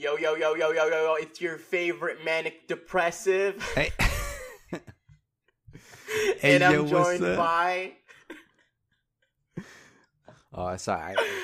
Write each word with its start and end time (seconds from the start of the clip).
Yo, 0.00 0.16
yo, 0.16 0.34
yo, 0.34 0.54
yo, 0.54 0.72
yo, 0.72 0.86
yo, 0.86 1.02
yo, 1.04 1.14
it's 1.20 1.42
your 1.42 1.58
favorite 1.58 2.24
manic 2.24 2.66
depressive. 2.66 3.62
Hey. 6.40 6.54
and 6.54 6.64
I'm 6.64 6.72
yo, 6.72 6.86
joined 6.86 7.22
up? 7.22 7.36
by. 7.36 7.92
Oh, 10.54 10.74
sorry. 10.78 11.14
I- 11.18 11.42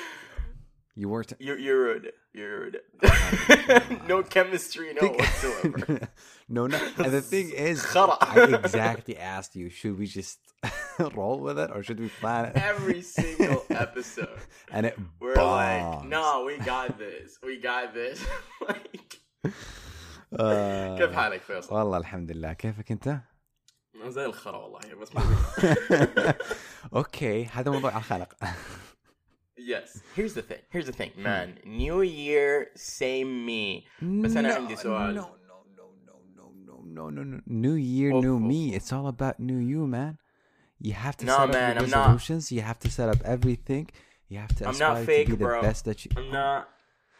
you 0.95 1.07
weren't. 1.07 1.33
You're, 1.39 1.59
you're 1.59 1.83
rude 1.83 2.11
You're 2.36 2.60
rude. 2.60 2.80
no 4.08 4.22
chemistry, 4.22 4.88
no 5.00 5.08
whatsoever. 5.08 6.08
no, 6.48 6.66
no. 6.66 6.78
And 6.96 7.12
the 7.12 7.20
thing 7.20 7.50
is, 7.50 7.82
Khara. 7.92 8.16
I 8.20 8.54
exactly 8.54 9.16
asked 9.18 9.54
you, 9.54 9.68
should 9.68 9.98
we 9.98 10.06
just 10.06 10.38
roll 11.14 11.38
with 11.40 11.58
it 11.58 11.70
or 11.74 11.82
should 11.82 12.00
we 12.00 12.08
plan 12.20 12.46
it? 12.46 12.56
Every 12.56 13.02
single 13.02 13.62
episode. 13.70 14.38
and 14.72 14.86
it 14.86 14.96
We're 15.20 15.34
bombs. 15.34 16.02
like, 16.02 16.08
no, 16.08 16.44
we 16.48 16.56
got 16.58 16.98
this. 16.98 17.38
We 17.46 17.60
got 17.60 17.92
this. 17.94 18.18
like, 18.68 19.18
آه. 20.40 20.98
كيف 20.98 21.12
حالك 21.12 21.40
فيصل؟ 21.42 21.74
والله 21.74 21.98
الحمد 21.98 22.30
لله 22.32 22.52
كيفك 22.52 22.90
انت؟ 22.92 23.18
زي 24.06 24.24
الخرا 24.24 24.56
والله 24.56 24.80
بس 25.00 25.14
ما 25.14 25.22
اوكي 26.94 27.44
هذا 27.44 27.70
موضوع 27.70 27.96
الخلق 27.96 28.34
Yes. 29.57 30.01
Here's 30.15 30.33
the 30.33 30.41
thing. 30.41 30.59
Here's 30.69 30.85
the 30.85 30.91
thing, 30.91 31.11
hmm. 31.11 31.23
man. 31.23 31.59
New 31.65 32.01
year, 32.01 32.69
same 32.75 33.45
me. 33.45 33.87
No, 34.01 34.27
no, 34.27 34.41
no, 34.41 34.51
no, 34.51 34.67
no, 34.67 35.11
no, 35.11 35.29
no, 36.35 36.83
no, 36.85 37.09
no, 37.09 37.23
no. 37.23 37.41
New 37.45 37.73
year, 37.73 38.13
new 38.13 38.39
me. 38.39 38.75
It's 38.75 38.93
all 38.93 39.07
about 39.07 39.39
new 39.39 39.57
you, 39.57 39.87
man. 39.87 40.17
You 40.79 40.93
have 40.93 41.17
to 41.17 41.25
no, 41.25 41.37
set 41.37 41.41
up 41.41 41.53
man, 41.53 41.77
resolutions. 41.77 42.51
You 42.51 42.61
have 42.61 42.79
to 42.79 42.91
set 42.91 43.09
up 43.09 43.17
everything. 43.25 43.89
You 44.29 44.39
have 44.39 44.53
to. 44.57 44.67
I'm 44.67 44.77
not 44.77 45.03
fake, 45.05 45.27
to 45.27 45.35
be 45.35 45.43
bro. 45.43 45.61
The 45.61 45.67
best 45.67 45.85
that 45.85 46.05
you. 46.05 46.11
I'm 46.15 46.29
not. 46.29 46.69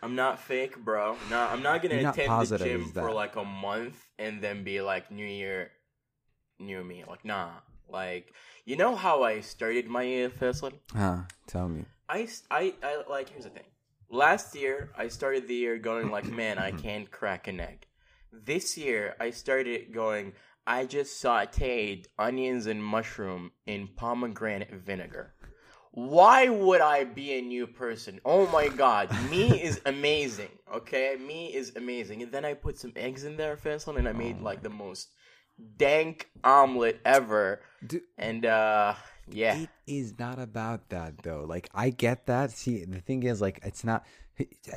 I'm 0.03 0.15
not 0.15 0.39
fake, 0.39 0.77
bro. 0.77 1.17
No, 1.31 1.39
I'm 1.39 1.63
not 1.63 1.81
gonna 1.81 1.95
You're 1.95 2.09
attend 2.11 2.27
not 2.27 2.47
the 2.47 2.57
gym 2.59 2.85
for 2.91 3.11
like 3.11 3.35
a 3.35 3.43
month 3.43 3.97
and 4.19 4.41
then 4.41 4.63
be 4.63 4.81
like, 4.81 5.09
New 5.09 5.25
Year, 5.25 5.71
new 6.59 6.83
me. 6.83 7.03
Like, 7.07 7.25
nah. 7.25 7.49
Like, 7.89 8.33
you 8.65 8.75
know 8.75 8.95
how 8.95 9.23
I 9.23 9.39
started 9.39 9.87
my 9.87 10.29
first 10.37 10.61
one? 10.61 10.73
Huh? 10.93 11.21
Tell 11.47 11.67
me. 11.67 11.85
I, 12.09 12.27
I, 12.49 12.73
I- 12.83 13.03
like. 13.09 13.29
Here's 13.29 13.43
the 13.43 13.49
thing. 13.49 13.63
Last 14.09 14.55
year, 14.55 14.91
I 14.97 15.09
started 15.09 15.47
the 15.47 15.55
year 15.55 15.77
going 15.77 16.09
like, 16.11 16.25
man, 16.25 16.57
I 16.57 16.71
can't 16.85 17.09
crack 17.11 17.47
an 17.47 17.59
egg. 17.59 17.85
This 18.31 18.77
year, 18.77 19.15
I 19.19 19.31
started 19.31 19.93
going. 19.93 20.33
I 20.65 20.85
just 20.85 21.23
sautéed 21.23 22.07
onions 22.19 22.67
and 22.67 22.83
mushroom 22.83 23.51
in 23.65 23.87
pomegranate 23.95 24.73
vinegar. 24.73 25.33
Why 25.91 26.49
would 26.49 26.81
I 26.81 27.05
be 27.05 27.39
a 27.39 27.41
new 27.41 27.65
person? 27.65 28.19
Oh 28.25 28.47
my 28.47 28.67
god, 28.67 29.09
me 29.31 29.61
is 29.63 29.81
amazing. 29.85 30.49
Okay, 30.75 31.15
me 31.19 31.55
is 31.55 31.73
amazing. 31.75 32.21
And 32.21 32.31
then 32.31 32.43
I 32.45 32.53
put 32.53 32.77
some 32.77 32.91
eggs 32.95 33.23
in 33.23 33.37
there, 33.37 33.55
Faisal, 33.55 33.97
and 33.97 34.07
I 34.07 34.11
made 34.11 34.41
like 34.41 34.61
the 34.61 34.69
most 34.69 35.09
dank 35.77 36.29
omelet 36.43 36.99
ever. 37.05 37.61
Dude. 37.85 38.01
And 38.17 38.45
uh, 38.45 38.93
yeah, 39.30 39.56
It 39.56 39.70
is 39.86 40.18
not 40.18 40.38
about 40.38 40.88
that 40.90 41.22
though. 41.22 41.44
Like 41.48 41.68
I 41.74 41.90
get 41.90 42.26
that. 42.26 42.50
See, 42.50 42.84
the 42.84 43.00
thing 43.00 43.22
is, 43.22 43.40
like, 43.40 43.60
it's 43.62 43.84
not. 43.84 44.04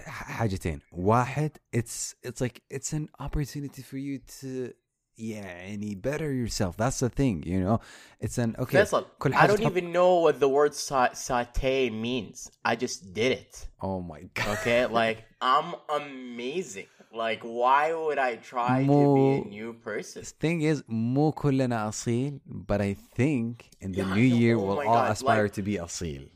حاجتين 0.08 0.81
واحد 0.92 1.50
it's 1.72 2.16
it's 2.23 2.42
like 2.42 2.62
it's 2.70 2.94
an 2.94 3.09
opportunity 3.20 3.81
for 3.81 3.98
you 3.98 4.20
to 4.42 4.73
yeah 5.21 5.53
any 5.75 5.95
better 5.95 6.33
yourself. 6.33 6.77
That's 6.77 7.01
the 7.01 7.11
thing 7.11 7.43
you 7.47 7.61
know? 7.61 7.81
It's 8.21 8.39
an 8.39 8.57
okay 8.59 8.79
Faisal, 8.79 9.07
i 9.35 9.47
don't 9.47 9.62
even 9.62 9.93
know 9.93 10.17
what 10.17 10.41
the 10.41 10.49
word 10.49 10.75
sa- 10.75 11.12
saute 11.12 11.91
means. 11.91 12.51
I 12.65 12.77
just 12.77 13.12
did 13.15 13.33
it. 13.33 13.67
Oh 13.81 14.01
my 14.01 14.23
god. 14.35 14.59
Okay? 14.59 14.87
Like 14.87 15.25
i'm 15.41 15.75
amazing. 15.89 16.87
Like 17.12 17.43
why 17.43 17.93
would 17.93 18.19
i 18.19 18.37
try 18.37 18.83
مو, 18.83 18.95
to 18.95 19.15
be 19.15 19.49
a 19.49 19.51
new 19.51 19.73
person? 19.75 20.23
thing 20.25 20.62
is 20.62 20.83
مو 20.89 21.33
كلنا 21.33 21.89
أصيل 21.89 22.41
but 22.47 22.81
i 22.81 22.95
think 22.95 23.71
in 23.81 23.93
the 23.93 23.99
yeah, 23.99 24.15
new 24.15 24.29
year 24.43 24.56
oh 24.56 24.65
we'll 24.65 24.78
all 24.81 24.94
god, 24.94 25.11
aspire 25.12 25.44
like, 25.44 25.53
to 25.53 25.62
be 25.62 25.75
Aseil. 25.77 26.28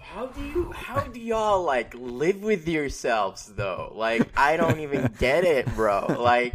How 0.00 0.26
do 0.26 0.42
you 0.42 0.72
how 0.72 1.00
do 1.00 1.20
y'all 1.20 1.62
like 1.62 1.94
live 1.94 2.42
with 2.42 2.66
yourselves 2.68 3.52
though? 3.56 3.92
Like 3.94 4.28
i 4.36 4.56
don't 4.56 4.80
even 4.80 5.12
get 5.18 5.44
it 5.44 5.64
bro. 5.74 6.06
Like 6.32 6.54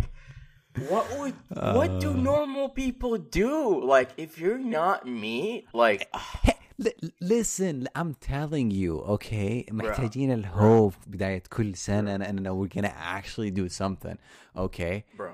what 0.88 1.04
would 1.18 1.34
what 1.76 2.00
do 2.00 2.10
Uh. 2.10 2.14
normal 2.32 2.68
people 2.68 3.16
do? 3.18 3.84
Like 3.84 4.10
if 4.16 4.38
you're 4.38 4.58
not 4.58 5.06
me, 5.06 5.66
like 5.72 6.08
Hey, 6.44 6.56
li- 6.78 7.12
listen 7.20 7.88
I'm 7.94 8.14
telling 8.14 8.70
you 8.70 9.00
okay 9.14 9.64
محتاجين 9.70 10.32
الهوب 10.32 10.92
في 10.92 11.10
بداية 11.10 11.42
كل 11.50 11.74
سنة 11.76 12.16
and, 12.16 12.22
and 12.22 12.40
we're 12.56 12.68
gonna 12.68 12.94
actually 12.96 13.50
do 13.50 13.68
something 13.68 14.16
okay 14.56 15.04
bro. 15.16 15.32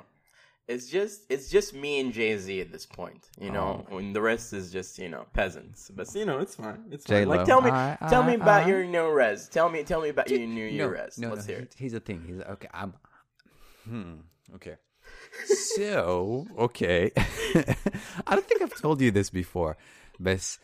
It's 0.69 0.89
just 0.89 1.21
it's 1.35 1.49
just 1.49 1.75
me 1.75 2.01
and 2.01 2.13
Jay 2.13 2.37
Z 2.39 2.61
at 2.61 2.73
this 2.73 2.87
point, 2.87 3.23
you 3.45 3.53
know. 3.57 3.71
Oh. 3.89 3.95
When 3.97 4.13
the 4.13 4.21
rest 4.21 4.53
is 4.53 4.73
just 4.73 4.99
you 4.99 5.09
know 5.09 5.25
peasants, 5.33 5.81
but 5.97 6.13
you 6.21 6.25
know 6.29 6.39
it's 6.45 6.57
fine. 6.57 6.81
It's 6.91 7.07
fine. 7.07 7.19
J-Lo. 7.19 7.37
Like 7.37 7.47
tell 7.47 7.61
me, 7.67 7.71
Alright, 7.71 7.99
tell 8.13 8.25
me 8.31 8.33
alright, 8.33 8.43
about 8.47 8.63
alright. 8.63 8.69
your 8.73 8.85
new 8.85 9.09
res. 9.21 9.41
Tell 9.49 9.69
me, 9.75 9.85
tell 9.85 10.01
me 10.05 10.09
about 10.09 10.29
your 10.29 10.41
new 10.59 10.67
year 10.77 10.87
no, 10.87 10.95
res. 10.99 11.13
no, 11.23 11.29
Let's 11.33 11.47
no. 11.47 11.53
hear 11.55 11.63
it. 11.67 11.73
Here's 11.79 11.93
the 11.99 12.01
thing. 12.09 12.21
He's 12.29 12.41
okay. 12.55 12.69
I'm. 12.81 12.91
Hmm. 13.89 14.15
Okay. 14.57 14.75
So 15.45 16.47
okay. 16.59 17.11
I 18.27 18.35
don't 18.35 18.47
think 18.49 18.63
I've 18.63 18.81
told 18.81 19.01
you 19.01 19.11
this 19.11 19.31
before, 19.31 19.77
بس 20.21 20.59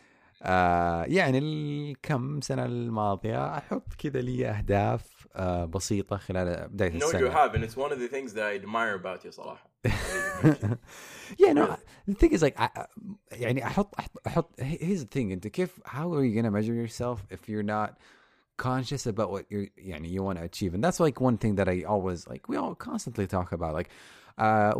آه 0.45 1.03
يعني 1.03 1.37
الكم 1.37 2.41
سنة 2.41 2.65
الماضية 2.65 3.57
أحط 3.57 3.93
كذا 3.97 4.21
لي 4.21 4.49
أهداف 4.49 5.27
آه 5.35 5.65
بسيطة 5.65 6.17
خلال 6.17 6.67
بداية 6.69 6.91
No, 6.99 7.03
السنة. 7.03 7.19
you 7.19 7.29
have, 7.31 7.55
and 7.55 7.63
it's 7.63 7.77
one 7.77 7.91
of 7.91 7.99
the 7.99 8.07
things 8.07 8.33
that 8.33 8.43
I 8.43 8.55
admire 8.55 8.95
about 8.95 9.23
you, 9.25 9.31
Salah. 9.31 9.59
yeah, 11.37 11.53
no. 11.53 11.77
The 12.07 12.13
thing 12.15 12.31
is, 12.31 12.41
like, 12.41 12.55
I, 12.59 12.69
I- 12.75 12.87
يعني 13.31 13.63
أحط 13.67 13.95
أحط 13.99 14.11
أحط. 14.27 14.59
Here's 14.61 15.03
the 15.03 15.07
thing. 15.07 15.31
أنت 15.31 15.47
كيف? 15.47 15.79
How 15.85 16.13
are 16.13 16.23
you 16.23 16.35
gonna 16.41 16.51
measure 16.51 16.73
yourself 16.73 17.25
if 17.31 17.47
you're 17.49 17.63
not 17.63 17.97
conscious 18.57 19.05
about 19.07 19.31
what 19.31 19.45
you're 19.51 19.67
يعني 19.77 20.09
you 20.11 20.23
want 20.23 20.37
to 20.39 20.43
achieve? 20.43 20.73
And 20.73 20.83
that's 20.83 20.99
like 20.99 21.21
one 21.21 21.37
thing 21.37 21.55
that 21.55 21.67
I 21.69 21.83
always 21.83 22.27
like. 22.27 22.49
We 22.49 22.57
all 22.57 22.75
constantly 22.75 23.27
talk 23.27 23.51
about 23.51 23.73
like. 23.73 23.89
Uh, 24.37 24.73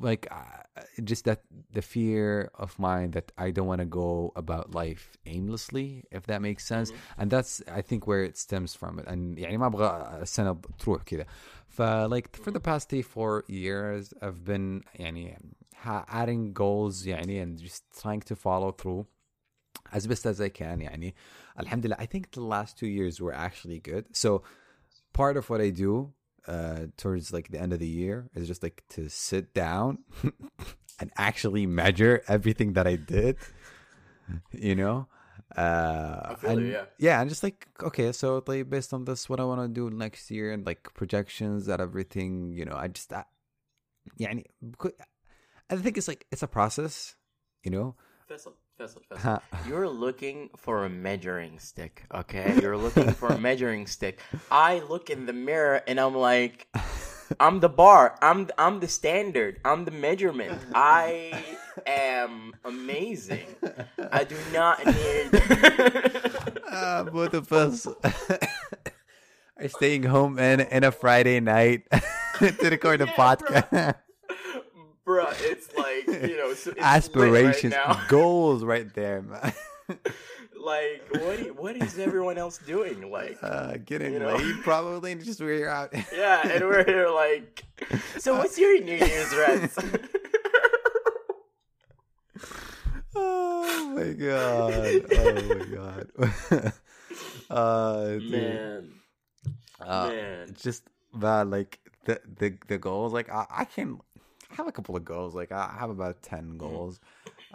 like 0.00 0.28
uh, 0.30 0.82
just 1.02 1.24
that 1.24 1.40
the 1.72 1.80
fear 1.80 2.50
of 2.58 2.78
mine 2.78 3.12
that 3.12 3.32
I 3.38 3.50
don't 3.50 3.66
want 3.66 3.80
to 3.80 3.86
go 3.86 4.32
about 4.36 4.74
life 4.74 5.16
aimlessly, 5.24 6.04
if 6.10 6.26
that 6.26 6.42
makes 6.42 6.66
sense, 6.66 6.92
and 7.16 7.30
that's 7.30 7.62
I 7.72 7.80
think 7.80 8.06
where 8.06 8.22
it 8.22 8.36
stems 8.36 8.74
from 8.74 8.98
it. 8.98 9.06
And 9.06 9.38
يعني 9.38 9.58
ما 9.58 9.66
أبغى 9.66 10.22
السنة 10.22 10.60
تروح 10.78 11.04
كذا. 11.04 11.24
ف 11.68 12.10
like 12.10 12.36
for 12.36 12.50
the 12.50 12.60
past 12.60 12.90
three 12.90 13.00
four 13.00 13.44
years, 13.48 14.12
I've 14.20 14.44
been 14.44 14.84
يعني 14.98 15.38
ha- 15.74 16.04
adding 16.08 16.52
goals 16.52 17.06
يعني 17.06 17.42
and 17.42 17.58
just 17.58 17.84
trying 17.98 18.20
to 18.20 18.36
follow 18.36 18.72
through 18.72 19.06
as 19.92 20.06
best 20.06 20.26
as 20.26 20.38
I 20.38 20.50
can 20.50 20.80
يعني. 20.80 21.14
Alhamdulillah, 21.58 21.96
I 21.98 22.04
think 22.04 22.32
the 22.32 22.42
last 22.42 22.78
two 22.78 22.88
years 22.88 23.22
were 23.22 23.32
actually 23.32 23.80
good. 23.80 24.04
So 24.14 24.42
part 25.14 25.38
of 25.38 25.48
what 25.48 25.62
I 25.62 25.70
do 25.70 26.12
uh, 26.47 26.87
towards 26.97 27.31
like 27.31 27.49
the 27.49 27.59
end 27.59 27.73
of 27.73 27.79
the 27.79 27.87
year 27.87 28.29
is 28.33 28.47
just 28.47 28.63
like 28.63 28.83
to 28.89 29.09
sit 29.09 29.53
down 29.53 29.99
and 30.99 31.11
actually 31.17 31.65
measure 31.65 32.21
everything 32.27 32.73
that 32.73 32.87
I 32.87 32.95
did, 32.95 33.37
you 34.51 34.75
know. 34.75 35.07
Uh, 35.55 36.35
and, 36.47 36.59
it, 36.61 36.71
yeah. 36.71 36.85
yeah, 36.97 37.21
and 37.21 37.29
just 37.29 37.43
like 37.43 37.67
okay, 37.83 38.11
so 38.11 38.41
like 38.47 38.69
based 38.69 38.93
on 38.93 39.05
this, 39.05 39.27
what 39.29 39.39
I 39.39 39.43
want 39.43 39.61
to 39.61 39.67
do 39.67 39.95
next 39.95 40.31
year 40.31 40.51
and 40.51 40.65
like 40.65 40.93
projections 40.93 41.67
and 41.67 41.81
everything, 41.81 42.53
you 42.55 42.63
know, 42.63 42.75
I 42.75 42.87
just, 42.87 43.11
I, 43.11 43.25
yeah, 44.17 44.29
and 44.29 44.45
I 45.69 45.75
think 45.75 45.97
it's 45.97 46.07
like 46.07 46.25
it's 46.31 46.43
a 46.43 46.47
process, 46.47 47.15
you 47.63 47.71
know. 47.71 47.95
Faisal, 48.81 49.01
Faisal. 49.09 49.41
You're 49.67 49.89
looking 49.89 50.49
for 50.57 50.85
a 50.85 50.89
measuring 50.89 51.59
stick, 51.59 52.05
okay? 52.13 52.57
You're 52.61 52.77
looking 52.77 53.11
for 53.11 53.29
a 53.29 53.37
measuring 53.37 53.85
stick. 53.87 54.19
I 54.49 54.79
look 54.79 55.09
in 55.09 55.25
the 55.25 55.33
mirror 55.33 55.81
and 55.87 55.99
I'm 55.99 56.15
like, 56.15 56.67
I'm 57.39 57.59
the 57.59 57.69
bar. 57.69 58.17
I'm 58.21 58.49
I'm 58.57 58.79
the 58.79 58.87
standard. 58.87 59.61
I'm 59.63 59.85
the 59.85 59.91
measurement. 59.91 60.59
I 60.73 61.43
am 61.85 62.53
amazing. 62.65 63.47
I 64.11 64.23
do 64.25 64.35
not 64.51 64.85
need. 64.85 65.29
uh, 66.67 67.03
both 67.11 67.33
of 67.33 67.53
us 67.53 67.87
are 67.87 69.69
staying 69.69 70.03
home 70.03 70.37
in, 70.39 70.59
in 70.59 70.83
a 70.83 70.91
Friday 70.91 71.39
night 71.39 71.87
to 72.39 72.69
record 72.69 72.99
a 73.01 73.07
podcast. 73.07 73.95
Bruh, 75.11 75.35
it's 75.51 75.75
like 75.75 76.07
you 76.29 76.37
know 76.37 76.51
it's, 76.51 76.67
it's 76.67 76.79
Aspirations, 76.79 77.73
right 77.75 78.07
goals, 78.07 78.63
right 78.63 78.91
there, 78.93 79.21
man. 79.21 79.53
Like 80.63 81.01
what? 81.11 81.37
do- 81.41 81.53
What 81.57 81.75
is 81.75 81.97
everyone 81.97 82.37
else 82.37 82.59
doing? 82.59 83.09
Like 83.11 83.39
Uh, 83.41 83.77
getting 83.83 84.13
You 84.13 84.19
know? 84.19 84.35
laid, 84.35 84.61
probably, 84.61 85.11
and 85.11 85.23
just 85.23 85.41
we're 85.41 85.67
out. 85.67 85.89
Yeah, 86.13 86.47
and 86.47 86.63
we're 86.63 86.85
here 86.85 87.09
like. 87.09 87.63
So 88.19 88.37
what's 88.37 88.59
your 88.59 88.79
New 88.79 88.93
Year's 88.95 89.33
rest? 89.35 89.79
oh 93.15 93.93
my 93.95 94.13
god! 94.13 95.05
Oh 95.11 95.33
my 95.33 95.65
god! 95.65 96.73
uh, 97.49 98.05
dude. 98.19 98.31
Man, 98.31 98.91
Uh, 99.79 100.09
man. 100.09 100.53
just 100.61 100.83
but 101.13 101.47
like 101.47 101.79
the 102.05 102.21
the 102.37 102.57
the 102.67 102.77
goals, 102.77 103.13
like 103.13 103.29
I, 103.29 103.45
I 103.49 103.65
can 103.65 103.99
have 104.50 104.66
a 104.66 104.72
couple 104.72 104.96
of 104.96 105.04
goals. 105.04 105.34
Like 105.34 105.52
I 105.52 105.74
have 105.78 105.90
about 105.90 106.22
ten 106.22 106.56
goals. 106.58 107.00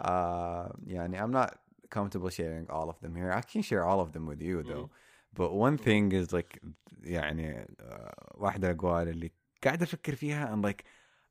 Uh, 0.00 0.68
yeah, 0.86 1.02
and 1.04 1.14
I'm 1.16 1.30
not 1.32 1.58
comfortable 1.90 2.30
sharing 2.30 2.66
all 2.70 2.88
of 2.90 2.98
them 3.00 3.14
here. 3.14 3.32
I 3.32 3.40
can 3.42 3.62
share 3.62 3.84
all 3.84 4.00
of 4.00 4.12
them 4.12 4.26
with 4.26 4.40
you 4.42 4.62
though. 4.62 4.90
But 5.34 5.52
one 5.54 5.78
thing 5.78 6.12
is 6.12 6.32
like 6.32 6.60
يعني 7.04 7.66
uh, 7.80 8.12
واحدة 8.34 8.70
الأقوال 8.70 9.08
اللي 9.08 9.30
قاعد 9.64 9.82
أفكر 9.82 10.14
فيها 10.14 10.52
and 10.54 10.62
like 10.62 10.84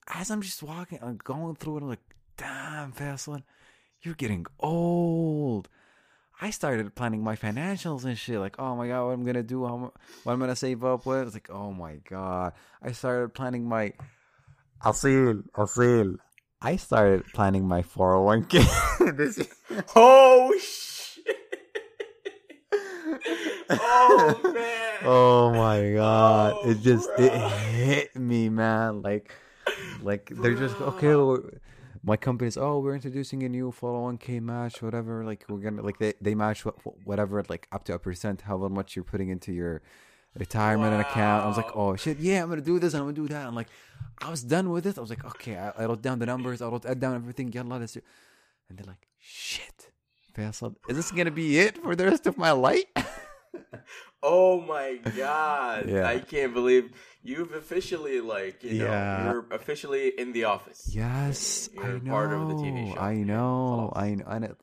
as 0.08 0.30
I'm 0.32 0.42
just 0.42 0.64
walking 0.64 1.00
I'm 1.02 1.18
going 1.24 1.56
through 1.56 1.78
it 1.78 1.84
I'm 1.84 1.90
like 1.90 2.16
damn 2.38 2.92
Faisal 2.92 3.44
you're 4.02 4.16
getting 4.16 4.46
old 4.60 5.70
I 6.42 6.50
started 6.50 6.94
planning 6.96 7.24
my 7.24 7.36
financials 7.36 8.04
and 8.04 8.18
shit 8.18 8.40
like 8.40 8.58
oh 8.60 8.76
my 8.76 8.88
god 8.88 9.06
what 9.06 9.14
I'm 9.14 9.24
gonna 9.24 9.44
do 9.44 9.66
how, 9.66 9.78
mu- 9.78 9.96
what 10.24 10.34
I'm 10.34 10.40
gonna 10.40 10.56
save 10.56 10.84
up 10.84 11.06
with 11.06 11.28
it's 11.28 11.34
like 11.36 11.50
oh 11.50 11.72
my 11.72 11.96
god 12.10 12.54
I 12.82 12.92
started 12.92 13.34
planning 13.34 13.64
my 13.68 13.94
أصيل 14.84 15.44
أصيل 15.56 16.18
I 16.62 16.76
started 16.76 17.26
planning 17.34 17.68
my 17.68 17.82
401k 17.82 19.18
this 19.18 19.48
Oh 19.96 20.54
shit! 20.60 21.38
oh 23.70 24.40
man! 24.54 25.00
Oh 25.04 25.52
my 25.52 25.94
god! 25.94 26.54
Oh, 26.58 26.70
it 26.70 26.82
just 26.82 27.10
it 27.18 27.32
bruh. 27.32 27.50
hit 27.50 28.16
me, 28.16 28.50
man. 28.50 29.02
Like, 29.02 29.34
like 30.02 30.32
they're 30.36 30.56
just 30.56 30.80
okay. 30.80 31.16
Well, 31.16 31.42
my 32.04 32.18
company's 32.18 32.58
oh, 32.58 32.80
we're 32.80 32.96
introducing 32.96 33.44
a 33.44 33.50
new 33.50 33.72
401k 33.72 34.42
match, 34.42 34.82
whatever. 34.82 35.24
Like 35.24 35.46
we're 35.50 35.60
gonna 35.60 35.82
like 35.82 36.00
they 36.00 36.14
they 36.22 36.36
match 36.36 36.66
what, 36.66 36.76
whatever 37.06 37.44
like 37.50 37.68
up 37.72 37.84
to 37.86 37.94
a 37.94 38.00
percent, 38.00 38.42
however 38.42 38.70
much 38.70 38.96
you're 38.96 39.06
putting 39.06 39.30
into 39.30 39.52
your 39.52 39.82
retirement 40.39 41.01
account. 41.01 41.45
I 41.45 41.49
was 41.49 41.57
like, 41.57 41.75
oh 41.77 41.97
shit, 41.97 42.19
yeah, 42.19 42.43
I'm 42.43 42.49
gonna 42.49 42.61
do 42.61 42.79
this 42.79 42.95
and 42.95 43.01
I'm 43.03 43.07
gonna 43.09 43.29
do 43.29 43.29
that. 43.35 43.47
I'm 43.47 43.55
like, 43.55 43.69
I 44.19 44.31
was 44.31 44.43
done 44.43 44.71
with 44.71 44.87
it. 44.87 44.99
I 44.99 45.01
was 45.01 45.11
like, 45.11 45.25
okay, 45.25 45.57
I, 45.57 45.71
I 45.83 45.87
wrote 45.87 46.03
down 46.03 46.19
the 46.19 46.27
numbers. 46.27 46.63
I 46.63 46.69
wrote 46.69 46.83
down 46.99 47.15
everything. 47.15 47.53
Yalla, 47.53 47.77
let's 47.79 47.93
do. 47.93 48.01
And 48.69 48.79
they're 48.79 48.87
like, 48.87 49.07
shit, 49.19 49.91
Faisal, 50.35 50.75
is 50.89 50.97
this 50.97 51.11
gonna 51.11 51.31
be 51.31 51.59
it 51.59 51.79
for 51.79 51.95
the 51.97 52.05
rest 52.05 52.27
of 52.27 52.37
my 52.39 52.53
life? 52.53 52.85
Oh 54.23 54.61
my 54.61 54.97
god! 55.17 55.89
Yeah. 55.89 56.07
I 56.09 56.19
can't 56.19 56.53
believe 56.53 56.91
you've 57.23 57.53
officially 57.53 58.21
like 58.21 58.65
you 58.65 58.79
know 58.81 58.85
Yeah. 58.87 59.25
you're 59.31 59.45
officially 59.53 60.09
in 60.19 60.33
the 60.33 60.45
office. 60.45 60.89
Yes, 60.93 61.69
You're 61.73 61.85
I 61.85 61.99
know. 61.99 62.11
part 62.11 62.33
of 62.33 62.49
the 62.49 62.55
TV 62.55 62.93
show. 62.95 62.99
I 63.01 63.15
know. 63.23 63.93
I 63.95 64.15
know. 64.15 64.25
I 64.27 64.39
know. 64.41 64.55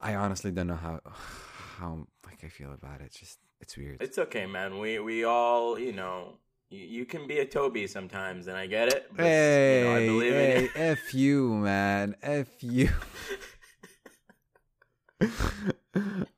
I 0.00 0.14
honestly 0.14 0.52
don't 0.52 0.68
know 0.68 0.76
how 0.76 1.00
how 1.78 2.06
like 2.24 2.42
I 2.44 2.48
feel 2.48 2.72
about 2.72 3.00
it. 3.02 3.12
Just 3.12 3.38
it's 3.60 3.76
weird. 3.76 4.00
It's 4.00 4.18
okay, 4.18 4.46
man. 4.46 4.78
We 4.78 4.98
we 4.98 5.24
all 5.24 5.78
you 5.78 5.92
know 5.92 6.34
you, 6.70 6.86
you 6.86 7.04
can 7.04 7.26
be 7.26 7.40
a 7.40 7.44
Toby 7.44 7.86
sometimes, 7.86 8.46
and 8.46 8.56
I 8.56 8.66
get 8.66 8.88
it. 8.88 9.10
But, 9.14 9.26
hey, 9.26 9.80
you 9.80 9.84
know, 9.84 9.96
I 9.96 10.06
believe 10.06 10.32
hey, 10.32 10.56
in 10.56 10.62
you. 10.62 10.70
f 10.74 11.14
you, 11.14 11.54
man, 11.54 12.16
f 12.22 12.48
you. 12.62 12.90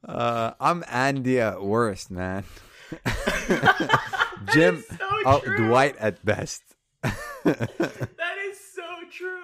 uh, 0.05 0.53
I'm 0.59 0.83
Andy 0.89 1.41
at 1.41 1.63
worst, 1.63 2.11
man. 2.11 2.45
Jim, 4.53 4.83
so 4.89 4.97
oh. 5.25 5.41
Dwight 5.57 5.97
at 5.99 6.25
best. 6.25 6.63
That 7.45 8.37
is 8.47 8.59
so 8.75 8.83
true. 9.11 9.39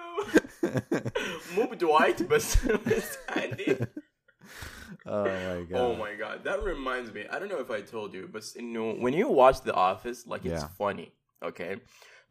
Move 1.55 1.77
Dwight, 1.77 2.27
but 2.27 2.57
Andy. 3.35 3.77
Oh 5.09 5.57
my 5.57 5.63
god. 5.69 5.77
Oh 5.77 5.95
my 5.95 6.15
god, 6.15 6.43
that 6.43 6.63
reminds 6.63 7.13
me. 7.13 7.25
I 7.31 7.39
don't 7.39 7.49
know 7.49 7.59
if 7.59 7.71
I 7.71 7.81
told 7.81 8.13
you, 8.13 8.29
but 8.31 8.43
you 8.55 8.61
know, 8.61 8.93
when 8.93 9.13
you 9.13 9.27
watch 9.29 9.61
The 9.61 9.73
Office, 9.73 10.25
like 10.27 10.45
it's 10.45 10.63
Yeah. 10.63 10.67
funny, 10.77 11.11
okay? 11.43 11.77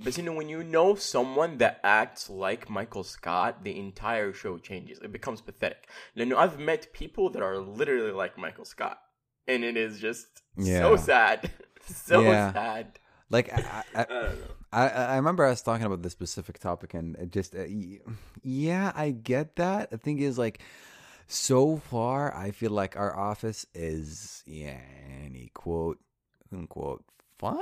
But 0.00 0.16
you 0.16 0.22
know, 0.22 0.32
when 0.32 0.48
you 0.48 0.62
know 0.62 0.94
someone 0.94 1.58
that 1.58 1.80
acts 1.82 2.30
like 2.30 2.70
Michael 2.70 3.02
Scott, 3.02 3.64
the 3.64 3.76
entire 3.78 4.32
show 4.32 4.56
changes. 4.58 4.98
It 5.00 5.12
becomes 5.12 5.40
pathetic. 5.40 5.88
You 6.14 6.24
know, 6.26 6.38
I've 6.38 6.58
met 6.58 6.92
people 6.92 7.30
that 7.30 7.42
are 7.42 7.58
literally 7.58 8.12
like 8.12 8.38
Michael 8.38 8.64
Scott, 8.64 9.00
and 9.48 9.64
it 9.64 9.76
is 9.76 9.98
just 9.98 10.26
so 10.56 10.94
sad, 10.96 11.50
so 11.84 12.20
Yeah. 12.22 12.52
sad. 12.52 12.98
Like 13.30 13.52
I, 13.52 13.82
I, 13.94 14.00
I 14.00 14.04
don't 14.08 14.40
know. 14.40 14.46
I, 14.72 14.88
I 14.88 15.16
remember 15.16 15.44
I 15.44 15.50
was 15.50 15.62
talking 15.62 15.86
about 15.86 16.02
this 16.02 16.12
specific 16.12 16.58
topic, 16.58 16.94
and 16.94 17.16
it 17.16 17.32
just 17.32 17.54
uh, 17.54 17.64
yeah, 18.42 18.92
I 18.94 19.10
get 19.10 19.56
that. 19.56 19.90
The 19.90 19.98
thing 19.98 20.18
is, 20.18 20.38
like, 20.38 20.60
so 21.28 21.76
far, 21.76 22.34
I 22.34 22.50
feel 22.50 22.70
like 22.70 22.96
our 22.96 23.16
office 23.16 23.66
is 23.74 24.42
yeah, 24.46 24.80
any 25.24 25.50
quote 25.54 25.98
unquote 26.52 27.04
fun. 27.38 27.60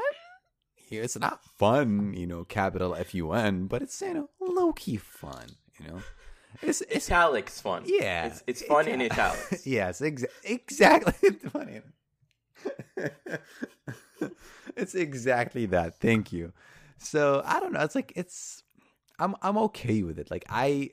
Here, 0.74 1.02
it's 1.02 1.18
not 1.18 1.44
fun, 1.44 2.14
you 2.14 2.28
know, 2.28 2.44
capital 2.44 2.94
F 2.94 3.12
U 3.14 3.32
N, 3.32 3.66
but 3.66 3.82
it's 3.82 4.00
you 4.00 4.14
know 4.14 4.30
low 4.40 4.72
key 4.72 4.96
fun, 4.96 5.46
you 5.80 5.88
know. 5.88 5.98
It's 6.62 6.80
it's 6.82 7.10
Italics 7.10 7.60
fun. 7.60 7.82
yeah, 7.86 8.26
it's, 8.26 8.42
it's 8.46 8.62
fun 8.62 8.86
in 8.88 9.02
italics. 9.02 9.66
yes, 9.66 10.00
exa- 10.00 10.26
exactly. 10.44 11.12
It's 11.22 11.44
funny. 11.50 11.80
it's 14.76 14.94
exactly 14.94 15.66
that. 15.66 15.98
Thank 16.00 16.32
you. 16.32 16.52
So 16.98 17.42
I 17.44 17.60
don't 17.60 17.72
know. 17.72 17.80
It's 17.80 17.94
like 17.96 18.12
it's. 18.16 18.62
I'm 19.18 19.34
I'm 19.42 19.58
okay 19.58 20.02
with 20.02 20.18
it. 20.18 20.30
Like 20.30 20.44
I, 20.48 20.90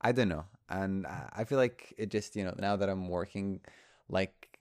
I 0.00 0.12
don't 0.12 0.28
know, 0.28 0.46
and 0.69 1.07
I 1.07 1.29
I 1.39 1.43
feel 1.43 1.57
like 1.57 1.93
it 1.97 2.09
just 2.09 2.35
you 2.35 2.43
know 2.43 2.55
now 2.57 2.75
that 2.75 2.89
I'm 2.89 3.07
working, 3.09 3.61
like 4.09 4.59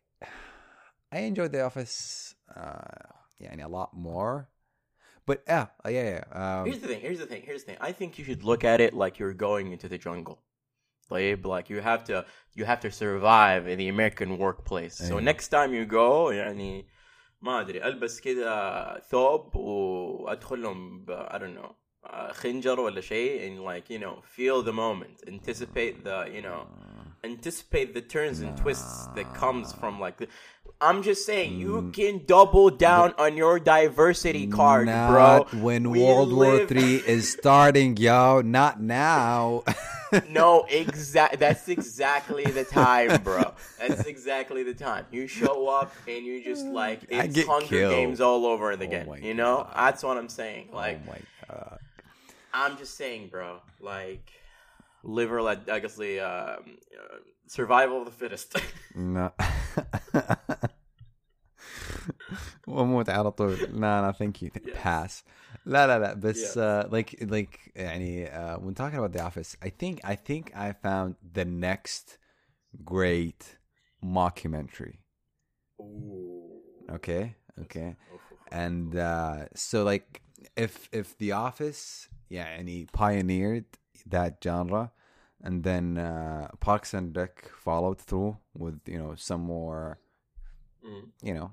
I 1.13 1.21
enjoyed 1.21 1.53
the 1.53 1.63
office, 1.63 2.35
uh, 2.55 2.81
yeah, 3.39 3.51
and 3.53 3.61
a 3.61 3.69
lot 3.69 3.95
more. 3.95 4.49
But 5.27 5.43
yeah, 5.47 5.67
uh, 5.85 5.89
yeah, 5.89 6.23
yeah. 6.33 6.61
Um, 6.61 6.67
Here's 6.67 6.81
the 6.81 6.89
thing. 6.89 7.01
Here's 7.01 7.19
the 7.19 7.27
thing. 7.27 7.43
Here's 7.45 7.63
the 7.63 7.73
thing. 7.73 7.79
I 7.81 7.93
think 7.93 8.19
you 8.19 8.25
should 8.25 8.43
look 8.43 8.65
at 8.65 8.81
it 8.81 8.95
like 8.95 9.19
you're 9.19 9.35
going 9.35 9.73
into 9.73 9.89
the 9.89 9.99
jungle. 9.99 10.43
Like, 11.11 11.45
like 11.45 11.71
you 11.71 11.81
have 11.81 12.05
to, 12.05 12.25
you 12.55 12.65
have 12.65 12.81
to 12.81 12.91
survive 12.91 13.67
in 13.67 13.79
the 13.79 13.89
American 13.89 14.39
workplace. 14.39 14.97
So 14.97 15.17
أيوة. 15.17 15.23
next 15.23 15.49
time 15.49 15.75
you 15.75 15.85
go, 15.85 16.31
يعني 16.31 16.87
ما 17.43 17.61
ادري 17.61 17.85
البس 17.85 18.21
كذا 18.21 19.03
ثوب 19.11 19.57
وادخل 19.57 20.63
لهم 20.63 21.05
ب 21.05 21.29
I 21.31 21.39
don't 21.39 21.55
know 21.55 21.75
uh, 22.05 22.33
خنجر 22.33 22.81
ولا 22.81 23.01
شيء 23.01 23.47
and 23.47 23.65
like 23.65 23.91
you 23.91 23.99
know 23.99 24.23
feel 24.37 24.63
the 24.63 24.73
moment, 24.73 25.23
anticipate 25.29 26.05
the 26.05 26.29
you 26.35 26.43
know 26.43 26.67
anticipate 27.25 27.93
the 27.95 28.01
turns 28.01 28.41
and 28.41 28.57
twists 28.57 29.07
that 29.15 29.33
comes 29.35 29.73
from 29.75 30.01
like 30.01 30.17
the, 30.17 30.27
I'm 30.81 31.03
just 31.03 31.27
saying 31.27 31.53
Mm. 31.53 31.59
you 31.61 31.91
can 31.93 32.25
double 32.27 32.71
down 32.71 33.13
on 33.19 33.37
your 33.37 33.59
diversity 33.61 34.47
card, 34.47 34.87
not 34.87 35.11
bro. 35.51 35.61
when 35.61 35.91
We 35.91 36.03
World 36.03 36.33
War 36.33 36.55
live- 36.55 36.69
Three 36.69 36.97
is 36.97 37.31
starting, 37.31 37.97
yo. 37.99 38.41
Not 38.41 38.81
now. 38.81 39.65
No, 40.29 40.65
exact. 40.69 41.39
That's 41.39 41.69
exactly 41.69 42.43
the 42.45 42.65
time, 42.65 43.23
bro. 43.23 43.53
That's 43.79 44.07
exactly 44.07 44.63
the 44.65 44.75
time. 44.75 45.05
You 45.13 45.29
show 45.29 45.69
up 45.69 45.93
and 46.09 46.25
you 46.27 46.43
just 46.43 46.65
like 46.67 47.01
I 47.13 47.25
it's 47.27 47.35
get 47.37 47.47
Hunger 47.47 47.67
killed. 47.67 47.95
Games 47.95 48.21
all 48.21 48.45
over 48.47 48.73
again. 48.73 49.07
my 49.07 49.19
you 49.19 49.35
know, 49.35 49.55
God. 49.59 49.73
that's 49.77 50.03
what 50.03 50.17
I'm 50.17 50.29
saying. 50.29 50.71
Like, 50.73 50.99
oh 51.05 51.11
my 51.13 51.19
god. 51.49 51.79
I'm 52.55 52.77
just 52.77 52.97
saying, 52.97 53.29
bro. 53.29 53.61
Like, 53.81 54.31
live 55.03 55.33
or 55.33 55.43
let. 55.43 55.69
I 55.71 55.79
guess 55.81 55.97
the 55.97 56.21
um, 56.21 56.79
uh, 56.99 57.17
survival 57.47 57.99
of 58.01 58.05
the 58.07 58.11
fittest. 58.13 58.57
No. 58.95 59.33
واموت 62.67 63.09
على 63.09 63.31
طول 63.31 63.53
لا 63.53 64.01
لا 64.01 64.13
thank 64.13 64.43
you 64.43 64.51
pass 64.75 65.25
لا 65.67 65.87
لا 65.87 65.99
لا 65.99 66.15
بس 66.15 66.55
Yes. 66.55 66.59
uh, 66.59 66.89
like 66.91 67.31
like 67.31 67.71
يعني 67.77 68.27
uh, 68.27 68.59
when 68.59 68.75
talking 68.75 68.99
about 68.99 69.13
the 69.13 69.23
office 69.23 69.57
I 69.63 69.69
think 69.69 70.01
I 70.05 70.15
think 70.15 70.53
I 70.55 70.73
found 70.73 71.17
the 71.33 71.45
next 71.45 72.19
great 72.85 73.59
mockumentary 74.05 74.97
Ooh. 75.81 76.63
okay 76.91 77.35
okay 77.61 77.97
and 78.53 78.97
uh, 78.97 79.47
so 79.55 79.85
like 79.85 80.23
if 80.57 80.89
if 80.93 81.17
the 81.19 81.33
office 81.33 82.09
yeah 82.29 82.47
and 82.47 82.69
he 82.69 82.87
pioneered 82.93 83.65
that 84.07 84.39
genre 84.43 84.93
and 85.43 85.65
then 85.65 85.97
uh, 85.99 86.49
Parks 86.61 86.93
and 86.95 87.17
Rec 87.17 87.49
followed 87.57 87.99
through 88.01 88.37
with 88.55 88.81
you 88.87 88.99
know 88.99 89.15
some 89.17 89.41
more 89.43 89.99
Mm. 90.85 91.13
you 91.23 91.35
know 91.35 91.53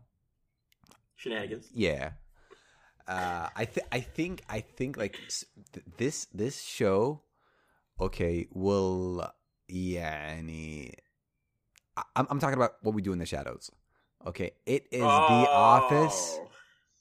Shenanigans. 1.16 1.68
yeah 1.74 2.12
uh 3.08 3.50
i 3.56 3.66
th- 3.66 3.86
i 3.92 4.00
think 4.00 4.42
i 4.48 4.60
think 4.62 4.96
like 4.96 5.20
s- 5.27 5.44
th- 5.74 5.86
this 5.98 6.27
this 6.34 6.62
show 6.63 7.20
okay 8.00 8.48
will 8.54 9.27
يعني 9.70 10.94
I- 11.98 12.04
I'm, 12.16 12.27
I'm 12.30 12.39
talking 12.39 12.56
about 12.56 12.74
what 12.84 12.94
we 12.96 13.01
do 13.01 13.12
in 13.12 13.20
the 13.20 13.25
shadows 13.25 13.72
okay 14.25 14.51
it 14.66 14.88
is 14.92 15.01
the 15.01 15.44
office 15.51 16.39
Oh. 16.39 16.48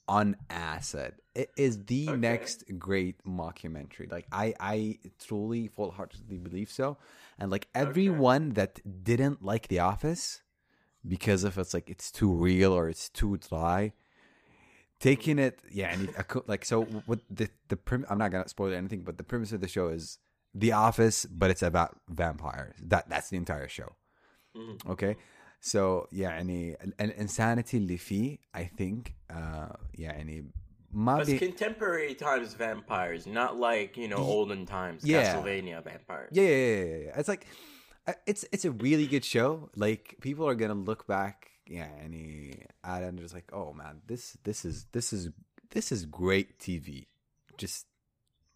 on 0.08 0.36
acid 0.50 1.14
it 1.34 1.50
is 1.56 1.84
the 1.86 2.08
Okay. 2.10 2.18
next 2.18 2.64
great 2.78 3.22
mockumentary. 3.24 4.10
Like 4.10 4.26
i 4.32 4.52
i 4.60 4.98
truly 5.18 5.68
full-heartedly 5.68 6.38
believe 6.38 6.70
so. 6.70 6.98
And 7.38 7.50
like 7.50 7.68
everyone 7.74 8.50
that 8.50 8.80
didn't 9.04 9.42
like 9.42 9.68
the 9.68 9.78
office 9.78 10.42
because 11.06 11.42
of 11.44 11.56
it's 11.58 11.72
like 11.72 11.88
it's 11.88 12.10
too 12.10 12.30
real 12.32 12.72
or 12.72 12.88
it's 12.88 13.08
too 13.08 13.36
dry 13.38 13.92
taking 15.00 15.38
it 15.38 15.58
yeah 15.70 15.92
and 15.92 16.14
co- 16.28 16.44
like 16.46 16.64
so 16.64 16.82
what 17.06 17.20
the 17.30 17.48
the 17.68 17.76
prim- 17.76 18.06
i'm 18.08 18.18
not 18.18 18.30
gonna 18.30 18.46
spoil 18.48 18.72
anything 18.72 19.02
but 19.02 19.16
the 19.18 19.24
premise 19.24 19.52
of 19.52 19.60
the 19.60 19.66
show 19.68 19.88
is 19.88 20.18
the 20.54 20.70
office 20.72 21.24
but 21.26 21.50
it's 21.50 21.62
about 21.62 21.98
vampires. 22.10 22.74
That 22.82 23.08
that's 23.08 23.30
the 23.30 23.36
entire 23.38 23.68
show. 23.68 23.96
Mhm 24.54 24.86
okay 25.61 25.69
so 25.69 26.07
يعني 26.11 26.83
ال- 26.83 27.01
الانسانity 27.01 27.73
اللي 27.75 27.97
فيه 27.97 28.37
I 28.57 28.61
think 28.81 29.11
uh, 29.31 29.75
يعني 29.93 30.51
ما 30.91 31.23
But 31.23 31.25
بي 31.25 31.39
contemporary 31.39 32.15
times 32.15 32.53
vampires, 32.53 33.25
not 33.27 33.55
like 33.57 33.97
you 33.97 34.07
know 34.07 34.21
olden 34.35 34.65
times 34.65 35.03
Yeah. 35.03 35.15
Castlevania 35.15 35.81
vampires. 35.83 36.31
yeah, 36.31 36.43
yeah, 36.43 36.73
yeah, 36.75 36.85
yeah, 36.93 37.01
yeah. 37.07 37.19
It's 37.19 37.29
like 37.33 37.43
uh, 38.09 38.13
it's 38.31 38.43
it's 38.53 38.65
a 38.71 38.71
really 38.85 39.07
good 39.13 39.25
show. 39.35 39.49
Like 39.85 40.03
people 40.27 40.45
are 40.49 40.57
gonna 40.61 40.81
look 40.89 41.01
back, 41.17 41.35
yeah, 41.77 41.91
and 42.03 42.11
at 42.91 42.99
it 43.03 43.07
and 43.09 43.19
just 43.25 43.35
like, 43.39 43.49
oh 43.59 43.69
man, 43.81 43.95
this 44.11 44.23
this 44.47 44.59
is 44.69 44.75
this 44.95 45.07
is 45.17 45.23
this 45.75 45.87
is 45.95 45.99
great 46.21 46.49
TV. 46.65 46.87
Just 47.63 47.81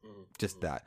Mhm. 0.08 0.24
just 0.44 0.56
that, 0.66 0.82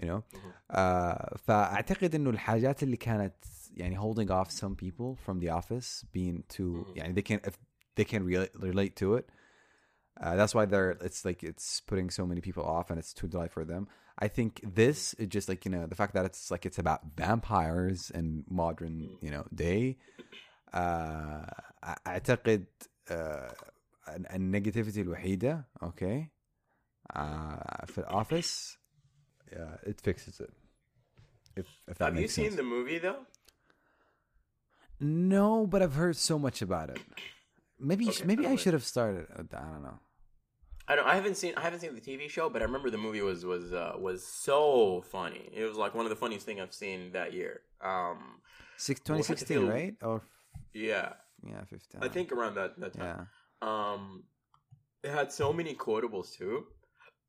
you 0.00 0.06
know. 0.10 0.20
Mhm. 0.34 0.50
Uh, 0.80 1.36
فأعتقد 1.46 2.14
إنه 2.14 2.30
الحاجات 2.30 2.82
اللي 2.82 2.96
كانت 2.96 3.34
يعني 3.76 3.96
holding 3.98 4.30
off 4.30 4.50
some 4.50 4.74
people 4.76 5.16
from 5.26 5.40
the 5.40 5.48
office 5.50 6.04
being 6.12 6.42
too 6.48 6.86
Mhm. 6.88 6.96
يعني 6.96 7.14
they 7.14 7.22
can 7.22 7.40
if 7.46 7.58
they 7.96 8.04
can 8.04 8.24
relate 8.24 8.50
relate 8.54 8.96
to 8.96 9.14
it. 9.14 9.26
Uh, 10.18 10.34
that's 10.34 10.54
why 10.54 10.64
they're 10.64 10.92
it's 11.08 11.24
like 11.28 11.42
it's 11.42 11.80
putting 11.90 12.08
so 12.18 12.22
many 12.26 12.40
people 12.40 12.64
off 12.64 12.86
and 12.90 12.98
it's 12.98 13.12
too 13.20 13.28
dry 13.28 13.48
for 13.48 13.64
them. 13.72 13.86
I 14.18 14.28
think 14.36 14.50
this 14.80 14.98
is 15.22 15.28
just 15.36 15.46
like 15.50 15.60
you 15.66 15.70
know 15.74 15.84
the 15.92 15.98
fact 16.00 16.12
that 16.16 16.24
it's 16.30 16.50
like 16.54 16.64
it's 16.68 16.78
about 16.84 17.00
vampires 17.22 18.00
and 18.18 18.26
modern 18.62 18.94
you 19.24 19.30
know 19.34 19.44
day. 19.66 19.98
Uh, 20.72 21.46
أ- 21.84 21.98
أعتقد 22.06 22.66
uh, 23.10 23.14
ال- 24.08 24.26
النيجاتيفيتي 24.32 25.00
الوحيدة 25.00 25.68
okay 25.82 26.30
uh, 27.14 27.84
في 27.86 27.98
الأوفيس 27.98 28.78
yeah, 29.52 29.76
it 29.90 30.00
fixes 30.00 30.40
it. 30.40 30.52
If 31.56 31.66
if 31.88 31.98
that 31.98 32.06
Have 32.06 32.14
you 32.16 32.22
makes 32.22 32.34
seen 32.34 32.44
sense. 32.50 32.56
the 32.56 32.62
movie 32.76 32.98
though? 32.98 33.20
No, 35.01 35.65
but 35.65 35.81
I've 35.81 35.95
heard 35.95 36.15
so 36.15 36.37
much 36.37 36.61
about 36.61 36.89
it. 36.91 36.99
Maybe 37.79 38.07
Okay, 38.07 38.23
maybe 38.23 38.45
I 38.45 38.55
should 38.55 38.73
have 38.73 38.83
started. 38.83 39.25
I 39.33 39.37
don't 39.37 39.81
know. 39.81 39.99
I 40.87 40.95
don't. 40.95 41.07
I 41.07 41.15
haven't 41.15 41.35
seen. 41.35 41.53
I 41.57 41.61
haven't 41.61 41.79
seen 41.79 41.95
the 41.95 42.01
TV 42.01 42.29
show, 42.29 42.49
but 42.49 42.61
I 42.61 42.65
remember 42.65 42.89
the 42.91 42.97
movie 42.99 43.21
was 43.21 43.43
was 43.43 43.73
uh, 43.73 43.93
was 43.97 44.25
so 44.25 45.03
funny. 45.09 45.49
It 45.53 45.63
was 45.63 45.77
like 45.77 45.95
one 45.95 46.05
of 46.05 46.09
the 46.11 46.15
funniest 46.15 46.45
thing 46.45 46.61
I've 46.61 46.73
seen 46.73 47.11
that 47.13 47.33
year. 47.33 47.61
Um, 47.81 48.41
Six, 48.77 48.99
2016, 49.01 49.57
it- 49.57 49.65
right? 49.67 49.95
Or 50.03 50.21
yeah, 50.73 51.13
yeah, 51.47 51.63
15. 51.65 52.03
I 52.03 52.07
think 52.07 52.31
around 52.31 52.55
that 52.55 52.79
that 52.79 52.95
Yeah. 52.95 53.25
Um, 53.61 54.23
it 55.03 55.11
had 55.11 55.31
so 55.31 55.51
many 55.51 55.73
quotables 55.75 56.35
too. 56.37 56.67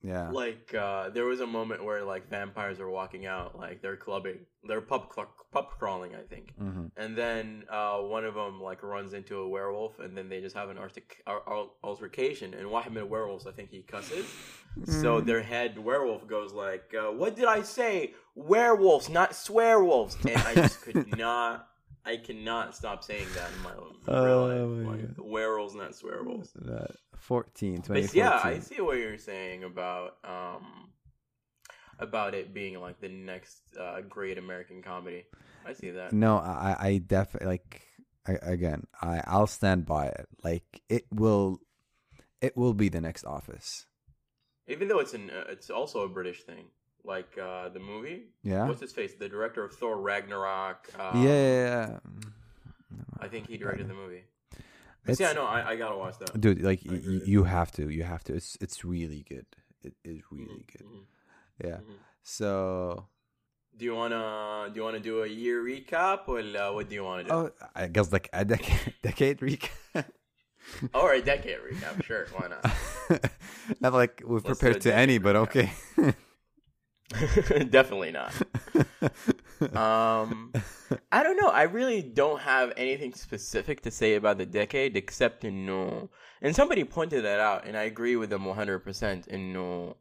Yeah. 0.02 0.30
Like 0.30 0.74
uh, 0.74 1.10
there 1.10 1.24
was 1.24 1.40
a 1.40 1.46
moment 1.46 1.84
where 1.84 2.02
like 2.02 2.28
vampires 2.28 2.80
are 2.80 2.90
walking 2.90 3.26
out, 3.26 3.58
like 3.58 3.80
they're 3.82 3.96
clubbing, 3.96 4.40
they're 4.66 4.80
pub 4.80 5.12
cl- 5.14 5.34
pub 5.52 5.70
crawling, 5.78 6.14
I 6.14 6.22
think. 6.22 6.54
hmm 6.56 6.86
And 6.96 7.16
then 7.16 7.64
uh, 7.70 7.98
one 7.98 8.24
of 8.24 8.34
them 8.34 8.60
like 8.60 8.82
runs 8.82 9.12
into 9.12 9.38
a 9.38 9.48
werewolf, 9.48 9.98
and 10.00 10.16
then 10.16 10.28
they 10.28 10.40
just 10.40 10.56
have 10.56 10.70
an 10.70 10.78
artic- 10.78 11.22
ar- 11.26 11.42
ar- 11.46 11.70
altercation. 11.84 12.54
And 12.54 12.70
the 12.94 13.06
werewolves, 13.06 13.46
I 13.46 13.52
think 13.52 13.70
he 13.70 13.82
cusses. 13.82 14.26
So 14.86 15.20
Mm. 15.20 15.26
their 15.26 15.42
head 15.42 15.78
werewolf 15.78 16.26
goes 16.26 16.52
like, 16.52 16.94
uh, 16.94 17.10
"What 17.12 17.36
did 17.36 17.44
I 17.44 17.60
say? 17.62 18.14
Werewolves, 18.34 19.08
not 19.10 19.32
swearwolves." 19.32 20.16
And 20.24 20.38
I 20.46 20.54
just 20.54 20.80
could 20.80 21.16
not. 21.18 21.68
I 22.04 22.16
cannot 22.16 22.74
stop 22.74 23.04
saying 23.04 23.26
that 23.34 23.50
in 23.52 23.62
my 23.62 23.72
own 23.74 23.94
real 24.04 24.40
Oh, 24.40 24.66
life. 24.66 24.86
my 24.86 24.96
Like, 24.96 25.08
werewolves, 25.18 25.74
not 25.74 25.92
swearwolves. 25.92 26.50
Uh, 26.68 26.86
14, 27.16 27.82
But 27.88 28.14
yeah, 28.14 28.40
I 28.42 28.58
see 28.58 28.80
what 28.80 28.98
you're 28.98 29.18
saying 29.18 29.64
about 29.64 30.16
um 30.24 30.90
about 31.98 32.34
it 32.34 32.52
being 32.52 32.80
like 32.80 33.00
the 33.00 33.08
next 33.08 33.62
uh, 33.78 34.00
great 34.08 34.38
American 34.38 34.82
comedy. 34.82 35.24
I 35.64 35.72
see 35.72 35.90
that. 35.90 36.12
No, 36.12 36.36
I, 36.36 36.76
I 36.78 36.98
definitely 36.98 37.48
like. 37.48 37.82
I, 38.26 38.38
again, 38.42 38.86
I, 39.00 39.20
I'll 39.26 39.48
stand 39.48 39.84
by 39.84 40.06
it. 40.06 40.28
Like 40.44 40.82
it 40.88 41.06
will, 41.12 41.58
it 42.40 42.56
will 42.56 42.72
be 42.74 42.88
the 42.88 43.00
next 43.00 43.24
Office. 43.24 43.86
Even 44.68 44.88
though 44.88 45.00
it's 45.00 45.14
an 45.14 45.30
uh, 45.30 45.44
it's 45.48 45.70
also 45.70 46.02
a 46.02 46.08
British 46.08 46.42
thing. 46.44 46.66
Like 47.04 47.36
uh, 47.36 47.68
the 47.70 47.80
movie, 47.80 48.26
Yeah, 48.44 48.66
what's 48.68 48.80
his 48.80 48.92
face? 48.92 49.14
The 49.14 49.28
director 49.28 49.64
of 49.64 49.72
Thor 49.74 50.00
Ragnarok. 50.00 50.88
yeah, 50.96 51.08
Um, 51.10 51.24
yeah, 51.26 51.88
yeah. 51.90 51.98
I 53.18 53.26
think 53.28 53.48
he 53.48 53.56
directed 53.56 53.88
the 53.88 53.94
movie. 53.94 54.24
It's- 55.04 55.18
yeah, 55.18 55.32
no, 55.32 55.44
I, 55.44 55.70
I 55.70 55.76
gotta 55.76 55.96
watch 55.96 56.18
that. 56.18 56.40
dude. 56.40 56.62
Like 56.62 56.80
y- 56.86 57.00
you 57.24 57.42
have 57.42 57.72
to, 57.72 57.88
you 57.88 58.04
have 58.04 58.22
to. 58.24 58.34
It's 58.34 58.56
it's 58.60 58.84
really 58.84 59.24
good. 59.28 59.46
It 59.82 59.94
is 60.04 60.20
really 60.30 60.64
good. 60.72 60.86
Mhm. 60.86 61.04
Yeah. 61.64 61.78
Mhm. 61.82 61.96
So, 62.22 63.08
Do 63.76 63.84
you 63.84 63.94
wanna 63.96 64.70
do 64.70 64.76
you 64.78 64.84
wanna 64.84 65.00
do 65.00 65.22
a 65.24 65.26
year 65.26 65.58
recap 65.64 66.28
or 66.28 66.38
uh, 66.38 66.72
what 66.72 66.88
do 66.88 66.94
you 66.94 67.02
wanna 67.02 67.24
do? 67.24 67.30
oh, 67.32 67.50
I 67.74 67.88
guess 67.88 68.12
like 68.12 68.28
a 68.32 68.44
decade, 68.44 68.94
decade 69.02 69.38
recap. 69.40 69.70
Or 70.94 71.12
a 71.12 71.20
decade 71.20 71.58
recap? 71.68 72.04
Sure, 72.04 72.26
why 72.36 72.46
not? 72.46 72.62
Not 73.80 73.92
like 73.92 74.22
we've 74.24 74.44
Let's 74.44 74.60
prepared 74.60 74.80
to 74.82 74.94
any, 74.94 75.18
decade 75.18 75.22
but 75.24 75.36
okay. 75.50 75.72
Definitely 77.70 78.12
not. 78.12 78.32
Um, 79.76 80.52
I 81.10 81.22
don't 81.22 81.36
know. 81.40 81.48
I 81.48 81.62
really 81.62 82.02
don't 82.02 82.40
have 82.40 82.72
anything 82.76 83.14
specific 83.14 83.82
to 83.82 83.90
say 83.90 84.14
about 84.16 84.38
the 84.38 84.46
decade 84.46 84.96
except 84.96 85.44
in 85.44 85.64
no. 85.66 86.10
And 86.40 86.54
somebody 86.54 86.84
pointed 86.84 87.24
that 87.24 87.38
out, 87.40 87.66
and 87.66 87.76
I 87.76 87.82
agree 87.84 88.16
with 88.16 88.30
them 88.30 88.44
100% 88.44 89.28
in 89.28 89.52
no. 89.52 89.96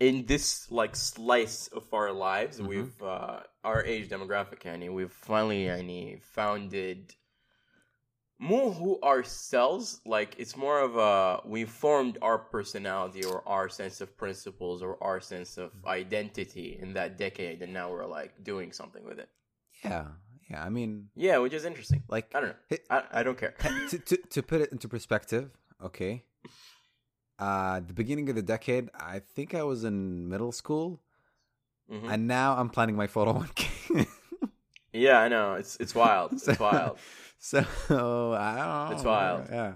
In 0.00 0.26
this 0.26 0.70
like 0.70 0.96
slice 0.96 1.68
of 1.68 1.92
our 1.92 2.10
lives, 2.12 2.58
Mhm. 2.58 2.66
we've 2.66 3.02
uh, 3.02 3.40
our 3.62 3.84
age 3.84 4.08
demographic, 4.08 4.66
Annie, 4.66 4.88
we've 4.88 5.12
finally 5.12 5.68
Annie 5.68 6.18
founded 6.32 7.14
more 8.50 8.72
who 8.78 8.98
ourselves. 9.12 10.00
Like 10.04 10.30
it's 10.42 10.56
more 10.56 10.78
of 10.88 10.92
a 10.96 11.40
we 11.54 11.64
formed 11.64 12.18
our 12.20 12.38
personality 12.38 13.22
or 13.24 13.38
our 13.46 13.68
sense 13.68 14.00
of 14.04 14.08
principles 14.22 14.82
or 14.82 14.92
our 15.08 15.20
sense 15.20 15.58
of 15.64 15.70
identity 15.86 16.68
in 16.82 16.92
that 16.98 17.10
decade, 17.16 17.62
and 17.62 17.72
now 17.72 17.86
we're 17.92 18.06
like 18.18 18.32
doing 18.42 18.72
something 18.72 19.04
with 19.10 19.18
it. 19.24 19.28
yeah, 19.84 20.06
yeah. 20.50 20.60
I 20.66 20.70
mean, 20.76 21.08
Yeah, 21.14 21.38
which 21.42 21.54
is 21.54 21.64
interesting. 21.64 22.02
like 22.08 22.26
I 22.34 22.40
don't 22.40 22.50
know. 22.50 22.60
Hey- 22.70 22.84
I, 22.90 22.98
I 23.18 23.22
don't 23.22 23.38
care. 23.38 23.54
to, 23.90 23.98
to 23.98 24.16
to 24.34 24.40
put 24.42 24.60
it 24.64 24.72
into 24.72 24.88
perspective, 24.88 25.46
okay. 25.88 26.24
Uh, 27.38 27.80
the 27.80 27.94
beginning 27.94 28.28
of 28.30 28.36
the 28.36 28.42
decade, 28.54 28.90
I 28.94 29.18
think 29.34 29.54
I 29.54 29.62
was 29.62 29.84
in 29.84 30.28
middle 30.28 30.52
school, 30.52 31.00
Mhm. 31.90 32.08
and 32.12 32.20
now 32.28 32.56
I'm 32.58 32.70
planning 32.70 32.96
my 32.96 33.06
photo 33.06 33.32
one 33.32 33.50
k. 33.60 33.66
Yeah, 34.92 35.18
I 35.18 35.28
know. 35.28 35.54
It's 35.54 35.76
it's 35.76 35.94
wild. 35.94 36.32
It's 36.32 36.44
so, 36.44 36.56
wild. 36.58 36.98
So 37.38 37.64
I 38.38 38.86
don't. 38.88 38.94
It's 38.94 39.04
wild. 39.04 39.46
Yeah. 39.50 39.72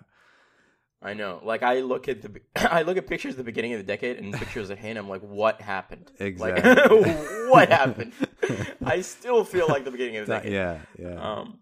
I 1.03 1.15
know. 1.15 1.41
Like 1.45 1.63
I 1.63 1.81
look 1.81 2.09
at 2.09 2.23
the 2.23 2.41
I 2.57 2.83
look 2.83 2.97
at 2.97 3.07
pictures 3.07 3.35
at 3.35 3.39
the 3.39 3.45
beginning 3.45 3.73
of 3.75 3.79
the 3.79 3.85
decade 3.85 4.19
and 4.19 4.33
pictures 4.35 4.71
of 4.71 4.79
Hannah. 4.79 5.01
I'm 5.01 5.09
like, 5.09 5.23
what 5.23 5.61
happened? 5.61 6.11
Exactly. 6.19 6.71
Like, 6.71 7.19
what 7.51 7.69
happened? 7.69 8.13
I 8.85 9.03
still 9.03 9.45
feel 9.45 9.69
like 9.69 9.85
the 9.85 9.91
beginning 9.91 10.17
of 10.17 10.27
the 10.27 10.35
decade. 10.35 10.53
Yeah, 10.53 10.79
yeah. 10.99 11.33
Um, 11.33 11.59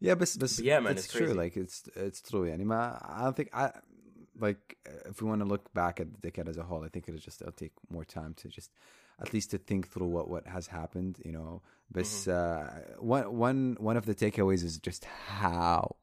yeah, 0.00 0.14
but, 0.14 0.34
but, 0.38 0.50
but 0.56 0.58
yeah, 0.64 0.80
man, 0.80 0.92
it's, 0.92 1.04
it's 1.04 1.14
true. 1.14 1.32
Like 1.32 1.56
it's 1.56 1.88
it's 1.94 2.20
true. 2.20 2.50
Anima. 2.50 3.00
Yeah. 3.00 3.14
I 3.16 3.24
don't 3.24 3.36
think 3.36 3.50
I 3.52 3.70
like 4.38 4.76
if 5.06 5.22
we 5.22 5.28
want 5.28 5.40
to 5.40 5.46
look 5.46 5.72
back 5.72 6.00
at 6.00 6.12
the 6.12 6.18
decade 6.18 6.48
as 6.48 6.58
a 6.58 6.64
whole. 6.64 6.84
I 6.84 6.88
think 6.88 7.08
it'll 7.08 7.20
just 7.20 7.40
it'll 7.40 7.52
take 7.52 7.72
more 7.88 8.04
time 8.04 8.34
to 8.34 8.48
just 8.48 8.72
at 9.22 9.32
least 9.32 9.50
to 9.52 9.58
think 9.58 9.88
through 9.88 10.08
what 10.16 10.26
what 10.28 10.46
has 10.46 10.66
happened. 10.66 11.14
You 11.24 11.32
know, 11.32 11.62
but 11.90 12.04
Mm-hmm. 12.06 12.30
uh, 12.30 12.64
one 12.98 13.24
one 13.46 13.76
one 13.78 13.96
of 13.96 14.04
the 14.06 14.14
takeaways 14.14 14.62
is 14.64 14.78
just 14.78 15.04
how 15.04 15.96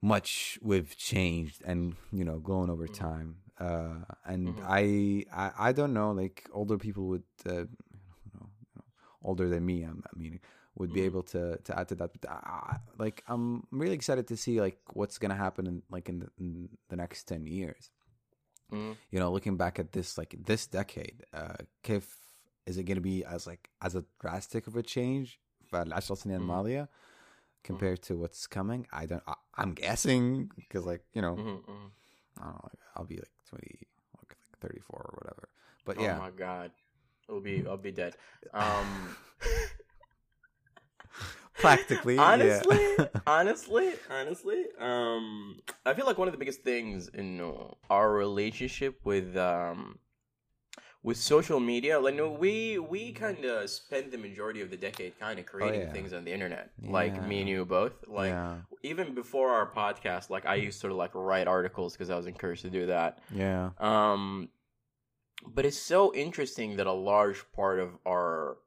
much 0.00 0.58
we've 0.62 0.96
changed 0.96 1.60
and 1.64 1.96
you 2.12 2.24
know 2.24 2.38
grown 2.38 2.70
over 2.70 2.86
Mm-hmm. 2.86 2.94
time 2.94 3.36
uh 3.58 4.04
and 4.24 4.46
Mhm. 4.54 4.62
I, 4.64 5.24
I 5.34 5.68
i 5.68 5.72
don't 5.72 5.92
know 5.92 6.12
like 6.12 6.48
older 6.52 6.78
people 6.78 7.04
would 7.08 7.24
uh, 7.46 7.66
you 7.66 8.32
know, 8.34 8.46
older 9.24 9.48
than 9.48 9.66
me 9.66 9.82
I'm, 9.82 10.04
i 10.06 10.16
mean 10.16 10.38
would 10.76 10.92
be 10.92 11.00
Mhm. 11.00 11.06
able 11.10 11.24
to 11.34 11.58
to 11.66 11.78
add 11.78 11.88
to 11.88 11.96
that 11.96 12.10
but 12.14 12.30
I, 12.30 12.76
like 12.96 13.24
i'm 13.26 13.66
really 13.72 13.94
excited 13.94 14.28
to 14.28 14.36
see 14.36 14.60
like 14.60 14.78
what's 14.92 15.18
gonna 15.18 15.34
happen 15.34 15.66
in 15.66 15.82
like 15.90 16.08
in 16.08 16.20
the, 16.20 16.28
in 16.38 16.68
the 16.90 16.96
next 16.96 17.24
10 17.24 17.44
years 17.48 17.90
Mm. 18.72 18.96
You 19.10 19.18
know, 19.18 19.32
looking 19.32 19.56
back 19.56 19.78
at 19.78 19.92
this 19.92 20.18
like 20.18 20.34
this 20.38 20.66
decade, 20.66 21.24
uh, 21.32 21.56
Kif 21.82 22.04
is 22.66 22.76
it 22.76 22.84
going 22.84 22.96
to 22.96 23.02
be 23.02 23.24
as 23.24 23.46
like 23.46 23.70
as 23.80 23.94
a 23.94 24.04
drastic 24.20 24.66
of 24.66 24.76
a 24.76 24.82
change 24.82 25.40
for 25.64 25.78
Al-Ashra 25.78 26.16
Sinin 26.22 26.42
Malia 26.42 26.88
compared 27.64 28.02
to 28.02 28.16
what's 28.16 28.46
coming? 28.46 28.86
I 28.92 29.06
don't. 29.06 29.22
I, 29.26 29.62
am 29.62 29.72
guessing 29.72 30.50
because 30.54 30.84
like 30.84 31.02
you 31.14 31.22
know, 31.22 31.34
mm-hmm. 31.34 31.70
mm-hmm. 31.70 32.40
I 32.40 32.44
don't 32.44 32.54
know. 32.54 32.68
I'll 32.96 33.04
be 33.04 33.16
like 33.16 33.32
twenty, 33.48 33.86
like 34.18 34.36
thirty 34.60 34.80
four 34.80 35.00
or 35.00 35.18
whatever. 35.18 35.48
But 35.84 35.98
oh 35.98 36.02
yeah. 36.02 36.16
Oh 36.16 36.20
my 36.20 36.30
god, 36.30 36.70
it'll 37.28 37.40
be 37.40 37.64
I'll 37.66 37.76
be 37.76 37.92
dead. 37.92 38.16
Um. 38.54 39.16
Practically, 41.58 42.14
yeah. 42.16 42.22
honestly, 42.22 42.96
honestly, 43.26 43.92
honestly, 44.10 44.64
um, 44.78 45.60
I 45.84 45.94
feel 45.94 46.06
like 46.06 46.18
one 46.18 46.28
of 46.28 46.32
the 46.32 46.38
biggest 46.38 46.62
things 46.62 47.08
in 47.08 47.40
our 47.90 48.12
relationship 48.12 49.00
with 49.04 49.36
um 49.36 49.98
with 51.02 51.16
social 51.16 51.60
media, 51.60 51.98
like 51.98 52.14
no, 52.14 52.30
we 52.30 52.78
we 52.78 53.12
kind 53.12 53.44
of 53.44 53.70
spend 53.70 54.10
the 54.12 54.18
majority 54.18 54.60
of 54.60 54.70
the 54.70 54.76
decade 54.76 55.18
kind 55.18 55.38
of 55.38 55.46
creating 55.46 55.80
Oh, 55.82 55.84
yeah. 55.84 55.92
things 55.92 56.12
on 56.12 56.24
the 56.24 56.32
internet. 56.32 56.70
Like 56.82 57.22
me 57.26 57.40
and 57.40 57.48
you 57.48 57.64
both. 57.64 57.92
Like 58.06 58.30
yeah, 58.30 58.56
even 58.82 59.14
before 59.14 59.50
our 59.50 59.66
podcast, 59.70 60.28
like 60.30 60.44
I 60.46 60.56
used 60.56 60.80
to 60.82 60.92
like 60.92 61.12
write 61.14 61.46
articles 61.46 61.92
because 61.94 62.10
I 62.10 62.16
was 62.16 62.26
encouraged 62.26 62.62
to 62.62 62.70
do 62.70 62.86
that. 62.86 63.18
yeah, 63.34 63.70
Um, 63.78 64.48
but 65.46 65.64
it's 65.64 65.78
so 65.78 66.12
interesting 66.14 66.76
that 66.76 66.86
a 66.88 66.92
large 66.92 67.44
part 67.52 67.78
of 67.78 67.90
our 68.06 68.58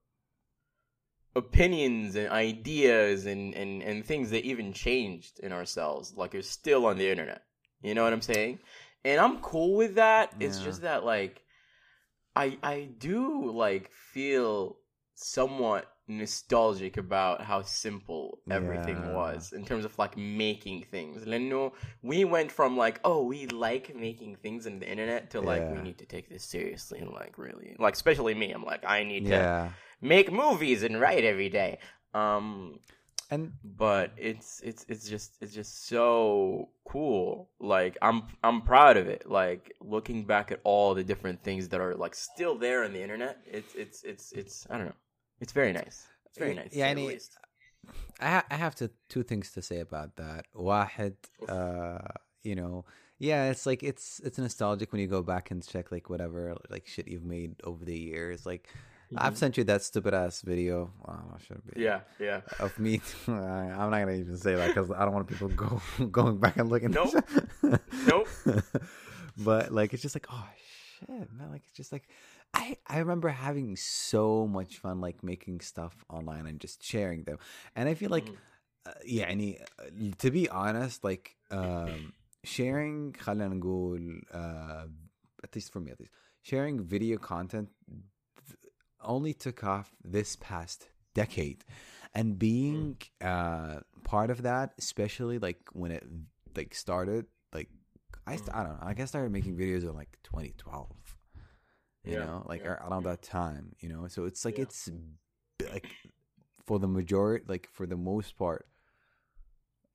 opinions 1.36 2.16
and 2.16 2.30
ideas 2.30 3.26
and, 3.26 3.54
and, 3.56 3.82
and 3.82 4.06
things 4.06 4.30
that 4.32 4.46
even 4.46 4.74
changed 4.74 5.40
in 5.40 5.52
ourselves, 5.52 6.14
like, 6.16 6.36
are 6.36 6.42
still 6.42 6.86
on 6.86 6.98
the 6.98 7.10
internet. 7.10 7.44
You 7.82 7.94
know 7.96 8.04
what 8.04 8.14
I'm 8.14 8.22
saying? 8.22 8.60
And 9.04 9.20
I'm 9.20 9.40
cool 9.40 9.76
with 9.76 9.96
that. 9.96 10.34
It's 10.40 10.60
just 10.60 10.82
that, 10.82 11.04
like, 11.06 11.44
I 12.36 12.58
I 12.64 12.90
do 12.98 13.52
like 13.52 13.92
feel 13.92 14.78
somewhat 15.16 15.86
nostalgic 16.08 16.98
about 16.98 17.42
how 17.42 17.62
simple 17.62 18.40
everything 18.50 18.98
Yeah. 19.04 19.14
was 19.14 19.54
in 19.54 19.66
terms 19.66 19.86
of 19.86 19.98
like 19.98 20.18
making 20.18 20.84
things. 20.92 21.26
Leno, 21.26 21.74
we 22.02 22.26
went 22.26 22.52
from 22.52 22.78
like, 22.78 23.00
oh, 23.04 23.24
we 23.24 23.48
like 23.48 23.96
making 23.96 24.36
things 24.38 24.66
in 24.66 24.80
the 24.80 24.90
internet 24.90 25.30
to 25.32 25.42
like 25.42 25.70
we 25.70 25.82
need 25.82 25.98
to 26.00 26.06
take 26.06 26.30
this 26.30 26.44
seriously 26.44 27.00
and 27.00 27.12
like 27.12 27.38
really 27.38 27.76
like 27.80 27.96
especially 27.96 28.34
me. 28.34 28.52
I'm 28.52 28.64
like, 28.64 28.84
I 28.86 29.04
need 29.04 29.26
to 29.28 29.30
yeah. 29.30 29.70
Make 30.02 30.32
movies 30.32 30.84
and 30.84 31.00
write 31.00 31.24
every 31.24 31.50
day. 31.50 31.80
Um 32.14 32.80
And 33.30 33.54
but 33.64 34.12
it's 34.18 34.60
it's 34.70 34.86
it's 34.90 35.08
just 35.08 35.38
it's 35.42 35.54
just 35.54 35.88
so 35.88 36.68
cool 36.92 37.50
like 37.76 37.94
i'm 38.02 38.20
i'm 38.44 38.60
proud 38.62 38.98
of 38.98 39.08
it 39.08 39.22
like 39.40 39.64
looking 39.80 40.26
back 40.26 40.52
at 40.52 40.60
all 40.70 40.94
the 41.00 41.04
different 41.12 41.40
things 41.48 41.70
that 41.70 41.80
are 41.80 41.96
like 41.96 42.14
still 42.14 42.56
there 42.58 42.84
on 42.84 42.92
the 42.92 43.02
internet 43.02 43.36
it's 43.58 43.74
it's 43.84 44.04
it's 44.12 44.26
it's 44.42 44.56
i 44.70 44.74
don't 44.78 44.88
know 44.92 45.00
it's 45.40 45.54
very 45.54 45.72
nice 45.72 45.98
it's 46.28 46.38
very 46.46 46.54
nice 46.62 46.74
yeah, 46.76 46.88
to 46.88 46.92
say 46.92 46.96
the 46.96 47.02
and 47.02 47.10
it- 47.10 47.14
least. 47.14 47.32
I, 48.20 48.30
ha- 48.36 48.48
I 48.52 48.58
have 48.66 48.76
to 48.76 48.86
two 49.14 49.24
things 49.24 49.52
to 49.56 49.62
say 49.70 49.80
about 49.80 50.10
that. 50.18 50.46
Wahed, 50.54 51.16
uh, 51.50 51.98
you 52.44 52.56
know, 52.60 52.86
yeah, 53.18 53.50
it's 53.50 53.66
like 53.66 53.82
it's 53.92 54.20
it's 54.28 54.38
nostalgic 54.38 54.92
when 54.92 55.02
you 55.02 55.08
go 55.08 55.24
back 55.24 55.50
and 55.52 55.66
check 55.74 55.92
like 55.92 56.08
whatever 56.14 56.56
like 56.70 56.86
shit 56.86 57.08
you've 57.08 57.26
made 57.38 57.56
over 57.64 57.84
the 57.84 57.98
years. 57.98 58.46
Like 58.46 58.64
I've 59.17 59.39
sent 59.39 59.57
you 59.57 59.65
that 59.65 59.83
stupid 59.83 60.15
ass 60.15 60.41
video. 60.43 60.91
Oh, 61.07 61.37
should 61.47 61.63
be 61.67 61.83
yeah 61.83 62.01
yeah 62.19 62.41
of 62.59 62.79
me. 62.79 63.01
I'm 63.29 63.91
not 63.91 64.01
gonna 64.01 64.13
even 64.13 64.37
say 64.37 64.55
that 64.55 64.69
because 64.69 64.91
I 64.91 65.05
don't 65.05 65.15
want 65.15 65.29
people 65.29 65.49
go 65.49 65.81
going 66.11 66.39
back 66.39 66.57
and 66.57 66.69
looking. 66.69 66.91
Nope. 66.91 67.15
Nope. 68.07 68.29
but 69.37 69.73
like, 69.73 69.93
it's 69.93 70.03
just 70.03 70.17
like, 70.17 70.27
oh 70.31 70.49
shit, 70.99 71.33
man! 71.33 71.51
Like, 71.51 71.63
it's 71.69 71.77
just 71.77 71.93
like, 71.93 72.09
I 72.55 72.77
I 72.87 72.99
remember 72.99 73.29
having 73.29 73.77
so 73.77 74.47
much 74.47 74.79
fun 74.79 75.01
like 75.01 75.23
making 75.23 75.61
stuff 75.61 75.95
online 76.09 76.47
and 76.47 76.59
just 76.59 76.83
sharing 76.83 77.25
them, 77.25 77.39
and 77.77 77.89
I 77.89 77.95
feel 77.95 78.11
like, 78.11 78.29
uh, 78.87 78.93
yeah, 79.05 79.25
any 79.27 79.59
to 80.19 80.31
be 80.31 80.49
honest, 80.49 81.05
like, 81.05 81.37
um, 81.51 82.13
sharing, 82.45 83.13
خلينا 83.13 83.61
نقول, 83.61 84.21
uh, 84.33 84.87
at 85.45 85.55
least 85.55 85.73
for 85.73 85.81
me, 85.81 85.93
at 85.93 86.01
least 86.01 86.13
sharing 86.43 86.83
video 86.83 87.19
content 87.19 87.69
only 89.04 89.34
took 89.34 89.64
off 89.64 89.92
this 90.04 90.36
past 90.36 90.90
decade 91.14 91.64
and 92.14 92.38
being 92.40 92.98
uh 93.22 93.80
part 94.04 94.30
of 94.30 94.44
that 94.44 94.74
especially 94.78 95.40
like 95.40 95.60
when 95.74 95.92
it 95.92 96.04
like 96.56 96.74
started 96.74 97.26
like 97.54 97.70
i 98.26 98.36
st- 98.36 98.54
i 98.56 98.64
don't 98.64 98.74
know 98.74 98.88
i 98.88 98.94
guess 98.94 99.10
I 99.10 99.12
started 99.20 99.32
making 99.32 99.56
videos 99.58 99.84
in 99.84 99.94
like 99.94 100.18
2012 100.24 100.88
you 102.04 102.14
Yeah, 102.14 102.20
know 102.26 102.44
like 102.48 102.62
yeah, 102.62 102.70
ar- 102.70 102.88
around 102.90 103.04
that 103.04 103.22
time 103.22 103.76
you 103.80 103.90
know 103.90 104.08
so 104.08 104.26
it's 104.26 104.44
like 104.46 104.58
Yeah. 104.58 104.64
it's 104.64 104.90
like 105.72 105.88
for 106.66 106.80
the 106.80 106.88
majority 106.88 107.46
like 107.48 107.68
for 107.72 107.86
the 107.86 107.98
most 107.98 108.38
part 108.38 108.66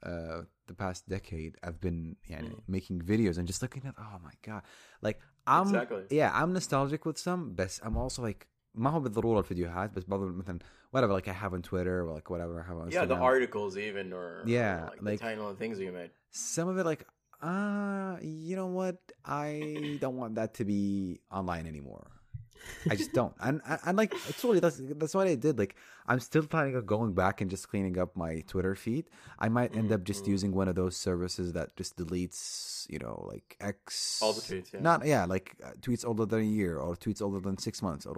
uh 0.03 0.43
the 0.67 0.75
past 0.75 1.09
decade 1.09 1.57
i've 1.63 1.81
been 1.81 2.17
yeah, 2.29 2.41
Mm. 2.43 2.61
making 2.69 3.01
videos 3.01 3.39
and 3.39 3.47
just 3.47 3.63
looking 3.63 3.85
at 3.87 3.95
oh 3.99 4.19
my 4.23 4.33
god 4.43 4.63
like 5.01 5.21
i'm 5.47 5.69
Exactly. 5.69 6.03
yeah 6.11 6.31
i'm 6.35 6.53
nostalgic 6.53 7.05
with 7.07 7.19
some 7.19 7.55
but 7.55 7.79
i'm 7.83 7.97
also 7.97 8.21
like 8.23 8.47
ما 8.76 8.90
هو 8.90 9.00
بالضروره 9.00 9.40
الفيديوهات 9.40 9.94
بس 9.96 10.04
بعض 10.04 10.20
مثلا 10.22 10.60
whatever 10.96 11.12
like 11.22 11.28
I 11.28 11.34
have 11.44 11.54
on 11.54 11.62
Twitter 11.62 12.06
or 12.06 12.12
like 12.18 12.30
whatever 12.30 12.54
I 12.64 12.68
have 12.70 12.78
on 12.78 12.92
yeah 12.92 13.06
the 13.06 13.16
Instagram. 13.16 13.22
articles 13.32 13.78
even 13.78 14.14
or 14.14 14.28
or, 14.42 14.44
Yeah, 14.46 14.76
like, 14.90 15.02
like- 15.08 15.20
the 15.20 15.26
tiny 15.28 15.38
little 15.42 15.56
things 15.64 15.76
you 15.80 15.92
made 16.02 16.12
some 16.54 16.68
of 16.72 16.76
it 16.82 16.86
like 16.92 17.04
uh 17.52 18.14
you 18.48 18.56
know 18.60 18.68
what 18.80 18.98
I 19.26 19.98
don't 20.04 20.18
want 20.22 20.34
that 20.40 20.52
to 20.60 20.64
be 20.74 20.82
online 21.40 21.66
anymore. 21.74 22.08
I 22.92 22.96
just 23.02 23.12
don't. 23.20 23.34
And 23.48 23.56
and, 23.72 23.80
and 23.88 23.96
like 24.02 24.12
totally 24.42 24.60
that's 24.66 24.78
that's 25.02 25.16
what 25.18 25.28
I 25.34 25.36
did. 25.48 25.56
Like 25.64 25.74
I'm 26.12 26.20
still 26.30 26.46
planning 26.54 26.76
on 26.80 26.86
going 26.96 27.12
back 27.24 27.36
and 27.42 27.48
just 27.56 27.64
cleaning 27.72 27.96
up 28.04 28.10
my 28.26 28.34
Twitter 28.52 28.76
feed. 28.84 29.06
I 29.46 29.48
might 29.58 29.72
end 29.82 29.90
up 29.96 30.02
just 30.12 30.24
Mhm. 30.26 30.34
using 30.36 30.52
one 30.62 30.68
of 30.72 30.76
those 30.82 30.96
services 31.08 31.48
that 31.58 31.68
just 31.80 31.92
deletes, 32.02 32.40
you 32.94 33.00
know, 33.04 33.16
like 33.34 33.48
X 33.60 34.20
all 34.24 34.34
the 34.40 34.44
tweets 34.50 34.70
yeah 34.74 34.82
not 34.90 35.00
yeah, 35.14 35.24
like 35.36 35.48
uh, 35.68 35.72
tweets 35.86 36.04
older 36.10 36.26
than 36.32 36.40
a 36.48 36.52
year 36.60 36.74
or 36.84 36.90
tweets 37.04 37.22
older 37.26 37.40
than 37.48 37.56
six 37.68 37.76
months 37.88 38.04
or 38.10 38.16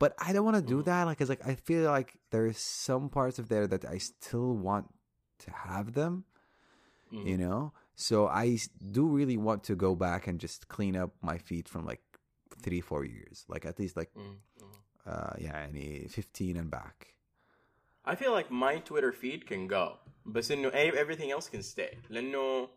but 0.00 0.14
I 0.18 0.32
don't 0.32 0.44
want 0.44 0.56
to 0.56 0.62
do 0.74 0.78
Mhm. 0.82 0.86
that 0.86 1.02
like 1.04 1.18
cause 1.18 1.28
like 1.34 1.46
I 1.46 1.54
feel 1.54 1.82
like 1.90 2.10
there's 2.30 2.58
some 2.58 3.08
parts 3.08 3.38
of 3.38 3.48
there 3.48 3.66
that 3.66 3.84
I 3.84 3.98
still 3.98 4.50
want 4.68 4.86
to 5.44 5.50
have 5.50 5.92
them 5.92 6.24
Mhm. 7.12 7.24
you 7.30 7.36
know 7.38 7.72
so 7.94 8.26
i 8.26 8.46
s- 8.60 8.68
do 8.98 9.04
really 9.18 9.36
want 9.48 9.60
to 9.68 9.74
go 9.86 9.94
back 9.94 10.26
and 10.28 10.40
just 10.46 10.60
clean 10.74 10.96
up 10.96 11.10
my 11.30 11.38
feet 11.38 11.66
from 11.68 11.82
like 11.92 12.02
three 12.64 12.80
four 12.80 13.04
years 13.04 13.44
like 13.52 13.64
at 13.70 13.78
least 13.78 13.96
like 13.96 14.10
Mhm. 14.14 14.36
Mhm. 14.62 14.76
uh 15.12 15.34
yeah 15.38 15.56
any 15.68 16.06
15 16.08 16.56
and 16.56 16.70
back 16.70 16.96
I 18.04 18.14
feel 18.14 18.32
like 18.38 18.50
my 18.52 18.78
Twitter 18.78 19.12
feed 19.12 19.46
can 19.50 19.66
go, 19.66 19.98
but 20.24 20.42
إنه 20.44 20.70
ev- 20.72 20.94
everything 20.94 21.30
else 21.32 21.48
can 21.48 21.62
stay. 21.62 21.98
لأنه 22.08 22.68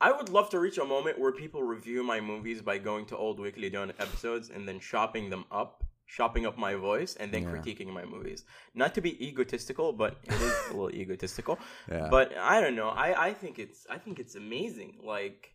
I 0.00 0.10
would 0.10 0.28
love 0.28 0.50
to 0.50 0.58
reach 0.58 0.78
a 0.78 0.84
moment 0.84 1.18
where 1.20 1.30
people 1.32 1.62
review 1.62 2.02
my 2.02 2.20
movies 2.20 2.60
by 2.62 2.76
going 2.78 3.06
to 3.06 3.16
old 3.16 3.38
Weekly 3.38 3.70
Donut 3.70 3.94
episodes 4.00 4.50
and 4.50 4.66
then 4.68 4.80
chopping 4.80 5.30
them 5.30 5.44
up, 5.52 5.84
chopping 6.07 6.45
up 6.45 6.57
my 6.57 6.75
voice, 6.75 7.15
and 7.15 7.31
then 7.31 7.43
Yeah. 7.43 7.51
critiquing 7.51 7.87
my 7.87 8.05
movies. 8.05 8.43
Not 8.73 8.95
to 8.95 9.01
be 9.01 9.13
egotistical, 9.27 9.93
but 9.93 10.17
it 10.23 10.33
is 10.33 10.53
a 10.69 10.73
little 10.73 10.91
egotistical. 11.03 11.59
yeah 11.91 12.09
But 12.09 12.35
I 12.37 12.61
don't 12.61 12.75
know. 12.75 12.89
I, 12.89 13.27
I 13.29 13.33
think 13.33 13.59
it's 13.59 13.85
I 13.89 13.97
think 13.97 14.19
it's 14.19 14.35
amazing. 14.35 14.99
Like 15.03 15.53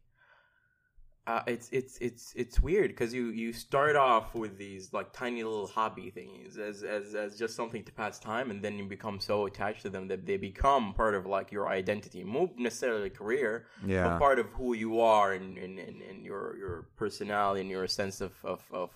uh, 1.25 1.41
it's 1.47 1.69
it's 1.71 1.99
it's 1.99 2.33
it's 2.35 2.61
weird 2.61 2.89
because 2.91 3.15
you 3.15 3.27
you 3.27 3.53
start 3.53 3.95
off 3.95 4.35
with 4.35 4.59
these 4.59 4.93
like 4.93 5.13
tiny 5.13 5.45
little 5.45 5.69
hobby 5.69 6.11
things 6.11 6.59
as 6.59 6.83
as 6.83 7.15
as 7.15 7.39
just 7.39 7.55
something 7.55 7.85
to 7.85 7.93
pass 7.93 8.19
time, 8.19 8.51
and 8.51 8.61
then 8.61 8.77
you 8.77 8.85
become 8.85 9.21
so 9.21 9.47
attached 9.47 9.83
to 9.83 9.91
them 9.91 10.09
that 10.09 10.27
they 10.27 10.37
become 10.37 10.93
part 10.93 11.15
of 11.15 11.25
like 11.25 11.53
your 11.53 11.69
identity. 11.69 12.25
Not 12.25 12.59
necessarily 12.59 13.09
career, 13.09 13.67
yeah 13.87 14.09
but 14.09 14.19
part 14.19 14.39
of 14.41 14.47
who 14.59 14.75
you 14.75 15.01
are 15.01 15.33
and 15.33 15.57
and, 15.59 15.79
and, 15.79 16.03
and 16.03 16.25
your 16.25 16.57
your 16.59 16.89
personality 16.97 17.61
and 17.61 17.71
your 17.71 17.87
sense 17.87 18.21
of 18.21 18.33
of 18.45 18.65
of 18.73 18.91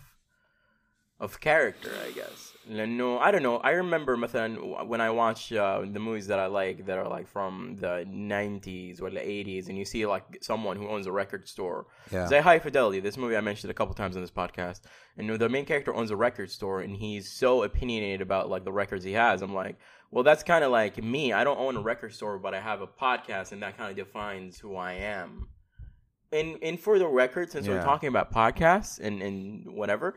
of 1.20 1.40
character, 1.40 1.92
I 2.08 2.12
guess. 2.12 2.54
No, 2.68 3.20
I 3.20 3.32
don't 3.32 3.44
know. 3.44 3.58
I 3.58 3.72
remember 3.72 4.18
مثلا 4.18 4.88
when 4.88 5.02
I 5.02 5.10
watch 5.12 5.52
uh, 5.54 5.82
the 5.82 6.00
movies 6.00 6.28
that 6.28 6.40
I 6.40 6.46
like 6.48 6.86
that 6.88 6.98
are 6.98 7.08
like 7.08 7.28
from 7.28 7.76
the 7.80 8.06
90s 8.08 9.02
or 9.02 9.10
the 9.12 9.20
80s 9.20 9.68
and 9.70 9.78
you 9.78 9.86
see 9.86 10.06
like 10.06 10.24
someone 10.42 10.78
who 10.78 10.88
owns 10.88 11.06
a 11.08 11.12
record 11.12 11.48
store. 11.48 11.86
yeah 12.12 12.26
Say 12.28 12.40
High 12.42 12.60
Fidelity, 12.60 13.00
this 13.00 13.18
movie 13.18 13.36
I 13.38 13.42
mentioned 13.42 13.70
a 13.72 13.74
couple 13.74 13.94
times 13.94 14.16
in 14.16 14.22
this 14.22 14.32
podcast. 14.32 14.82
And 15.18 15.30
the 15.40 15.50
main 15.50 15.66
character 15.66 15.94
owns 15.94 16.10
a 16.12 16.16
record 16.16 16.50
store 16.52 16.82
and 16.82 16.96
he's 16.96 17.30
so 17.32 17.64
opinionated 17.64 18.22
about 18.22 18.50
like 18.50 18.64
the 18.64 18.72
records 18.72 19.04
he 19.04 19.14
has. 19.14 19.42
I'm 19.44 19.54
like, 19.54 19.78
well, 20.12 20.24
that's 20.24 20.44
kind 20.44 20.64
of 20.64 20.72
like 20.72 21.02
me. 21.04 21.34
I 21.34 21.44
don't 21.44 21.60
own 21.60 21.76
a 21.78 21.82
record 21.82 22.14
store, 22.14 22.38
but 22.40 22.54
I 22.54 22.62
have 22.62 22.82
a 22.82 22.88
podcast 22.88 23.52
and 23.52 23.62
that 23.64 23.78
kind 23.78 23.90
of 23.92 23.96
defines 23.96 24.58
who 24.60 24.76
I 24.76 24.94
am. 24.94 25.50
And 26.32 26.58
and 26.64 26.80
for 26.80 26.98
the 26.98 27.08
record, 27.08 27.52
since 27.52 27.68
we're 27.68 27.76
Yeah. 27.76 27.84
talking 27.84 28.10
about 28.10 28.32
podcasts 28.34 29.00
and, 29.00 29.22
and 29.22 29.76
whatever, 29.76 30.16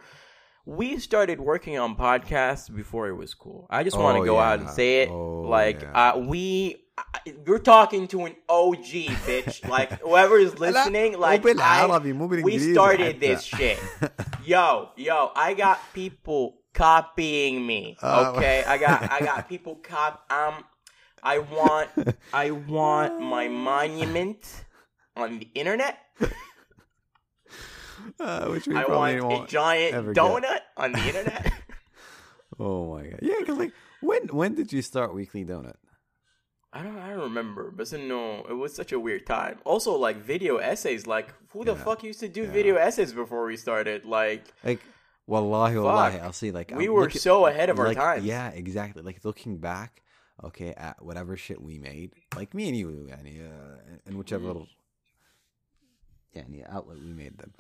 we 0.70 1.00
started 1.00 1.42
working 1.42 1.80
on 1.80 1.96
podcasts 1.96 2.74
before 2.74 3.08
it 3.08 3.16
was 3.16 3.34
cool. 3.34 3.66
I 3.72 3.84
just 3.84 3.98
want 3.98 4.20
to 4.20 4.26
go 4.26 4.36
yeah. 4.36 4.52
out 4.52 4.60
and 4.60 4.70
say 4.70 5.02
it. 5.02 5.10
Oh, 5.10 5.42
like 5.42 5.82
yeah. 5.82 6.12
uh, 6.12 6.20
we, 6.20 6.86
I, 6.96 7.34
you're 7.48 7.58
talking 7.58 8.08
to 8.10 8.26
an 8.26 8.36
OG 8.48 8.86
bitch. 9.26 9.68
like 9.78 10.00
whoever 10.00 10.38
is 10.38 10.60
listening, 10.60 11.18
like 11.18 11.44
I, 11.44 11.88
we 12.44 12.60
started 12.60 13.20
this 13.20 13.42
shit. 13.42 13.80
Yo, 14.46 14.90
yo, 14.96 15.32
I 15.36 15.56
got 15.56 15.80
people 15.94 16.60
copying 16.74 17.66
me. 17.66 17.98
Okay, 18.02 18.64
I 18.66 18.78
got 18.78 19.12
I 19.12 19.20
got 19.22 19.50
people 19.50 19.76
cop. 19.76 20.32
Um, 20.32 20.64
I 21.24 21.40
want 21.40 21.90
I 22.32 22.52
want 22.52 23.20
my 23.20 23.48
monument 23.48 24.66
on 25.16 25.40
the 25.40 25.48
internet. 25.56 25.98
uh, 28.20 28.46
which 28.48 28.68
we 28.68 28.76
I 28.76 28.84
probably 28.84 29.22
want 29.22 29.44
a 29.50 29.52
giant 29.52 29.94
ever 29.96 30.14
get. 30.14 30.24
donut 30.24 30.60
on 30.78 30.92
the 30.92 31.00
internet. 31.08 31.52
oh 32.60 32.94
my 32.96 33.04
god 33.08 33.20
yeah 33.22 33.36
because 33.40 33.58
like 33.58 33.72
when 34.02 34.28
when 34.28 34.56
did 34.56 34.74
you 34.74 34.82
start 34.82 35.14
weekly 35.14 35.46
donut 35.46 35.76
I 36.72 36.84
don't 36.84 36.98
I 37.00 37.10
don't 37.10 37.22
remember, 37.22 37.72
but 37.72 37.92
no, 37.94 38.46
it 38.48 38.54
was 38.54 38.76
such 38.76 38.92
a 38.92 39.00
weird 39.00 39.26
time. 39.26 39.58
Also, 39.66 39.96
like 39.98 40.18
video 40.18 40.58
essays, 40.58 41.08
like 41.08 41.34
who 41.52 41.66
the 41.66 41.72
Yeah. 41.74 41.84
fuck 41.84 42.04
used 42.04 42.20
to 42.20 42.28
do 42.30 42.44
Yeah. 42.44 42.52
video 42.52 42.76
essays 42.76 43.12
before 43.12 43.44
we 43.48 43.58
started? 43.58 44.06
Like 44.06 44.44
Like, 44.64 44.80
wallahi, 45.26 45.78
wallahi, 45.80 46.18
Fuck. 46.18 46.22
I'll 46.26 46.32
see. 46.32 46.52
Like, 46.52 46.70
we 46.76 46.86
I'm 46.86 46.94
were 46.94 47.10
so 47.10 47.48
ahead 47.48 47.70
of 47.72 47.80
our 47.80 47.88
like, 47.88 47.98
times. 47.98 48.24
Yeah, 48.24 48.50
exactly. 48.50 49.02
Like 49.02 49.26
looking 49.26 49.58
back, 49.58 50.04
okay, 50.44 50.76
at 50.78 51.02
whatever 51.04 51.36
shit 51.38 51.60
we 51.60 51.80
made, 51.80 52.14
like 52.36 52.54
me 52.54 52.68
and 52.70 52.78
you, 52.78 53.08
yani, 53.10 53.50
uh, 53.50 53.80
and 54.06 54.16
whichever 54.16 54.44
Mhm. 54.44 54.48
little, 54.54 54.68
yeah, 56.34 56.44
outlet 56.70 57.00
we 57.00 57.14
made 57.14 57.38
them. 57.40 57.54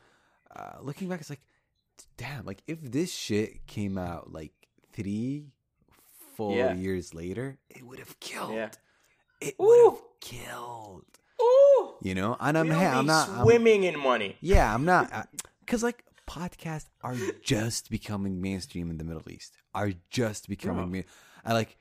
Uh, 0.56 0.78
looking 0.82 1.08
back, 1.10 1.20
it's 1.22 1.30
like, 1.30 1.42
damn, 2.18 2.46
like 2.46 2.62
if 2.68 2.82
this 2.82 3.14
shit 3.14 3.66
came 3.68 3.98
out 3.98 4.32
like 4.34 4.52
three, 4.94 5.48
four 6.36 6.56
Yeah. 6.58 6.74
years 6.74 7.14
later, 7.14 7.58
it 7.70 7.84
would 7.84 8.00
have 8.00 8.20
killed. 8.20 8.54
Yeah. 8.54 8.70
It 9.42 9.56
would 9.60 9.92
have 9.92 10.02
killed. 10.20 11.06
Ooh, 11.42 11.94
You 12.02 12.16
know, 12.16 12.36
and 12.40 12.58
I'm, 12.58 12.70
hey, 12.70 12.86
I'm 12.86 13.06
not. 13.06 13.30
I'm- 13.30 13.44
swimming 13.44 13.84
in 13.84 13.98
money. 14.00 14.36
yeah, 14.42 14.74
I'm 14.74 14.84
not 14.86 15.30
because 15.62 15.84
like 15.84 16.04
podcasts 16.28 16.88
are 17.02 17.16
just 17.42 17.90
becoming 17.90 18.42
mainstream 18.42 18.90
in 18.90 18.98
the 18.98 19.04
Middle 19.06 19.30
East. 19.32 19.56
Are 19.74 19.92
just 20.10 20.50
becoming 20.50 20.78
Bro. 20.84 20.88
main. 20.88 21.06
I 21.46 21.54
like. 21.54 21.78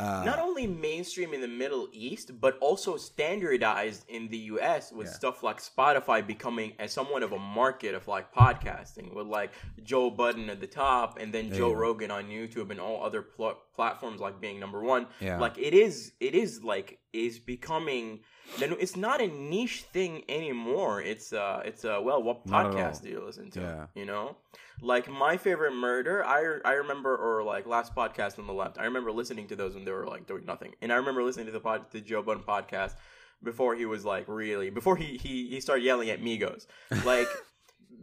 Uh, 0.00 0.22
Not 0.24 0.38
only 0.38 0.66
mainstream 0.66 1.32
in 1.34 1.40
the 1.40 1.48
Middle 1.48 1.88
East, 1.92 2.40
but 2.40 2.58
also 2.60 2.96
standardized 2.96 4.04
in 4.08 4.28
the 4.28 4.38
US 4.54 4.92
with 4.92 5.06
Yeah. 5.06 5.12
stuff 5.12 5.42
like 5.42 5.58
Spotify 5.60 6.26
becoming 6.26 6.72
as 6.78 6.92
somewhat 6.92 7.22
of 7.22 7.32
a 7.32 7.38
market 7.38 7.94
of 7.94 8.08
like 8.08 8.32
podcasting, 8.34 9.14
with 9.14 9.26
like 9.26 9.52
Joe 9.82 10.10
Budden 10.10 10.48
at 10.50 10.60
the 10.60 10.66
top, 10.66 11.18
and 11.18 11.32
then 11.32 11.50
There 11.50 11.58
Joe. 11.60 11.72
Rogan 11.72 12.10
on 12.10 12.24
YouTube 12.28 12.70
and 12.70 12.80
all 12.80 13.04
other 13.04 13.22
pl- 13.22 13.58
platforms 13.74 14.20
like 14.20 14.40
being 14.40 14.58
number 14.60 14.80
one. 14.82 15.06
Yeah. 15.20 15.38
Like 15.38 15.58
it 15.58 15.74
is, 15.74 16.12
it 16.20 16.34
is 16.34 16.62
like 16.64 16.98
is 17.12 17.38
becoming. 17.38 18.20
Then 18.58 18.76
it's 18.78 18.96
not 18.96 19.20
a 19.20 19.28
niche 19.28 19.82
thing 19.92 20.24
anymore. 20.28 21.00
It's 21.00 21.32
uh, 21.32 21.62
it's 21.64 21.84
uh, 21.84 22.00
well, 22.02 22.22
what 22.22 22.46
Not 22.46 22.72
podcast 22.72 23.02
do 23.02 23.08
you 23.08 23.24
listen 23.24 23.50
to? 23.52 23.60
Yeah. 23.60 23.86
You 23.94 24.04
know, 24.04 24.36
like 24.82 25.08
my 25.08 25.36
favorite 25.36 25.72
murder. 25.74 26.24
I 26.24 26.58
I 26.64 26.72
remember, 26.74 27.16
or 27.16 27.42
like 27.42 27.66
last 27.66 27.94
podcast 27.94 28.38
on 28.38 28.46
the 28.46 28.52
left. 28.52 28.78
I 28.78 28.84
remember 28.84 29.10
listening 29.12 29.48
to 29.48 29.56
those 29.56 29.74
when 29.74 29.84
they 29.84 29.92
were 29.92 30.06
like 30.06 30.26
doing 30.26 30.44
nothing, 30.44 30.74
and 30.82 30.92
I 30.92 30.96
remember 30.96 31.22
listening 31.22 31.46
to 31.46 31.52
the 31.52 31.60
pod, 31.60 31.86
the 31.92 32.00
Joe 32.00 32.22
Budden 32.22 32.42
podcast 32.42 32.94
before 33.42 33.74
he 33.74 33.86
was 33.86 34.04
like 34.04 34.28
really 34.28 34.70
before 34.70 34.96
he 34.96 35.16
he 35.16 35.48
he 35.48 35.60
started 35.60 35.82
yelling 35.84 36.10
at 36.10 36.20
Migos, 36.22 36.66
like. 37.04 37.28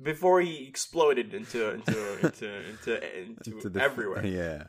Before 0.01 0.39
he 0.39 0.65
exploded 0.65 1.33
into 1.33 1.71
into 1.71 2.25
into 2.25 2.69
into, 2.69 3.17
into, 3.19 3.59
to 3.61 3.69
the- 3.69 3.81
everywhere, 3.81 4.25
Yeah. 4.41 4.63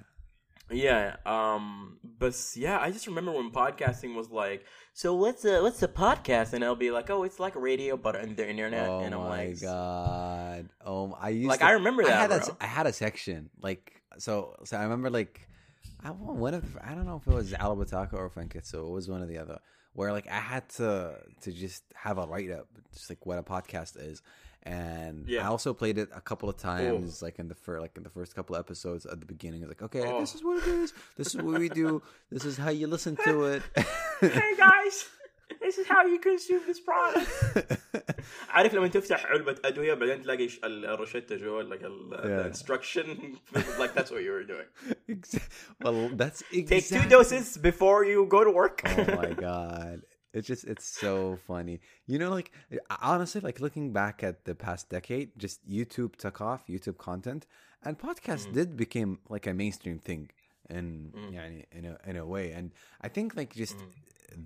Yeah. 0.70 1.16
Um. 1.26 1.98
But 2.18 2.36
yeah, 2.54 2.78
I 2.78 2.90
just 2.90 3.06
remember 3.06 3.32
when 3.32 3.50
podcasting 3.50 4.14
was 4.14 4.30
like, 4.30 4.64
so 4.92 5.14
what's 5.14 5.44
a 5.44 5.62
what's 5.62 5.82
a 5.82 5.88
podcast? 5.88 6.52
And 6.52 6.64
I'll 6.64 6.76
be 6.76 6.90
like, 6.90 7.08
oh, 7.10 7.22
it's 7.22 7.40
like 7.40 7.54
a 7.54 7.58
radio, 7.60 7.96
but 7.96 8.16
on 8.16 8.34
the 8.34 8.48
internet. 8.48 8.88
Oh 8.88 9.00
and 9.00 9.14
I'm 9.14 9.20
my 9.20 9.46
like, 9.46 9.60
god. 9.60 10.68
Oh, 10.84 11.16
I 11.18 11.30
used 11.30 11.48
like 11.48 11.60
to, 11.60 11.66
I 11.66 11.70
remember 11.72 12.04
that. 12.04 12.12
I 12.12 12.20
had 12.20 12.32
a, 12.32 12.56
I 12.60 12.66
had 12.66 12.86
a 12.86 12.92
section 12.92 13.50
like 13.60 14.02
so. 14.18 14.56
So 14.64 14.76
I 14.76 14.82
remember 14.82 15.10
like 15.10 15.48
I 16.02 16.08
one 16.08 16.54
of 16.54 16.64
I 16.82 16.94
don't 16.94 17.06
know 17.06 17.16
if 17.24 17.26
it 17.26 17.34
was 17.34 17.52
Alabataka 17.52 18.14
or 18.14 18.30
Funkitsu. 18.30 18.86
It 18.86 18.90
was 18.90 19.08
one 19.08 19.22
or 19.22 19.26
the 19.26 19.38
other. 19.38 19.58
Where 19.92 20.12
like 20.12 20.28
I 20.28 20.40
had 20.40 20.68
to 20.70 21.16
to 21.42 21.52
just 21.52 21.82
have 21.94 22.18
a 22.18 22.26
write 22.26 22.50
up, 22.50 22.68
just 22.92 23.10
like 23.10 23.24
what 23.26 23.38
a 23.38 23.42
podcast 23.42 24.00
is 24.00 24.22
And 24.63 25.27
Yeah. 25.27 25.45
I 25.45 25.47
also 25.55 25.73
played 25.81 25.97
it 26.03 26.09
a 26.21 26.21
couple 26.29 26.49
of 26.49 26.57
times, 26.57 27.21
like 27.21 27.37
in 27.37 27.47
the 27.47 27.53
first, 27.65 27.81
like 27.85 27.95
in 27.97 28.03
the 28.03 28.09
first 28.09 28.31
couple 28.35 28.55
of 28.55 28.59
episodes 28.65 29.05
at 29.05 29.19
the 29.19 29.25
beginning. 29.35 29.59
It's 29.61 29.69
like, 29.73 29.83
okay, 29.89 30.01
Oh. 30.09 30.19
this 30.21 30.33
is 30.35 30.41
what 30.43 30.57
it 30.61 30.67
is. 30.83 30.89
This 31.17 31.27
is 31.35 31.37
what 31.45 31.59
we 31.59 31.69
do. 31.69 32.01
This 32.31 32.45
is 32.45 32.57
how 32.57 32.71
you 32.79 32.87
listen 32.95 33.13
to 33.27 33.33
it. 33.53 33.61
hey 34.21 34.53
guys, 34.57 34.95
this 35.61 35.77
is 35.77 35.85
how 35.93 36.01
you 36.13 36.17
consume 36.19 36.61
this 36.65 36.79
product. 36.79 37.29
عارف 38.49 38.73
لما 38.73 38.87
تفتح 38.87 39.25
علبة 39.25 39.55
أدوية 39.65 39.93
بعدين 39.93 40.21
تلاقي 40.21 40.49
ش- 40.49 40.59
ال- 40.63 40.85
الروشتة 40.85 41.35
جوا 41.35 41.63
like 41.63 41.83
ال- 41.83 42.11
Yeah. 42.11 42.43
the 42.43 42.47
instruction 42.47 43.37
like 43.79 43.93
that's 43.93 44.11
what 44.11 44.23
you 44.23 44.31
were 44.31 44.43
doing. 44.53 44.67
Exa- 45.09 45.49
well, 45.83 46.09
that's 46.21 46.41
Take 46.51 46.71
exactly. 46.71 46.97
two 47.03 47.09
doses 47.09 47.57
before 47.57 48.03
you 48.05 48.25
go 48.25 48.43
to 48.43 48.51
work. 48.51 48.81
oh 48.85 49.05
my 49.21 49.33
god 49.33 50.01
it's 50.33 50.47
just 50.47 50.63
it's 50.65 50.85
so 50.85 51.37
funny 51.47 51.79
you 52.07 52.17
know 52.19 52.29
like 52.29 52.51
honestly 53.01 53.41
like 53.41 53.59
looking 53.59 53.93
back 53.93 54.23
at 54.23 54.45
the 54.45 54.55
past 54.55 54.89
decade 54.89 55.29
just 55.37 55.57
youtube 55.77 56.15
took 56.17 56.41
off 56.41 56.61
youtube 56.67 56.97
content 56.97 57.45
and 57.83 57.97
podcasts 57.97 58.47
Mm. 58.47 58.53
did 58.53 58.69
became 58.77 59.11
like 59.29 59.45
a 59.47 59.53
mainstream 59.53 59.97
thing 59.99 60.29
in 60.69 61.11
Mm. 61.15 61.31
يعني, 61.33 61.65
in 61.77 61.85
a 61.85 61.97
in 62.09 62.15
a 62.17 62.25
way 62.25 62.51
and 62.51 62.71
i 63.01 63.07
think 63.07 63.35
like 63.35 63.53
just 63.63 63.77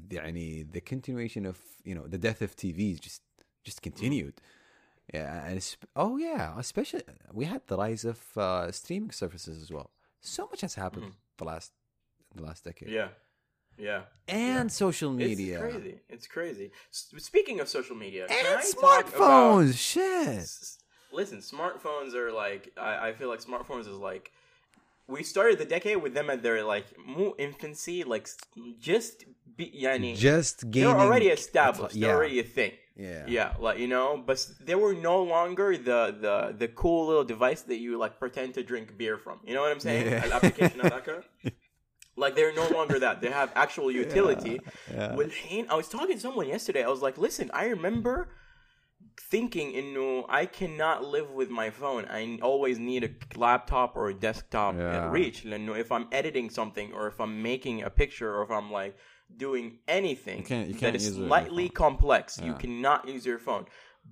the, 0.10 0.18
يعني, 0.18 0.72
the 0.72 0.82
continuation 0.82 1.46
of 1.46 1.58
you 1.84 1.96
know 1.96 2.06
the 2.08 2.18
death 2.18 2.42
of 2.42 2.56
tv 2.56 3.00
just 3.00 3.22
just 3.64 3.82
continued 3.82 4.36
yeah 5.14 5.46
and 5.46 5.58
it's, 5.58 5.78
oh 5.96 6.18
yeah 6.18 6.54
especially 6.58 7.04
we 7.40 7.46
had 7.46 7.62
the 7.68 7.78
rise 7.78 8.06
of 8.06 8.20
uh, 8.38 8.72
streaming 8.72 9.12
services 9.12 9.56
as 9.64 9.72
well 9.72 9.90
so 10.22 10.42
much 10.52 10.62
has 10.62 10.76
happened 10.76 11.12
the 11.38 11.46
last 11.46 11.72
the 12.36 12.44
last 12.44 12.64
decade 12.64 12.90
yeah, 12.90 13.10
yeah. 13.79 14.03
and 14.29 14.71
social 14.71 15.13
media 15.13 15.63
It's 15.65 15.73
crazy. 15.75 16.01
It's 16.09 16.27
crazy. 16.27 16.71
S- 16.93 17.13
Speaking 17.19 17.61
of 17.61 17.69
social 17.69 17.97
media, 17.97 18.27
and 18.31 18.63
smartphones. 18.63 19.15
about- 19.69 19.75
Shit. 19.75 20.29
S- 20.39 20.79
Listen, 21.13 21.39
smartphones 21.39 22.15
are 22.15 22.33
like 22.33 22.73
I, 22.77 23.09
I 23.09 23.13
feel 23.13 23.29
like 23.29 23.41
smartphones 23.41 23.83
is 23.83 23.99
like 24.11 24.33
we 25.07 25.23
started 25.23 25.59
the 25.59 25.65
decade 25.67 25.99
with 26.03 26.15
them 26.15 26.29
at 26.31 26.43
their 26.43 26.65
like 26.65 26.87
infancy, 27.39 28.03
like 28.05 28.29
just 28.81 29.25
be, 29.57 29.71
yani, 29.81 30.17
Just 30.17 30.69
gaining. 30.71 30.89
they're 30.91 30.99
already 30.99 31.29
established. 31.29 31.95
Yeah. 31.95 32.09
They're 32.09 32.17
already 32.17 32.41
a 32.41 32.43
thing. 32.43 32.73
Yeah. 32.97 33.25
Yeah, 33.29 33.55
like 33.61 33.79
you 33.79 33.87
know, 33.89 34.23
but 34.25 34.45
they 34.61 34.75
were 34.77 34.95
no 34.95 35.23
longer 35.23 35.77
the 35.77 36.17
the 36.21 36.55
the 36.57 36.69
cool 36.69 37.07
little 37.07 37.25
device 37.25 37.63
that 37.63 37.77
you 37.77 37.99
like 37.99 38.19
pretend 38.19 38.55
to 38.55 38.63
drink 38.65 38.97
beer 38.97 39.19
from. 39.19 39.39
You 39.47 39.55
know 39.55 39.61
what 39.63 39.71
I'm 39.73 39.81
saying? 39.81 40.07
Yeah. 40.11 40.41
Like 42.17 42.37
they're 42.37 42.55
no 42.55 42.69
longer 42.69 42.99
that. 43.01 43.21
They 43.21 43.31
have 43.31 43.53
actual 43.55 43.91
utility. 44.03 44.61
Yeah, 44.93 45.17
yeah. 45.17 45.63
I 45.69 45.75
was 45.75 45.89
talking 45.89 46.15
to 46.15 46.21
someone 46.21 46.49
yesterday. 46.49 46.85
I 46.85 46.89
was 46.89 47.03
like, 47.03 47.19
listen, 47.19 47.51
I 47.53 47.67
remember 47.67 48.29
thinking 49.21 49.73
in 49.73 49.95
no 49.95 50.27
I 50.29 50.47
cannot 50.47 51.05
live 51.05 51.31
with 51.31 51.51
my 51.51 51.71
phone. 51.71 52.05
I 52.07 52.39
always 52.43 52.79
need 52.79 53.05
a 53.05 53.39
laptop 53.39 53.97
or 53.97 54.09
a 54.09 54.15
desktop 54.15 54.77
yeah. 54.77 55.11
reach. 55.11 55.45
You 55.45 55.59
know, 55.59 55.75
if 55.75 55.91
I'm 55.93 56.09
editing 56.13 56.51
something 56.51 56.93
or 56.93 57.07
if 57.09 57.21
I'm 57.21 57.43
making 57.43 57.83
a 57.83 57.91
picture 57.91 58.35
or 58.35 58.43
if 58.43 58.51
I'm 58.51 58.71
like 58.71 58.97
doing 59.37 59.79
anything 59.89 60.39
you 60.39 60.45
can't, 60.45 60.69
you 60.69 60.75
can't 60.75 60.93
that 60.93 61.03
is 61.03 61.15
slightly 61.15 61.69
complex, 61.69 62.39
yeah. 62.39 62.47
you 62.47 62.55
cannot 62.55 63.09
use 63.09 63.25
your 63.27 63.39
phone. 63.39 63.67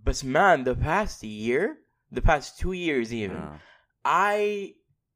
But 0.04 0.22
man, 0.24 0.64
the 0.64 0.74
past 0.74 1.22
year, 1.22 1.78
the 2.10 2.22
past 2.22 2.58
two 2.58 2.72
years 2.72 3.12
even, 3.12 3.36
yeah. 3.36 3.58
I 4.04 4.74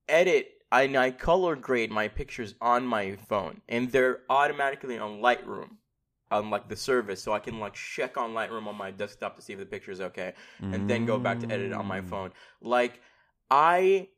edit 0.09 0.49
and 0.73 0.97
I 0.97 1.11
color 1.11 1.57
grade 1.57 1.91
my 1.91 2.09
pictures 2.09 2.55
on 2.61 2.87
my 2.87 3.17
phone, 3.29 3.61
and 3.69 3.91
they're 3.91 4.21
automatically 4.29 4.99
on 4.99 5.21
Lightroom, 5.21 5.71
on 6.31 6.51
like 6.51 6.69
the 6.69 6.77
service, 6.77 7.23
so 7.23 7.33
I 7.33 7.39
can 7.39 7.61
like 7.61 7.75
check 7.75 8.17
on 8.17 8.33
Lightroom 8.35 8.67
on 8.67 8.77
my 8.77 8.91
desktop 8.91 9.37
to 9.37 9.43
see 9.43 9.53
if 9.53 9.59
the 9.59 9.67
picture 9.67 9.93
is 9.93 10.01
okay, 10.01 10.35
and 10.61 10.89
then 10.89 11.07
go 11.07 11.19
back 11.19 11.41
to 11.41 11.51
edit 11.53 11.67
it 11.67 11.73
on 11.73 11.87
my 11.87 12.01
Mm. 12.01 12.09
phone. 12.09 12.33
Like 12.61 13.01
I 13.51 14.09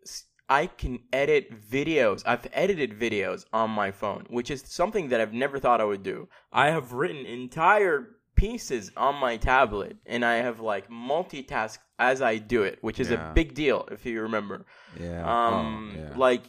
I 0.50 0.66
can 0.66 1.00
edit 1.12 1.50
videos. 1.70 2.22
I've 2.24 2.46
edited 2.54 2.98
videos 2.98 3.44
on 3.52 3.68
my 3.70 3.90
phone, 3.90 4.24
which 4.30 4.50
is 4.50 4.62
something 4.66 5.08
that 5.11 5.20
I've 5.20 5.34
never 5.34 5.58
thought 5.58 5.82
I 5.82 5.84
would 5.84 6.02
do. 6.02 6.28
I 6.50 6.70
have 6.70 6.92
written 6.92 7.26
entire 7.26 8.16
pieces 8.38 8.90
on 8.96 9.16
my 9.16 9.37
tablet, 9.37 9.96
and 10.07 10.24
I 10.24 10.37
have 10.37 10.61
like 10.61 10.88
multitasked 10.88 11.79
as 11.98 12.22
I 12.22 12.38
do 12.38 12.62
it, 12.62 12.79
which 12.81 13.01
is 13.01 13.11
Yeah. 13.11 13.31
a 13.31 13.35
big 13.35 13.55
deal 13.55 13.88
if 13.90 14.07
you 14.07 14.22
remember. 14.22 14.64
Yeah. 14.98 15.20
Um, 15.22 15.92
oh, 15.94 15.98
yeah. 16.01 16.12
like 16.16 16.42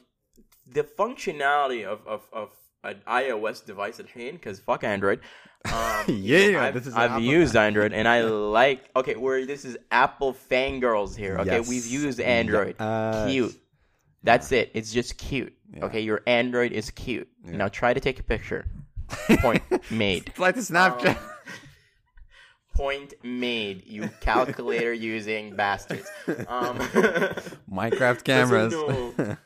the 0.72 0.84
functionality 0.84 1.84
of 1.86 2.06
of, 2.08 2.22
of 2.32 2.50
an 2.84 3.02
iOS 3.08 3.66
device 3.66 4.00
at 4.00 4.08
hand, 4.08 4.38
because 4.40 4.60
fuck 4.60 4.84
Android. 4.84 5.20
Um, 5.66 6.06
Yeah, 6.08 6.64
I've, 6.68 6.74
this 6.74 6.88
is 6.88 6.94
I've 6.96 7.12
Apple. 7.12 7.24
used 7.24 7.54
Android, 7.54 7.92
and 7.92 8.08
I 8.08 8.22
like. 8.62 8.90
Okay, 8.96 9.16
where 9.18 9.46
this 9.46 9.66
is 9.66 9.78
Apple 9.92 10.34
fangirls 10.50 11.18
here. 11.18 11.38
Okay, 11.40 11.58
Yes. 11.58 11.68
we've 11.68 11.86
used 11.86 12.22
Android. 12.22 12.76
Yes. 12.80 13.30
Cute. 13.30 13.56
That's 14.24 14.54
it. 14.54 14.72
It's 14.74 14.94
just 14.94 15.18
cute. 15.18 15.54
Yeah. 15.74 15.86
Okay, 15.86 16.00
your 16.00 16.22
Android 16.28 16.72
is 16.72 16.92
cute. 16.92 17.28
Yeah. 17.44 17.58
Now 17.58 17.68
try 17.68 17.94
to 17.94 18.00
take 18.00 18.20
a 18.22 18.24
picture. 18.24 18.68
Point 19.42 19.64
made. 19.92 20.32
Like 20.38 20.56
the 20.56 20.62
Snapchat. 20.62 21.18
Point 22.80 23.14
made. 23.24 23.78
You 23.86 24.10
calculator 24.22 24.94
using 24.94 25.56
bastards. 25.56 26.08
Um, 26.48 26.78
Minecraft 27.80 28.24
cameras. 28.24 28.74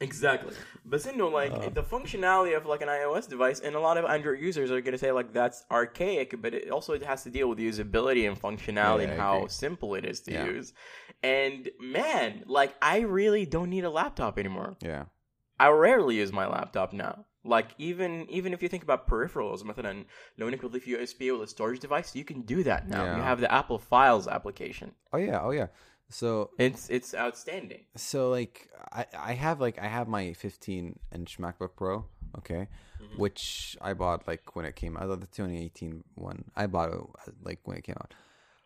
exactly. 0.00 0.54
But 0.84 1.04
you 1.06 1.16
know, 1.16 1.28
like 1.28 1.52
Uh. 1.52 1.68
the 1.70 1.82
functionality 1.82 2.56
of 2.56 2.66
like 2.66 2.82
an 2.82 2.88
iOS 2.88 3.28
device, 3.28 3.60
and 3.60 3.74
a 3.74 3.80
lot 3.80 3.96
of 3.98 4.04
Android 4.04 4.40
users 4.40 4.70
are 4.70 4.80
going 4.80 4.92
to 4.92 4.98
say 4.98 5.12
like 5.12 5.32
that's 5.32 5.64
archaic, 5.70 6.40
but 6.42 6.52
it 6.54 6.70
also 6.70 6.98
has 7.00 7.22
to 7.24 7.30
deal 7.30 7.48
with 7.48 7.58
usability 7.58 8.28
and 8.28 8.40
functionality 8.40 9.04
Yeah, 9.04 9.10
and 9.12 9.20
how 9.20 9.46
simple 9.46 9.94
it 9.94 10.04
is 10.04 10.20
to 10.22 10.32
Yeah. 10.32 10.46
use. 10.46 10.72
And 11.22 11.68
man, 11.80 12.44
like 12.46 12.74
I 12.82 13.00
really 13.00 13.44
don't 13.46 13.70
need 13.70 13.84
a 13.84 13.90
laptop 13.90 14.38
anymore. 14.38 14.76
yeah. 14.82 15.04
I 15.58 15.68
rarely 15.68 16.16
use 16.16 16.32
my 16.32 16.46
laptop 16.46 16.94
now. 16.94 17.26
Like 17.43 17.69
even 17.77 18.11
even 18.29 18.53
if 18.53 18.63
you 18.63 18.69
think 18.69 18.83
about 18.83 19.07
peripherals, 19.07 19.63
مثلا 19.63 20.05
لو 20.37 20.47
انك 20.47 20.65
بتضيف 20.65 20.85
USB 20.87 21.21
ولا 21.31 21.45
storage 21.45 21.79
device, 21.79 22.15
you 22.15 22.23
can 22.23 22.41
do 22.41 22.63
that 22.63 22.87
now. 22.89 23.03
You 23.03 23.21
Yeah. 23.21 23.29
have 23.31 23.39
the 23.39 23.51
Apple 23.51 23.79
Files 23.79 24.27
application. 24.27 24.89
Oh 25.13 25.17
yeah, 25.17 25.39
oh 25.47 25.51
yeah. 25.51 25.67
So 26.09 26.27
It's 26.57 26.83
it's 26.97 27.11
outstanding. 27.23 27.83
so 27.95 28.19
like 28.37 28.55
I 28.91 29.05
I 29.31 29.33
have 29.45 29.57
like 29.65 29.77
I 29.79 29.87
have 29.97 30.07
my 30.17 30.33
15 30.33 30.99
inch 31.17 31.31
MacBook 31.43 31.73
Pro, 31.81 32.05
okay, 32.39 32.63
which 33.23 33.43
I 33.81 33.91
bought 34.01 34.19
like 34.31 34.55
when 34.55 34.65
it 34.65 34.75
came 34.75 34.95
out. 34.97 35.07
The 35.19 35.27
2018 35.27 36.03
one 36.15 36.39
I 36.55 36.65
bought 36.67 36.89
it 36.93 36.99
uh, 36.99 37.31
like 37.43 37.59
when 37.67 37.77
it 37.77 37.83
came 37.89 37.97
out. 38.03 38.11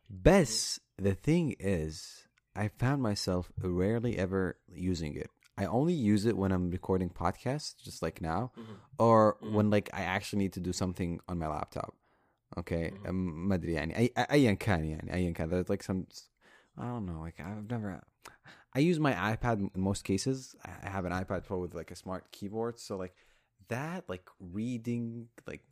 Best 0.10 0.80
the 0.98 1.14
thing 1.14 1.56
is, 1.60 2.28
I 2.56 2.68
found 2.68 3.02
myself 3.02 3.52
rarely 3.62 4.18
ever 4.18 4.58
using 4.92 5.16
it. 5.16 5.30
I 5.58 5.66
only 5.66 5.94
use 5.94 6.26
it 6.26 6.38
when 6.38 6.52
I'm 6.52 6.70
recording 6.72 7.10
podcasts, 7.10 7.76
just 7.78 8.02
like 8.02 8.22
now, 8.22 8.52
or 8.98 9.38
when 9.42 9.70
like 9.70 9.90
I 9.94 10.02
actually 10.02 10.40
need 10.40 10.54
to 10.54 10.60
do 10.60 10.74
something 10.74 11.20
on 11.28 11.38
my 11.38 11.48
laptop. 11.48 11.96
Okay, 12.58 12.92
um, 13.08 13.48
ما 13.48 13.56
أدري 13.56 13.74
يعني 13.74 13.98
أي 13.98 14.14
أيا 14.18 14.54
كان 14.54 14.86
يعني 14.86 15.14
أيا 15.14 15.32
كان. 15.34 15.50
There's 15.50 15.70
like 15.70 15.84
some 15.84 16.08
I 16.78 16.86
don't 16.86 17.06
know. 17.06 17.20
Like 17.22 17.40
I've 17.40 17.70
never. 17.70 18.02
I 18.74 18.80
use 18.80 19.00
my 19.00 19.14
iPad 19.14 19.60
in 19.76 19.82
most 19.82 20.04
cases. 20.04 20.56
I 20.64 20.90
have 20.90 21.06
an 21.06 21.12
iPad 21.12 21.46
Pro 21.46 21.60
with 21.60 21.74
like 21.76 21.92
a 21.92 21.96
smart 21.96 22.32
keyboard, 22.32 22.80
so 22.80 22.98
like 22.98 23.16
that, 23.68 24.08
like 24.08 24.28
reading, 24.40 25.28
like 25.48 25.66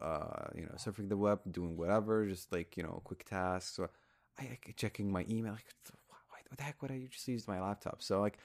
uh, 0.00 0.48
you 0.54 0.62
know, 0.62 0.74
surfing 0.76 1.08
the 1.08 1.16
web, 1.16 1.40
doing 1.50 1.76
whatever, 1.76 2.26
just 2.26 2.52
like 2.52 2.76
you 2.76 2.82
know, 2.82 3.00
quick 3.04 3.24
tasks. 3.24 3.78
Or 3.78 3.90
I 4.38 4.42
like, 4.48 4.74
checking 4.76 5.10
my 5.12 5.24
email. 5.30 5.52
Like, 5.52 5.64
why, 6.08 6.38
what 6.48 6.58
the 6.58 6.64
heck 6.64 6.80
would 6.82 6.90
I 6.90 7.06
just 7.10 7.28
use 7.28 7.46
my 7.46 7.60
laptop? 7.60 8.02
So 8.02 8.20
like, 8.20 8.38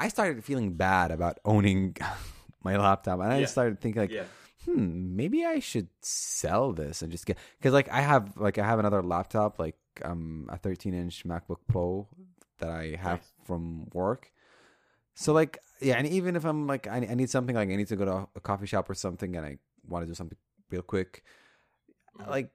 I 0.00 0.08
started 0.08 0.42
feeling 0.42 0.74
bad 0.74 1.10
about 1.12 1.38
owning 1.44 1.96
my 2.64 2.76
laptop, 2.76 3.20
and 3.20 3.32
I 3.32 3.40
Yeah. 3.40 3.46
started 3.46 3.80
thinking 3.80 4.02
like, 4.02 4.10
Yeah. 4.10 4.24
hmm, 4.64 5.14
maybe 5.16 5.44
I 5.44 5.60
should 5.60 5.88
sell 6.02 6.72
this 6.72 7.02
and 7.02 7.12
just 7.12 7.26
get 7.26 7.36
because 7.58 7.72
like 7.72 7.88
I 7.92 8.00
have 8.00 8.36
like 8.36 8.58
I 8.58 8.64
have 8.64 8.78
another 8.80 9.02
laptop 9.02 9.58
like 9.58 9.76
um 10.02 10.48
a 10.50 10.56
13 10.56 10.94
inch 10.94 11.24
MacBook 11.24 11.60
Pro 11.68 12.08
that 12.58 12.70
I 12.70 12.96
have 12.96 13.20
Nice. 13.20 13.32
from 13.44 13.86
work. 13.92 14.32
So 15.14 15.32
like 15.32 15.58
yeah, 15.80 15.96
and 15.96 16.06
even 16.08 16.36
if 16.36 16.44
I'm 16.44 16.66
like 16.66 16.86
I, 16.88 16.96
I 17.10 17.14
need 17.14 17.30
something 17.30 17.54
like 17.56 17.68
I 17.68 17.76
need 17.76 17.88
to 17.88 17.96
go 17.96 18.04
to 18.04 18.28
a 18.36 18.40
coffee 18.40 18.66
shop 18.66 18.88
or 18.88 18.94
something 18.94 19.36
and 19.36 19.44
I 19.46 19.58
want 19.88 20.02
to 20.04 20.06
do 20.08 20.14
something 20.14 20.38
real 20.70 20.82
quick, 20.82 21.22
Mm-hmm. 22.18 22.30
like 22.30 22.50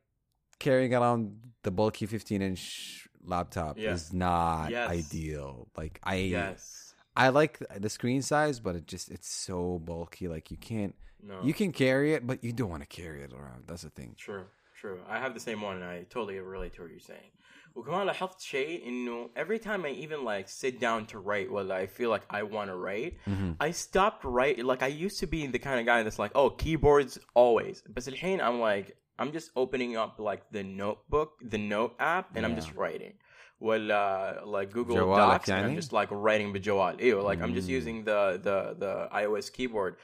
carrying 0.60 0.94
around 0.94 1.40
the 1.64 1.72
bulky 1.72 2.06
15 2.06 2.42
inch 2.42 3.08
laptop 3.24 3.78
Yeah. 3.80 3.94
is 3.94 4.14
not 4.14 4.70
Yes. 4.72 4.90
ideal. 4.90 5.68
Like 5.78 6.00
I 6.04 6.16
Yes. 6.16 6.85
I 7.17 7.29
like 7.29 7.59
the 7.77 7.91
screen 7.91 8.23
size, 8.23 8.61
but 8.61 8.77
it 8.77 8.87
just 8.87 9.11
it's 9.11 9.29
so 9.29 9.79
bulky. 9.79 10.29
Like 10.29 10.51
you 10.51 10.57
can't 10.57 10.95
No. 11.23 11.41
you 11.43 11.55
can 11.55 11.73
carry 11.73 12.15
it, 12.15 12.27
but 12.27 12.43
you 12.45 12.53
don't 12.53 12.71
want 12.71 12.83
to 12.83 12.89
carry 13.03 13.23
it 13.23 13.33
around. 13.33 13.65
That's 13.67 13.83
the 13.83 13.91
thing. 13.91 14.15
True 14.17 14.45
true 14.81 14.99
I 15.09 15.19
have 15.19 15.35
the 15.35 15.41
same 15.41 15.61
one 15.61 15.77
and 15.77 15.85
I 15.85 16.07
totally 16.09 16.39
relate 16.39 16.73
to 16.75 16.83
what 16.83 16.91
you're 16.91 17.01
saying 17.01 17.31
وكمان 17.75 18.07
لاحظت 18.07 18.41
شيء 18.41 18.89
انه 18.89 19.31
every 19.37 19.59
time 19.59 19.85
I 19.85 19.91
even 19.91 20.25
like 20.25 20.49
sit 20.49 20.81
down 20.81 21.07
to 21.07 21.19
write 21.19 21.51
what 21.53 21.71
I 21.71 21.87
feel 21.87 22.11
like 22.11 22.23
I 22.31 22.43
want 22.43 22.71
to 22.71 22.77
write 22.77 23.15
I 23.61 23.71
stopped 23.71 24.25
write 24.25 24.65
like 24.65 24.83
I 24.83 24.87
used 24.89 25.19
to 25.21 25.27
be 25.27 25.47
the 25.47 25.59
kind 25.59 25.79
of 25.81 25.87
guy 25.87 26.03
that's 26.03 26.19
like 26.19 26.33
oh 26.35 26.51
keyboards 26.51 27.19
always 27.35 27.83
بس 27.95 28.09
الحين 28.09 28.41
I'm 28.41 28.59
like 28.61 28.97
I'm 29.19 29.33
just 29.33 29.51
opening 29.55 29.97
up 29.97 30.19
like 30.19 30.43
the 30.51 30.65
notebook 30.65 31.31
the 31.43 31.59
note 31.59 31.95
app 31.99 32.35
and 32.35 32.47
I'm 32.47 32.57
just 32.57 32.73
writing 32.75 33.15
ولا 33.61 34.43
like 34.45 34.73
Google 34.73 34.95
جوالك 34.95 35.43
Docs 35.43 35.49
and 35.49 35.51
I'm 35.51 35.77
يعني؟ 35.77 35.81
just 35.81 35.93
like 35.93 36.11
writing 36.11 36.53
بالجوال 36.53 37.01
ايوه 37.01 37.23
like 37.35 37.41
I'm 37.41 37.55
just 37.55 37.69
using 37.69 38.05
the 38.05 38.41
the 38.43 38.77
the 38.79 39.09
iOS 39.13 39.53
keyboard 39.53 39.97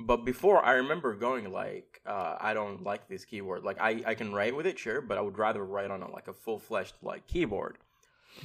but 0.00 0.24
before 0.24 0.64
I 0.64 0.72
remember 0.82 1.14
going 1.14 1.44
like 1.52 2.00
uh, 2.06 2.34
I 2.48 2.54
don't 2.54 2.82
like 2.90 3.02
this 3.08 3.24
keyboard 3.24 3.62
like 3.68 3.78
I, 3.80 4.02
I 4.10 4.14
can 4.14 4.32
write 4.32 4.54
with 4.56 4.66
it 4.66 4.78
sure 4.78 5.00
but 5.00 5.18
I 5.18 5.20
would 5.26 5.38
rather 5.38 5.62
write 5.74 5.90
on 5.90 6.00
a, 6.02 6.10
like 6.10 6.28
a 6.28 6.32
full-fledged 6.44 6.94
like 7.02 7.26
keyboard 7.26 7.74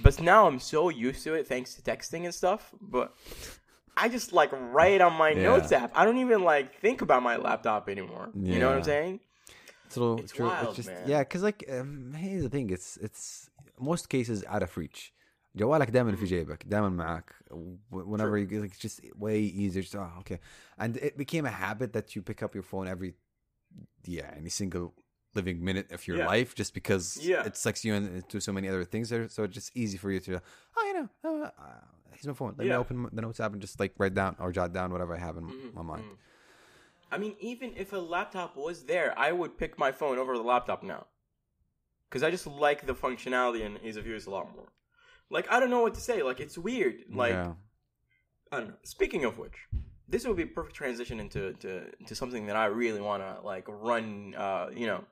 but 0.05 0.13
now 0.21 0.41
I'm 0.47 0.59
so 0.59 0.89
used 1.07 1.23
to 1.25 1.33
it 1.39 1.47
thanks 1.53 1.69
to 1.75 1.81
texting 1.91 2.23
and 2.27 2.33
stuff 2.41 2.61
but 2.95 3.07
I 4.03 4.05
just 4.17 4.29
like 4.39 4.51
write 4.77 5.01
on 5.07 5.13
my 5.13 5.31
Yeah. 5.33 5.43
notes 5.49 5.71
app 5.71 5.91
I 5.99 6.01
don't 6.05 6.19
even 6.25 6.41
like 6.53 6.67
think 6.85 6.97
about 7.01 7.21
my 7.23 7.35
laptop 7.47 7.83
anymore 7.95 8.27
you 8.51 8.59
know 8.59 8.67
what 8.67 8.75
I'm 8.75 8.81
Yeah. 8.81 8.93
saying 8.95 9.15
So 9.89 10.17
It's 10.23 10.33
true. 10.37 10.49
wild, 10.49 10.63
it's 10.65 10.75
just 10.81 10.89
man. 10.89 11.09
yeah, 11.11 11.21
because 11.25 11.43
like 11.49 11.61
um, 11.77 12.13
here's 12.23 12.43
the 12.47 12.49
thing. 12.55 12.67
It's 12.77 12.89
it's 13.07 13.49
most 13.79 14.09
cases 14.09 14.43
out 14.47 14.63
of 14.63 14.75
reach. 14.77 15.13
جوالك 15.55 15.89
دائما 15.89 16.15
في 16.15 16.25
جيبك 16.25 16.63
دائما 16.67 16.89
معك 16.89 17.33
W- 17.51 18.05
whenever 18.05 18.37
you 18.37 18.61
like 18.61 18.71
it's 18.73 18.79
just 18.79 18.99
way 19.15 19.39
easier 19.39 19.81
just, 19.81 19.95
oh, 19.95 20.11
okay 20.19 20.39
and 20.77 20.97
it 20.97 21.17
became 21.17 21.45
a 21.45 21.55
habit 21.65 21.93
that 21.93 22.15
you 22.15 22.21
pick 22.21 22.43
up 22.43 22.53
your 22.53 22.63
phone 22.71 22.87
every 22.87 23.11
yeah 24.05 24.29
any 24.41 24.49
single 24.49 24.93
living 25.35 25.57
minute 25.69 25.87
of 25.95 26.01
your 26.07 26.17
Yeah. 26.17 26.27
life 26.33 26.49
just 26.61 26.73
because 26.79 27.05
Yeah. 27.31 27.47
it 27.49 27.55
sucks 27.63 27.81
you 27.85 27.93
into 27.99 28.37
so 28.47 28.51
many 28.57 28.67
other 28.71 28.85
things 28.93 29.05
there 29.11 29.27
so 29.35 29.39
it's 29.45 29.55
just 29.59 29.69
easy 29.81 29.97
for 30.03 30.09
you 30.15 30.19
to 30.27 30.31
oh 30.77 30.83
you 30.89 30.93
know 30.97 31.07
uh, 31.25 31.49
uh, 31.65 31.81
here's 32.13 32.27
my 32.33 32.37
phone 32.41 32.53
let 32.57 32.63
me 32.67 32.73
Yeah. 32.73 32.83
open 32.83 32.95
the 33.17 33.21
notes 33.25 33.39
app 33.43 33.51
and 33.53 33.61
just 33.67 33.75
like 33.83 33.93
write 34.01 34.15
down 34.21 34.31
or 34.41 34.49
jot 34.59 34.71
down 34.77 34.87
whatever 34.95 35.13
I 35.19 35.21
have 35.27 35.35
in 35.41 35.45
Mm-hmm, 35.45 35.75
my 35.79 35.83
mind 35.91 36.05
I 37.13 37.17
mean 37.23 37.33
even 37.51 37.69
if 37.83 37.89
a 37.93 38.01
laptop 38.15 38.51
was 38.67 38.77
there 38.93 39.09
I 39.27 39.29
would 39.39 39.53
pick 39.61 39.71
my 39.85 39.91
phone 39.99 40.17
over 40.21 40.33
the 40.41 40.47
laptop 40.53 40.79
now 40.95 41.01
because 42.11 42.23
I 42.23 42.31
just 42.31 42.47
like 42.47 42.85
the 42.85 42.95
functionality 42.95 43.65
and 43.65 43.79
ease 43.83 43.97
of 43.97 44.05
use 44.05 44.25
a 44.25 44.31
lot 44.31 44.53
more 44.55 44.71
like 45.29 45.51
I 45.51 45.59
don't 45.59 45.69
know 45.69 45.81
what 45.81 45.95
to 45.95 46.01
say 46.01 46.23
like 46.23 46.39
it's 46.39 46.57
weird 46.57 46.95
like 47.11 47.33
yeah 47.33 47.53
I 48.51 48.57
don't 48.59 48.69
know. 48.69 48.75
Speaking 48.83 49.25
of 49.25 49.37
which, 49.37 49.57
this 50.07 50.25
would 50.25 50.37
be 50.37 50.43
a 50.43 50.47
perfect 50.47 50.75
transition 50.75 51.19
into 51.19 51.53
to, 51.53 51.85
to 52.05 52.15
something 52.15 52.47
that 52.47 52.55
I 52.55 52.65
really 52.65 53.01
want 53.01 53.23
to 53.23 53.45
like 53.45 53.65
run, 53.67 54.33
uh, 54.37 54.67
you 54.73 54.87
know, 54.87 55.03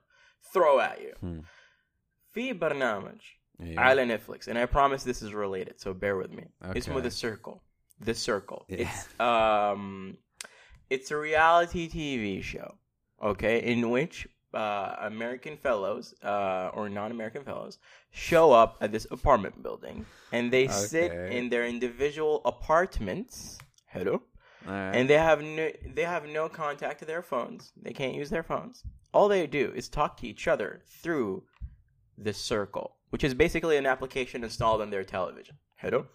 throw 0.52 0.80
at 0.80 1.00
you. 1.00 1.12
Hmm. 1.20 1.40
في 2.34 2.52
برنامج 2.52 3.20
yeah. 3.60 3.78
على 3.78 4.06
Netflix, 4.06 4.48
and 4.48 4.58
I 4.58 4.66
promise 4.66 5.04
this 5.04 5.22
is 5.22 5.32
related, 5.32 5.80
so 5.80 5.94
bear 5.94 6.16
with 6.16 6.30
me. 6.30 6.44
It's 6.74 6.86
Okay. 6.86 6.94
with 6.94 7.04
The 7.04 7.10
Circle. 7.10 7.62
The 8.00 8.14
Circle. 8.14 8.66
Yeah. 8.68 8.76
It's 8.82 9.20
um, 9.20 10.18
it's 10.90 11.10
a 11.10 11.16
reality 11.16 11.88
TV 11.88 12.42
show, 12.42 12.74
okay, 13.22 13.62
in 13.72 13.90
which 13.90 14.28
uh, 14.53 14.95
American 15.01 15.57
fellows 15.57 16.13
uh, 16.23 16.71
or 16.73 16.89
non-American 16.89 17.43
fellows 17.43 17.77
show 18.11 18.51
up 18.51 18.77
at 18.81 18.91
this 18.91 19.07
apartment 19.11 19.61
building, 19.63 20.05
and 20.31 20.51
they 20.51 20.67
sit 20.67 21.11
in 21.11 21.49
their 21.49 21.65
individual 21.65 22.41
apartments. 22.45 23.57
Hello 23.87 24.21
right. 24.65 24.91
and 24.91 25.09
they 25.09 25.17
have 25.17 25.41
no 25.41 25.71
they 25.93 26.03
have 26.03 26.27
no 26.27 26.49
contact 26.49 26.99
to 26.99 27.05
their 27.05 27.21
phones. 27.21 27.71
They 27.81 27.93
can't 27.93 28.15
use 28.15 28.29
their 28.29 28.43
phones. 28.43 28.83
All 29.13 29.27
they 29.27 29.47
do 29.47 29.71
is 29.75 29.89
talk 29.89 30.17
to 30.17 30.27
each 30.27 30.47
other 30.47 30.81
through 30.85 31.43
the 32.17 32.33
Circle, 32.33 32.95
which 33.09 33.23
is 33.23 33.33
basically 33.33 33.77
an 33.77 33.85
application 33.85 34.43
installed 34.43 34.81
on 34.81 34.89
their 34.89 35.03
television. 35.03 35.55
Hello. 35.77 36.07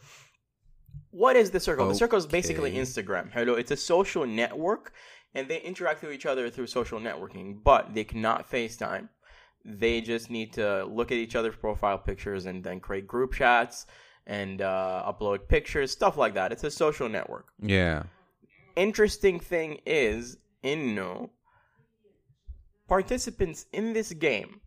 What 1.11 1.37
is 1.37 1.51
the 1.51 1.61
Circle? 1.61 1.89
The 1.89 1.95
Circle 1.95 2.19
is 2.19 2.27
basically 2.27 2.73
Instagram. 2.73 3.31
Hello, 3.33 3.55
it's 3.55 3.71
a 3.71 3.77
social 3.77 4.27
network, 4.27 4.93
and 5.37 5.47
they 5.49 5.61
interact 5.61 6.03
with 6.03 6.13
each 6.13 6.27
other 6.27 6.51
through 6.51 6.67
social 6.67 6.99
networking, 6.99 7.63
but 7.63 7.95
they 7.95 8.05
cannot 8.05 8.51
FaceTime. 8.51 9.09
They 9.65 10.01
just 10.01 10.31
need 10.31 10.53
to 10.55 10.85
look 10.85 11.13
at 11.13 11.19
each 11.19 11.37
other's 11.37 11.57
profile 11.57 11.99
pictures 11.99 12.47
and 12.47 12.63
then 12.65 12.81
create 12.81 13.07
group 13.07 13.33
chats 13.33 13.87
and 14.27 14.61
uh, 14.63 15.05
upload 15.07 15.47
pictures, 15.47 15.91
stuff 15.93 16.17
like 16.17 16.35
that. 16.35 16.51
It's 16.53 16.65
a 16.65 16.71
social 16.71 17.09
network 17.09 17.47
yeah 17.63 18.03
interesting 18.77 19.41
thing 19.41 19.81
is 19.87 20.37
Inno 20.63 21.31
participants 22.87 23.67
in 23.73 23.95
this 23.95 24.13
game 24.13 24.61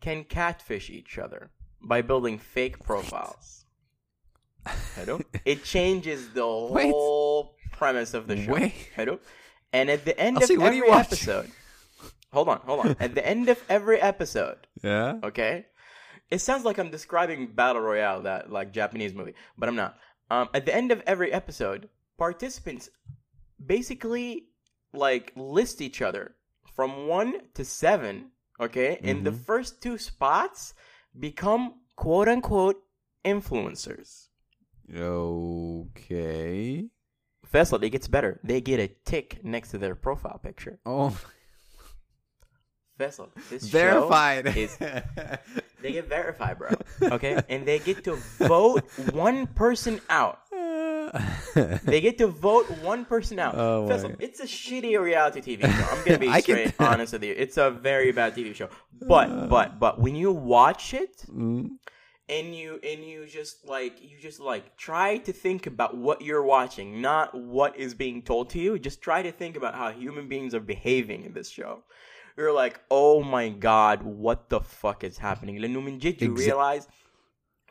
can 0.00 0.22
catfish 0.24 0.90
each 0.90 1.18
other 1.18 1.50
by 1.82 2.02
building 2.02 2.38
fake 2.38 2.78
profiles. 2.84 3.64
Hello? 4.94 5.20
it 5.44 5.64
changes 5.64 6.30
the 6.30 6.46
Wait. 6.46 6.90
whole 6.90 7.56
premise 7.72 8.14
of 8.14 8.28
the 8.28 8.36
show. 8.36 8.52
Wait. 8.52 8.90
Hello? 8.94 9.18
And 9.72 9.90
at 9.90 10.04
the 10.04 10.18
end 10.18 10.38
I'll 10.38 10.42
of 10.44 10.48
see, 10.48 10.60
every 10.60 10.76
you 10.76 10.90
episode, 10.90 11.50
hold 12.32 12.48
on, 12.48 12.60
hold 12.60 12.86
on. 12.86 12.96
At 13.00 13.14
the 13.14 13.26
end 13.26 13.48
of 13.48 13.62
every 13.68 14.00
episode, 14.00 14.58
yeah 14.82 15.18
okay? 15.22 15.66
It 16.30 16.40
sounds 16.40 16.64
like 16.64 16.78
I'm 16.78 16.90
describing 16.90 17.48
Battle 17.48 17.82
Royale, 17.82 18.22
that 18.22 18.50
like 18.50 18.72
Japanese 18.72 19.14
movie, 19.14 19.34
but 19.56 19.68
I'm 19.68 19.76
not. 19.76 19.96
Um, 20.30 20.48
at 20.54 20.66
the 20.66 20.74
end 20.74 20.90
of 20.90 21.02
every 21.06 21.32
episode, 21.32 21.88
participants 22.18 22.90
basically 23.64 24.48
like 24.92 25.32
list 25.36 25.80
each 25.80 26.02
other 26.02 26.34
from 26.74 27.06
one 27.06 27.40
to 27.54 27.64
seven, 27.64 28.30
okay? 28.60 28.98
And 29.02 29.24
the 29.24 29.32
first 29.32 29.82
two 29.82 29.98
spots 29.98 30.74
become 31.18 31.74
quote 31.96 32.28
unquote 32.28 32.82
influencers. 33.24 34.28
Okay. 34.94 36.88
Faisal, 37.52 37.82
it 37.82 37.90
gets 37.90 38.08
better. 38.08 38.40
They 38.44 38.60
get 38.60 38.80
a 38.80 38.88
tick 39.04 39.44
next 39.44 39.70
to 39.70 39.78
their 39.78 39.94
profile 39.94 40.38
picture. 40.42 40.78
Oh, 40.84 41.16
Faisal, 42.98 43.28
this 43.50 43.68
verified. 43.68 44.52
show 44.52 44.58
is 44.60 44.76
they 45.82 45.92
get 45.92 46.08
verified, 46.08 46.58
bro. 46.58 46.70
Okay, 47.02 47.38
and 47.48 47.66
they 47.66 47.78
get 47.78 48.04
to 48.04 48.14
vote 48.38 48.84
one 49.12 49.46
person 49.48 50.00
out. 50.08 50.40
they 51.84 52.00
get 52.00 52.18
to 52.18 52.26
vote 52.26 52.66
one 52.82 53.04
person 53.04 53.38
out. 53.38 53.54
Oh, 53.56 53.88
it's 54.18 54.40
a 54.40 54.44
shitty 54.44 54.98
reality 55.00 55.40
TV 55.40 55.60
show. 55.62 55.86
I'm 55.92 56.04
gonna 56.04 56.18
be 56.18 56.40
straight 56.40 56.74
honest 56.80 57.12
with 57.12 57.22
you. 57.22 57.34
It's 57.36 57.58
a 57.58 57.70
very 57.70 58.12
bad 58.12 58.34
TV 58.34 58.54
show. 58.54 58.68
But 59.06 59.48
but 59.48 59.78
but 59.78 60.00
when 60.00 60.16
you 60.16 60.32
watch 60.32 60.94
it 60.94 61.24
Mm 61.30 61.76
and 62.28 62.54
you 62.54 62.80
and 62.82 63.04
you 63.04 63.26
just 63.26 63.66
like 63.68 64.02
you 64.02 64.18
just 64.20 64.40
like 64.40 64.76
try 64.76 65.18
to 65.18 65.32
think 65.32 65.66
about 65.66 65.96
what 65.96 66.20
you're 66.22 66.42
watching 66.42 67.00
not 67.00 67.34
what 67.34 67.76
is 67.76 67.94
being 67.94 68.22
told 68.22 68.50
to 68.50 68.58
you. 68.58 68.78
Just 68.78 69.00
try 69.00 69.22
to 69.22 69.30
think 69.30 69.56
about 69.56 69.74
how 69.74 69.92
human 69.92 70.28
beings 70.28 70.54
are 70.54 70.60
behaving 70.60 71.24
in 71.24 71.32
this 71.32 71.48
show. 71.48 71.82
You're 72.36 72.52
like 72.52 72.80
oh 72.90 73.22
my 73.22 73.48
god 73.48 74.02
what 74.02 74.48
the 74.48 74.60
fuck 74.60 75.04
is 75.04 75.18
happening? 75.18 75.62
And 75.62 76.00
did 76.00 76.20
you 76.20 76.32
realize 76.32 76.88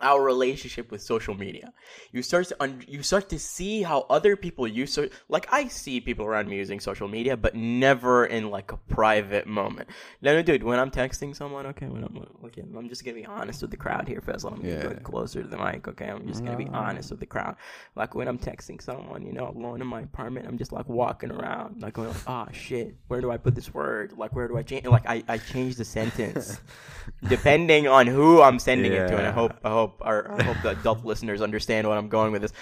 our 0.01 0.21
relationship 0.21 0.91
with 0.91 1.01
social 1.01 1.33
media. 1.33 1.71
You 2.11 2.21
start 2.21 2.47
to 2.49 2.55
un- 2.61 2.83
you 2.87 3.01
start 3.01 3.29
to 3.29 3.39
see 3.39 3.81
how 3.81 4.05
other 4.09 4.35
people 4.35 4.67
use 4.67 4.91
so 4.93 5.07
like 5.29 5.47
I 5.53 5.67
see 5.69 6.01
people 6.01 6.25
around 6.25 6.49
me 6.49 6.57
using 6.57 6.79
social 6.81 7.07
media, 7.07 7.37
but 7.37 7.55
never 7.55 8.25
in 8.25 8.49
like 8.51 8.71
a 8.73 8.77
private 8.77 9.47
moment. 9.47 9.87
No, 10.21 10.35
no, 10.35 10.41
dude, 10.41 10.63
when 10.63 10.79
I'm 10.79 10.91
texting 10.91 11.33
someone, 11.35 11.65
okay, 11.67 11.87
when 11.87 12.03
I'm 12.03 12.17
okay, 12.45 12.61
I'm 12.61 12.89
just 12.89 13.05
gonna 13.05 13.15
be 13.15 13.25
honest 13.25 13.61
with 13.61 13.71
the 13.71 13.77
crowd 13.77 14.07
here, 14.07 14.19
Faisal. 14.21 14.51
I'm 14.51 14.57
gonna 14.61 14.67
Yeah. 14.73 14.83
go 14.83 14.95
closer 14.95 15.41
to 15.41 15.47
the 15.47 15.57
mic, 15.57 15.87
okay? 15.87 16.07
I'm 16.09 16.27
just 16.27 16.43
gonna 16.43 16.57
be 16.57 16.67
honest 16.73 17.11
with 17.11 17.21
the 17.21 17.25
crowd. 17.25 17.55
Like 17.95 18.15
when 18.15 18.27
I'm 18.27 18.37
texting 18.37 18.81
someone, 18.81 19.25
you 19.25 19.31
know, 19.31 19.47
alone 19.47 19.79
in 19.81 19.87
my 19.87 20.01
apartment, 20.01 20.45
I'm 20.47 20.57
just 20.57 20.73
like 20.73 20.89
walking 20.89 21.31
around, 21.31 21.81
like 21.81 21.93
going, 21.93 22.09
oh 22.09 22.23
ah, 22.27 22.47
shit, 22.51 22.95
where 23.07 23.21
do 23.21 23.31
I 23.31 23.37
put 23.37 23.55
this 23.55 23.73
word? 23.73 24.13
Like 24.17 24.35
where 24.35 24.47
do 24.49 24.57
I 24.57 24.63
change? 24.63 24.85
Like 24.85 25.07
I 25.07 25.23
I 25.29 25.37
change 25.37 25.77
the 25.77 25.85
sentence 25.85 26.59
depending 27.29 27.87
on 27.87 28.07
who 28.07 28.41
I'm 28.41 28.59
sending 28.59 28.91
it 28.91 29.07
to, 29.07 29.17
and 29.17 29.27
I 29.27 29.31
hope 29.31 29.53
I 29.63 29.69
hope 29.69 29.84
our, 29.84 30.32
I 30.32 30.42
hope 30.42 30.56
the 30.62 30.70
adult 30.70 31.04
listeners 31.04 31.42
understand 31.42 31.86
what 31.86 31.98
I'm 31.98 32.08
going 32.08 32.32
with 32.32 32.42
this. 32.42 32.52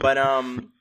But 0.00 0.18
um, 0.18 0.72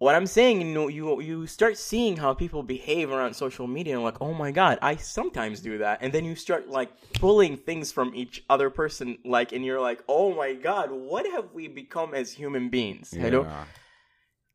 what 0.00 0.14
I'm 0.14 0.26
saying, 0.26 0.62
you 0.62 0.72
know, 0.72 0.88
you 0.88 1.20
you 1.20 1.46
start 1.46 1.76
seeing 1.76 2.16
how 2.16 2.32
people 2.32 2.62
behave 2.62 3.10
around 3.10 3.34
social 3.34 3.66
media, 3.66 3.94
and 3.96 4.02
like, 4.02 4.20
oh 4.22 4.32
my 4.32 4.50
god, 4.50 4.78
I 4.80 4.96
sometimes 4.96 5.60
do 5.60 5.76
that, 5.78 5.98
and 6.00 6.10
then 6.10 6.24
you 6.24 6.34
start 6.34 6.70
like 6.70 6.90
pulling 7.14 7.58
things 7.58 7.92
from 7.92 8.14
each 8.14 8.42
other 8.48 8.70
person, 8.70 9.18
like, 9.26 9.52
and 9.52 9.62
you're 9.62 9.80
like, 9.80 10.02
oh 10.08 10.34
my 10.34 10.54
god, 10.54 10.90
what 10.90 11.26
have 11.30 11.52
we 11.52 11.68
become 11.68 12.14
as 12.14 12.32
human 12.32 12.70
beings? 12.70 13.12
You 13.12 13.30
know? 13.30 13.42
Yeah. 13.42 13.64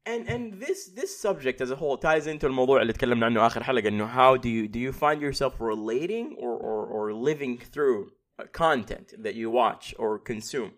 And 0.08 0.28
and 0.28 0.54
this 0.54 0.88
this 0.88 1.16
subject 1.16 1.62
as 1.62 1.70
a 1.70 1.76
whole 1.76 1.98
ties 1.98 2.26
into 2.28 2.48
الموضوع 2.48 2.82
اللي 2.82 2.94
تكلمنا 2.94 3.26
عنه 3.26 3.48
آخر 3.48 3.64
حلقة 3.64 3.88
إنه 3.88 4.08
how 4.08 4.38
do 4.38 4.50
you 4.50 4.68
do 4.68 4.80
you 4.80 4.92
find 4.92 5.22
yourself 5.22 5.54
relating 5.60 6.36
or 6.40 6.54
or, 6.58 6.86
or 6.86 7.14
living 7.14 7.58
through 7.58 8.02
uh, 8.04 8.19
content 8.52 9.14
that 9.18 9.36
you 9.36 9.50
watch 9.50 9.94
or 9.98 10.20
consume. 10.20 10.74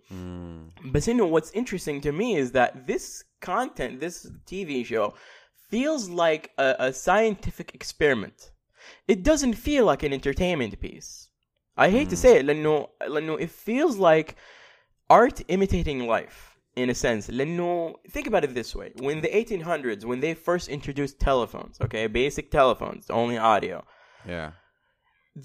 But 0.85 1.07
you 1.07 1.13
know 1.13 1.25
what's 1.25 1.51
interesting 1.51 2.01
to 2.01 2.11
me 2.11 2.35
is 2.35 2.51
that 2.51 2.87
this 2.87 3.23
content, 3.41 3.99
this 3.99 4.29
TV 4.45 4.85
show, 4.85 5.13
feels 5.69 6.09
like 6.09 6.51
a, 6.57 6.75
a 6.79 6.93
scientific 6.93 7.73
experiment. 7.73 8.51
It 9.07 9.23
doesn't 9.23 9.53
feel 9.53 9.85
like 9.85 10.03
an 10.03 10.13
entertainment 10.13 10.79
piece. 10.79 11.29
I 11.75 11.89
hate 11.89 12.09
to 12.09 12.17
say 12.17 12.37
it, 12.39 12.45
لأنه, 12.45 12.89
لأنه 13.01 13.39
it 13.39 13.51
feels 13.51 13.97
like 13.97 14.35
art 15.09 15.41
imitating 15.47 16.07
life 16.07 16.57
in 16.75 16.89
a 16.89 16.95
sense. 16.95 17.27
لأنه, 17.27 17.95
think 18.09 18.27
about 18.27 18.43
it 18.43 18.53
this 18.55 18.75
way: 18.75 18.93
when 18.99 19.21
the 19.21 19.27
1800s, 19.27 20.05
when 20.05 20.19
they 20.19 20.33
first 20.33 20.69
introduced 20.69 21.19
telephones, 21.19 21.77
okay, 21.81 22.07
basic 22.07 22.49
telephones, 22.49 23.09
only 23.09 23.37
audio 23.37 23.83
Yeah. 24.27 24.51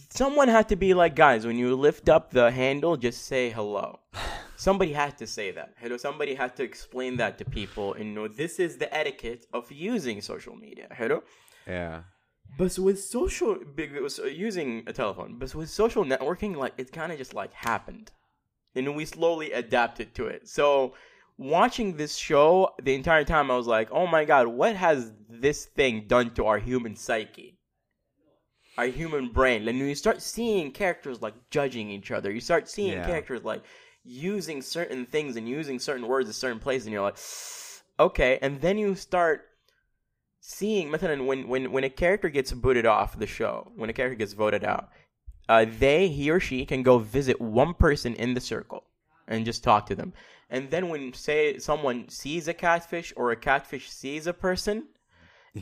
someone 0.09 0.47
had 0.47 0.69
to 0.69 0.75
be 0.75 0.93
like, 0.93 1.15
guys, 1.15 1.45
when 1.45 1.57
you 1.57 1.75
lift 1.75 2.09
up 2.09 2.31
the 2.31 2.51
handle, 2.51 2.97
just 2.97 3.25
say 3.25 3.49
hello. 3.49 3.99
Somebody 4.55 4.93
had 4.93 5.17
to 5.19 5.27
say 5.27 5.51
that. 5.51 5.73
Hello. 5.77 5.97
Somebody 5.97 6.33
had 6.33 6.55
to 6.55 6.63
explain 6.63 7.17
that 7.17 7.37
to 7.37 7.45
people 7.45 7.93
and 7.93 8.15
know 8.15 8.27
this 8.27 8.59
is 8.59 8.77
the 8.77 8.93
etiquette 8.95 9.45
of 9.53 9.71
using 9.71 10.19
social 10.21 10.55
media. 10.55 10.87
Hello. 10.91 11.23
Yeah. 11.67 12.01
But 12.57 12.77
with 12.79 12.99
social, 12.99 13.55
big- 13.75 13.93
was, 13.95 14.19
uh, 14.19 14.25
using 14.25 14.83
a 14.87 14.93
telephone, 14.93 15.37
but 15.37 15.53
with 15.53 15.69
social 15.69 16.03
networking, 16.05 16.55
like 16.55 16.73
it 16.77 16.91
kind 16.91 17.11
of 17.11 17.17
just 17.17 17.33
like 17.33 17.53
happened, 17.53 18.11
and 18.73 18.95
we 18.95 19.05
slowly 19.05 19.51
adapted 19.51 20.15
to 20.15 20.27
it. 20.27 20.47
So 20.47 20.93
watching 21.37 21.97
this 21.97 22.15
show 22.15 22.71
the 22.81 22.95
entire 22.95 23.25
time, 23.25 23.51
I 23.51 23.57
was 23.57 23.67
like, 23.67 23.89
oh 23.91 24.07
my 24.07 24.25
god, 24.25 24.47
what 24.47 24.75
has 24.75 25.11
this 25.29 25.65
thing 25.65 26.05
done 26.07 26.33
to 26.35 26.45
our 26.45 26.57
human 26.57 26.95
psyche? 26.95 27.56
our 28.77 28.85
human 28.85 29.29
brain. 29.29 29.67
And 29.67 29.77
you 29.77 29.95
start 29.95 30.21
seeing 30.21 30.71
characters 30.71 31.21
like 31.21 31.33
judging 31.49 31.89
each 31.89 32.11
other. 32.11 32.31
You 32.31 32.39
start 32.39 32.69
seeing 32.69 32.93
yeah. 32.93 33.05
characters 33.05 33.43
like 33.43 33.63
using 34.03 34.61
certain 34.61 35.05
things 35.05 35.35
and 35.35 35.47
using 35.47 35.79
certain 35.79 36.07
words 36.07 36.27
in 36.27 36.33
certain 36.33 36.59
places, 36.59 36.87
and 36.87 36.93
you're 36.93 37.01
like, 37.01 37.17
okay. 37.99 38.39
And 38.41 38.61
then 38.61 38.77
you 38.77 38.95
start 38.95 39.45
seeing 40.39 40.89
method 40.89 41.19
when 41.19 41.47
when 41.47 41.71
when 41.71 41.83
a 41.83 41.89
character 41.89 42.29
gets 42.29 42.51
booted 42.53 42.85
off 42.85 43.19
the 43.19 43.27
show, 43.27 43.71
when 43.75 43.89
a 43.89 43.93
character 43.93 44.15
gets 44.15 44.33
voted 44.33 44.63
out, 44.63 44.89
uh, 45.49 45.65
they 45.79 46.07
he 46.07 46.29
or 46.29 46.39
she 46.39 46.65
can 46.65 46.83
go 46.83 46.99
visit 46.99 47.41
one 47.41 47.73
person 47.73 48.15
in 48.15 48.33
the 48.33 48.41
circle 48.41 48.83
and 49.27 49.45
just 49.45 49.63
talk 49.63 49.85
to 49.87 49.95
them. 49.95 50.13
And 50.49 50.69
then 50.69 50.89
when 50.89 51.13
say 51.13 51.57
someone 51.57 52.07
sees 52.09 52.47
a 52.47 52.53
catfish 52.53 53.11
or 53.15 53.31
a 53.31 53.35
catfish 53.35 53.89
sees 53.89 54.27
a 54.27 54.33
person, 54.33 54.87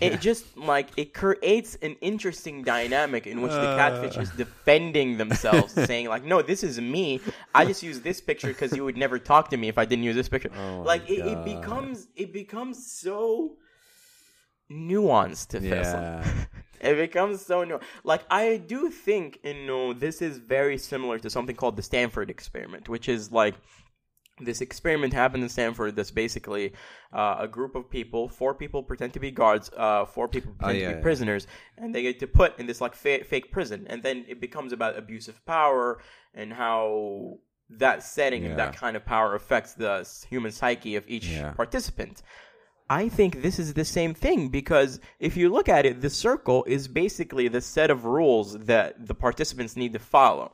it 0.01 0.21
just 0.21 0.58
like 0.58 0.89
it 0.97 1.13
creates 1.13 1.75
an 1.81 1.95
interesting 2.01 2.63
dynamic 2.63 3.27
in 3.27 3.41
which 3.41 3.51
the 3.51 3.75
catfish 3.77 4.17
is 4.17 4.29
uh. 4.31 4.38
defending 4.38 5.17
themselves, 5.23 5.73
saying 5.73 6.08
like, 6.08 6.23
"No, 6.23 6.41
this 6.41 6.63
is 6.63 6.79
me. 6.79 7.21
I 7.53 7.65
just 7.65 7.84
use 7.84 8.01
this 8.01 8.21
picture 8.21 8.47
because 8.47 8.75
you 8.75 8.84
would 8.86 8.97
never 8.97 9.19
talk 9.19 9.49
to 9.49 9.58
me 9.58 9.67
if 9.67 9.77
I 9.77 9.86
didn't 9.86 10.03
use 10.03 10.15
this 10.15 10.29
picture." 10.29 10.51
Oh 10.58 10.81
like 10.81 11.10
it, 11.10 11.19
it 11.19 11.45
becomes 11.45 12.08
it 12.15 12.34
becomes 12.34 12.91
so 12.91 13.58
nuanced 14.71 15.47
to 15.49 15.60
Faisal. 15.60 15.93
Yeah. 15.93 16.25
It 16.81 16.97
becomes 16.97 17.43
so 17.43 17.63
new. 17.63 17.79
Like 18.03 18.21
I 18.29 18.58
do 18.58 18.91
think, 18.91 19.39
you 19.43 19.65
know, 19.65 19.93
this 19.93 20.21
is 20.21 20.38
very 20.38 20.77
similar 20.77 21.17
to 21.19 21.29
something 21.31 21.55
called 21.55 21.77
the 21.77 21.81
Stanford 21.81 22.29
experiment, 22.29 22.89
which 22.89 23.10
is 23.10 23.31
like 23.31 23.55
this 24.39 24.59
experiment 24.61 25.13
happened 25.13 25.43
in 25.43 25.49
Stanford. 25.49 25.95
That's 25.95 26.11
basically 26.11 26.73
uh, 27.13 27.37
a 27.39 27.47
group 27.47 27.73
of 27.75 27.89
people. 27.89 28.27
Four 28.27 28.53
people 28.53 28.83
pretend 28.83 29.13
to 29.13 29.19
be 29.19 29.31
guards. 29.31 29.71
Uh, 29.75 30.05
four 30.05 30.27
people 30.27 30.51
pretend 30.57 30.77
Oh, 30.77 30.79
yeah, 30.79 30.87
to 30.89 30.93
be 30.93 30.97
yeah. 30.97 31.01
prisoners, 31.03 31.47
and 31.77 31.95
they 31.95 32.01
get 32.01 32.19
to 32.19 32.27
put 32.27 32.59
in 32.59 32.65
this 32.67 32.81
like 32.81 32.95
fa- 32.95 33.23
fake 33.23 33.51
prison. 33.51 33.85
And 33.89 34.03
then 34.03 34.25
it 34.27 34.41
becomes 34.41 34.73
about 34.73 34.97
abuse 34.97 35.27
of 35.27 35.45
power 35.45 35.99
and 36.33 36.51
how 36.51 37.39
that 37.69 38.03
setting 38.03 38.45
and 38.45 38.59
that 38.59 38.75
kind 38.75 38.95
of 38.95 39.05
power 39.05 39.33
affects 39.35 39.73
the 39.73 40.07
human 40.29 40.51
psyche 40.51 40.95
of 40.97 41.05
each 41.07 41.27
Yeah. 41.27 41.51
participant. 41.51 42.21
I 42.87 43.09
think 43.09 43.41
this 43.41 43.57
is 43.57 43.73
the 43.73 43.85
same 43.85 44.13
thing 44.13 44.49
because 44.49 44.99
if 45.19 45.35
you 45.35 45.49
look 45.49 45.67
at 45.67 45.87
it, 45.87 46.01
the 46.01 46.09
circle 46.11 46.63
is 46.65 46.87
basically 46.87 47.47
the 47.47 47.61
set 47.61 47.89
of 47.89 48.05
rules 48.05 48.53
that 48.65 49.07
the 49.07 49.15
participants 49.15 49.75
need 49.75 49.93
to 49.93 49.99
follow. 49.99 50.53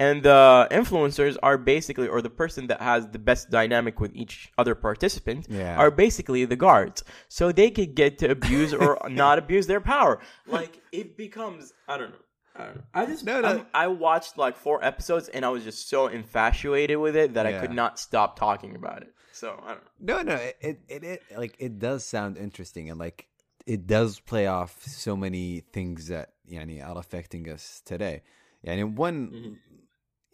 And 0.00 0.22
the 0.22 0.66
influencers 0.70 1.36
are 1.42 1.58
basically, 1.58 2.08
or 2.08 2.22
the 2.22 2.30
person 2.30 2.68
that 2.68 2.80
has 2.80 3.06
the 3.08 3.18
best 3.18 3.50
dynamic 3.50 4.00
with 4.00 4.16
each 4.16 4.50
other 4.56 4.74
participant, 4.74 5.46
Yeah. 5.50 5.76
are 5.76 5.90
basically 5.90 6.46
the 6.46 6.56
guards. 6.56 7.04
So 7.28 7.52
they 7.52 7.70
could 7.70 7.94
get 7.94 8.16
to 8.18 8.30
abuse 8.30 8.72
or 8.72 8.98
not 9.10 9.38
abuse 9.38 9.66
their 9.66 9.82
power. 9.82 10.18
Like, 10.46 10.80
it 10.90 11.18
becomes, 11.18 11.74
I 11.86 11.98
don't 11.98 12.12
know. 12.12 12.24
I 12.56 12.64
don't 12.64 12.76
know. 12.76 12.82
I 12.94 13.06
just, 13.06 13.24
No, 13.24 13.40
no. 13.42 13.66
I'm- 13.74 13.98
watched 13.98 14.38
like 14.38 14.56
four 14.56 14.82
episodes 14.82 15.28
and 15.28 15.44
I 15.44 15.50
was 15.50 15.64
just 15.64 15.90
so 15.90 16.06
infatuated 16.06 16.96
with 16.96 17.14
it 17.14 17.34
that 17.34 17.44
I 17.46 17.60
could 17.60 17.70
not 17.72 17.98
stop 17.98 18.38
talking 18.38 18.74
about 18.76 19.02
it. 19.02 19.12
So, 19.32 19.62
I 19.62 19.74
don't 19.74 19.84
know. 20.00 20.16
No, 20.16 20.22
no, 20.22 20.34
it, 20.34 20.80
it, 20.88 21.04
it, 21.04 21.22
like 21.36 21.56
it 21.58 21.78
does 21.78 22.04
sound 22.04 22.36
interesting, 22.36 22.90
and 22.90 22.98
like 22.98 23.26
it 23.66 23.86
does 23.86 24.18
play 24.20 24.46
off 24.46 24.82
so 24.82 25.16
many 25.16 25.60
things 25.72 26.08
that 26.08 26.32
yani, 26.50 26.84
are 26.86 26.98
affecting 26.98 27.48
us 27.48 27.80
today. 27.84 28.22
And 28.64 28.80
in 28.80 28.94
one, 28.96 29.28
mm-hmm. 29.28 29.52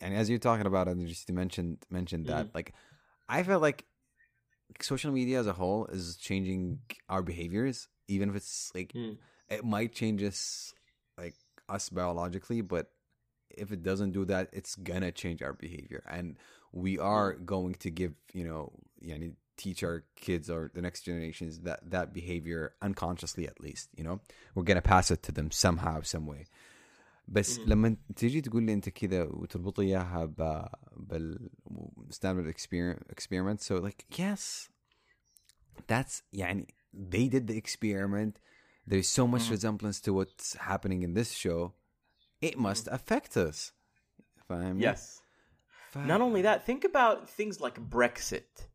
And 0.00 0.14
as 0.14 0.28
you're 0.28 0.38
talking 0.38 0.66
about 0.66 0.88
it, 0.88 0.98
just 1.06 1.26
to 1.28 1.32
mention 1.32 1.78
mention 1.90 2.24
that, 2.24 2.54
like 2.54 2.74
I 3.28 3.42
felt 3.42 3.62
like 3.62 3.84
social 4.80 5.12
media 5.12 5.40
as 5.40 5.46
a 5.46 5.52
whole 5.52 5.86
is 5.86 6.16
changing 6.16 6.80
our 7.08 7.22
behaviors, 7.22 7.88
even 8.08 8.28
if 8.30 8.36
it's 8.36 8.70
like 8.74 8.92
Mm. 8.94 9.16
it 9.48 9.64
might 9.64 9.92
change 9.94 10.22
us 10.22 10.74
like 11.18 11.34
us 11.68 11.88
biologically, 11.88 12.60
but 12.60 12.90
if 13.50 13.72
it 13.72 13.82
doesn't 13.82 14.12
do 14.12 14.24
that, 14.26 14.48
it's 14.52 14.74
gonna 14.76 15.12
change 15.12 15.40
our 15.42 15.52
behavior, 15.52 16.02
and 16.08 16.36
we 16.72 16.98
are 16.98 17.34
going 17.34 17.74
to 17.76 17.90
give 17.90 18.12
you 18.32 18.44
know, 18.44 18.72
yani, 19.02 19.34
teach 19.56 19.82
our 19.82 20.04
kids 20.16 20.50
or 20.50 20.70
the 20.74 20.82
next 20.82 21.02
generations 21.02 21.60
that 21.60 21.80
that 21.90 22.12
behavior 22.12 22.74
unconsciously 22.82 23.46
at 23.46 23.58
least 23.60 23.88
you 23.96 24.04
know? 24.04 24.20
We're 24.54 24.64
gonna 24.64 24.82
pass 24.82 25.10
it 25.10 25.22
to 25.22 25.32
them 25.32 25.50
somehow 25.50 26.02
some 26.02 26.26
way 26.26 26.44
بس 27.27 27.59
لما 27.59 27.97
تيجي 28.15 28.41
تقول 28.41 28.63
لي 28.63 28.73
انت 28.73 28.89
كذا 28.89 29.23
وتربط 29.23 29.79
لي 29.79 29.85
اياها 29.85 30.25
ب 30.25 30.65
بال 30.97 31.49
standard 32.11 32.53
exper- 32.55 32.99
experiment 33.15 33.59
so 33.61 33.81
like 33.87 34.19
yes 34.19 34.69
that's 35.91 36.21
يعني 36.33 36.67
they 36.93 37.27
did 37.29 37.47
the 37.47 37.55
experiment 37.63 38.33
there's 38.89 39.09
so 39.19 39.25
much 39.27 39.49
resemblance 39.51 39.99
to 40.01 40.11
what's 40.13 40.55
happening 40.57 41.01
in 41.03 41.13
this 41.13 41.31
show 41.33 41.71
it 42.41 42.57
must 42.57 42.87
affect 42.87 43.37
us 43.37 43.71
فاهمني؟ 44.49 44.93
Yes. 44.95 45.21
ف- 45.91 45.97
Not 45.97 46.21
only 46.21 46.41
that, 46.41 46.65
think 46.65 46.83
about 46.85 47.29
things 47.29 47.59
like 47.61 47.77
Brexit. 47.97 48.67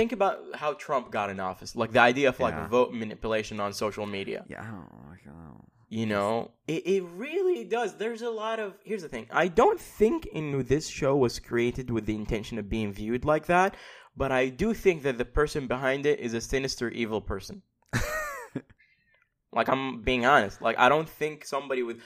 think 0.00 0.12
about 0.12 0.36
how 0.62 0.70
Trump 0.86 1.06
got 1.18 1.28
in 1.34 1.38
office. 1.52 1.70
Like 1.82 1.92
the 1.98 2.04
idea 2.12 2.28
of 2.32 2.36
like 2.46 2.56
Yeah. 2.56 2.68
vote 2.76 2.90
manipulation 3.04 3.56
on 3.64 3.70
social 3.84 4.06
media. 4.18 4.40
Yeah, 4.52 4.62
I 4.64 4.68
don't, 4.74 4.90
I 5.14 5.16
don't 5.26 5.38
know. 5.46 5.58
You 5.91 6.05
know, 6.05 6.51
it, 6.67 6.85
it 6.85 7.03
really 7.15 7.63
does. 7.63 7.95
There's 7.95 8.21
a 8.21 8.29
lot 8.29 8.59
of. 8.59 8.75
Here's 8.83 9.01
the 9.01 9.09
thing. 9.09 9.25
I 9.31 9.47
don't 9.47 9.79
think 9.79 10.27
in 10.27 10.63
this 10.65 10.87
show 10.87 11.15
was 11.17 11.39
created 11.39 11.89
with 11.89 12.05
the 12.05 12.13
intention 12.13 12.59
of 12.59 12.69
being 12.69 12.93
viewed 12.93 13.25
like 13.25 13.47
that, 13.47 13.75
but 14.15 14.31
I 14.31 14.49
do 14.49 14.75
think 14.75 15.01
that 15.01 15.17
the 15.17 15.25
person 15.25 15.65
behind 15.65 16.05
it 16.05 16.19
is 16.19 16.35
a 16.35 16.41
sinister, 16.41 16.89
evil 16.89 17.21
person. 17.21 17.63
like 19.51 19.67
I'm 19.67 20.01
being 20.01 20.27
honest. 20.27 20.61
Like 20.61 20.77
I 20.77 20.89
don't 20.89 21.09
think 21.09 21.43
somebody 21.43 21.81
with. 21.81 22.01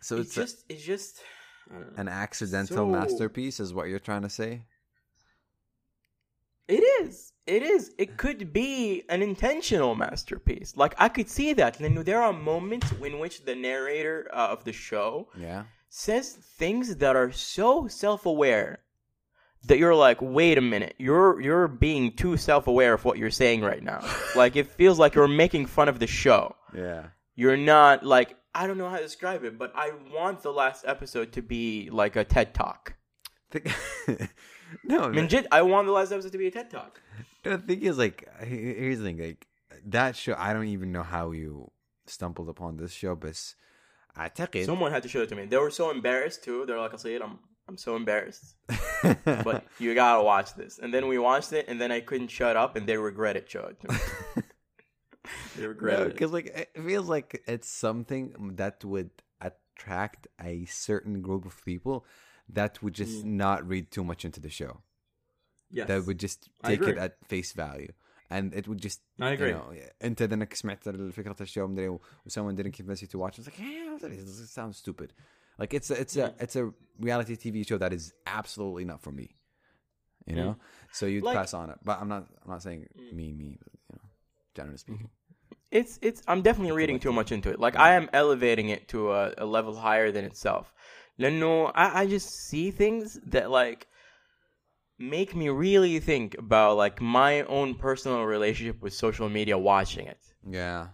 So 0.00 0.16
it's 0.16 0.28
it's 0.28 0.36
a- 0.36 0.40
just. 0.40 0.64
it's 0.70 0.82
just. 0.82 1.20
I 1.70 1.74
don't 1.74 1.92
know. 1.92 2.00
an 2.00 2.08
accidental 2.08 2.76
So- 2.76 2.86
masterpiece, 2.86 3.60
is 3.60 3.74
what 3.74 3.88
you're 3.88 3.98
trying 3.98 4.22
to 4.22 4.30
say? 4.30 4.62
It 6.68 6.82
is. 7.04 7.32
It 7.46 7.62
is. 7.62 7.92
It 7.96 8.16
could 8.16 8.52
be 8.52 9.04
an 9.08 9.22
intentional 9.22 9.94
masterpiece. 9.94 10.76
Like 10.76 10.94
I 10.98 11.08
could 11.08 11.28
see 11.28 11.52
that. 11.54 11.78
And 11.80 11.98
there 12.04 12.20
are 12.22 12.32
moments 12.32 12.90
in 13.02 13.18
which 13.18 13.44
the 13.44 13.54
narrator 13.54 14.28
uh, 14.32 14.48
of 14.48 14.64
the 14.64 14.72
show 14.72 15.28
Yeah. 15.38 15.64
says 15.88 16.32
things 16.32 16.96
that 16.96 17.14
are 17.16 17.30
so 17.32 17.86
self-aware 17.86 18.80
that 19.66 19.78
you're 19.78 19.94
like, 19.94 20.18
wait 20.20 20.58
a 20.58 20.60
minute, 20.60 20.94
you're 20.98 21.40
you're 21.40 21.68
being 21.68 22.12
too 22.12 22.36
self-aware 22.36 22.94
of 22.94 23.04
what 23.04 23.18
you're 23.18 23.30
saying 23.30 23.62
right 23.62 23.82
now. 23.82 24.00
like 24.36 24.56
it 24.56 24.66
feels 24.66 24.98
like 24.98 25.14
you're 25.14 25.28
making 25.28 25.66
fun 25.66 25.88
of 25.88 25.98
the 26.00 26.06
show. 26.06 26.54
Yeah. 26.74 27.06
You're 27.36 27.56
not 27.56 28.04
like 28.04 28.36
I 28.54 28.66
don't 28.66 28.78
know 28.78 28.88
how 28.88 28.96
to 28.96 29.02
describe 29.04 29.44
it, 29.44 29.56
but 29.58 29.70
I 29.76 29.92
want 30.12 30.42
the 30.42 30.50
last 30.52 30.84
episode 30.86 31.32
to 31.32 31.42
be 31.42 31.90
like 31.92 32.16
a 32.16 32.24
TED 32.24 32.54
talk. 32.54 32.95
Think- 33.51 33.67
no, 34.83 35.01
I 35.03 35.07
mean, 35.09 35.21
legit, 35.23 35.47
I 35.51 35.61
want 35.61 35.85
the 35.87 35.91
last 35.93 36.11
episode 36.11 36.31
to 36.31 36.37
be 36.37 36.47
a 36.47 36.51
TED 36.51 36.69
talk. 36.69 37.01
the 37.43 37.57
thing 37.57 37.81
is, 37.81 37.97
like, 37.97 38.27
he- 38.43 38.73
here's 38.73 38.99
the 38.99 39.05
thing, 39.05 39.17
like, 39.19 39.47
that 39.85 40.15
show. 40.15 40.35
I 40.37 40.53
don't 40.53 40.67
even 40.67 40.91
know 40.91 41.03
how 41.03 41.31
you 41.31 41.71
stumbled 42.05 42.49
upon 42.49 42.77
this 42.77 42.91
show, 42.93 43.15
but 43.15 43.35
أعتقد 44.17 44.65
Someone 44.65 44.91
had 44.91 45.03
to 45.03 45.09
show 45.09 45.21
it 45.21 45.29
to 45.29 45.35
me. 45.35 45.45
They 45.45 45.57
were 45.57 45.71
so 45.71 45.89
embarrassed 45.91 46.43
too. 46.43 46.65
They're 46.65 46.77
like, 46.79 46.91
"I'll 46.91 46.97
see 46.99 47.15
it. 47.15 47.21
I'm 47.21 47.39
I'm 47.67 47.77
so 47.77 47.95
embarrassed." 47.95 48.55
But 49.25 49.65
you 49.79 49.95
gotta 49.95 50.21
watch 50.23 50.53
this. 50.55 50.79
And 50.79 50.93
then 50.93 51.07
we 51.07 51.17
watched 51.17 51.51
it, 51.53 51.65
and 51.69 51.79
then 51.81 51.91
I 51.91 52.01
couldn't 52.01 52.27
shut 52.27 52.55
up, 52.57 52.75
and 52.75 52.85
they 52.85 52.97
regret 52.97 53.35
it. 53.37 53.49
Showed 53.49 53.71
it 53.71 53.79
to 53.81 53.87
me. 53.93 53.99
they 55.57 55.65
regret 55.65 56.01
it. 56.01 56.07
because 56.13 56.31
like 56.31 56.47
it 56.47 56.69
feels 56.85 57.07
like 57.07 57.41
it's 57.47 57.69
something 57.69 58.55
that 58.57 58.83
would 58.83 59.09
attract 59.39 60.27
a 60.39 60.65
certain 60.65 61.21
group 61.21 61.45
of 61.45 61.63
people 61.65 62.05
that 62.49 62.81
would 62.83 62.93
just 62.93 63.23
not 63.25 63.67
read 63.67 63.91
too 63.91 64.03
much 64.03 64.25
into 64.25 64.39
the 64.39 64.49
show. 64.49 64.81
Yes. 65.69 65.87
That 65.87 66.05
would 66.05 66.19
just 66.19 66.49
I 66.63 66.69
take 66.71 66.81
it 66.81 66.89
agree. 66.89 67.01
at 67.01 67.13
face 67.27 67.53
value. 67.53 67.91
And 68.29 68.53
it 68.53 68.67
would 68.67 68.81
just 68.81 69.01
I 69.19 69.31
agree. 69.31 69.49
You 69.49 69.55
know, 69.55 69.73
انت 70.03 70.21
انك 70.21 70.53
سمعت 70.53 70.89
فكرة 70.89 71.35
الشو 71.41 71.67
مدري 71.67 71.87
و 71.89 71.99
someone 72.29 72.55
didn't 72.55 72.71
convince 72.73 73.01
you 73.01 73.07
to 73.07 73.17
watch. 73.19 73.39
It's 73.39 73.47
like, 73.47 73.59
yeah, 73.59 73.97
this 74.01 74.49
sounds 74.51 74.77
stupid. 74.77 75.13
Like 75.59 75.73
it's 75.73 75.89
a, 75.91 75.99
it's 76.03 76.15
a 76.17 76.33
it's 76.39 76.55
a 76.55 76.71
reality 76.99 77.35
TV 77.35 77.67
show 77.67 77.77
that 77.77 77.93
is 77.93 78.13
absolutely 78.25 78.85
not 78.85 79.01
for 79.01 79.11
me. 79.11 79.27
You 80.27 80.35
know, 80.35 80.55
so 80.97 81.05
you'd 81.05 81.23
Mm. 81.23 81.27
Like- 81.27 81.37
Mm. 81.37 81.41
pass 81.41 81.53
on 81.61 81.69
it. 81.73 81.79
But 81.83 81.95
I'm 82.01 82.07
not 82.15 82.23
I'm 82.43 82.51
not 82.55 82.61
saying 82.67 82.81
me 83.17 83.25
me, 83.41 83.49
but, 83.63 83.73
you 83.89 83.95
know, 83.97 84.05
generally 84.57 84.77
speaking. 84.85 85.09
it's 85.79 85.93
it's 86.07 86.21
I'm 86.31 86.41
definitely 86.47 86.75
reading 86.81 86.99
too 87.05 87.13
much 87.19 87.29
into 87.35 87.49
it. 87.53 87.59
Like 87.65 87.75
I 87.87 87.89
am 87.99 88.05
elevating 88.21 88.67
it 88.75 88.81
to 88.93 88.99
a, 89.19 89.21
a 89.45 89.45
level 89.57 89.73
higher 89.87 90.09
than 90.15 90.23
itself. 90.31 90.65
No, 91.18 91.30
no, 91.30 91.66
I, 91.66 92.02
I 92.02 92.06
just 92.06 92.28
see 92.30 92.70
things 92.70 93.18
that 93.26 93.50
like 93.50 93.86
make 94.98 95.34
me 95.34 95.48
really 95.48 95.98
think 95.98 96.36
about 96.38 96.76
like 96.76 97.00
my 97.00 97.42
own 97.42 97.74
personal 97.74 98.24
relationship 98.24 98.80
with 98.82 98.92
social 98.94 99.28
media 99.28 99.56
watching 99.56 100.06
it. 100.06 100.20
Yeah. 100.48 100.88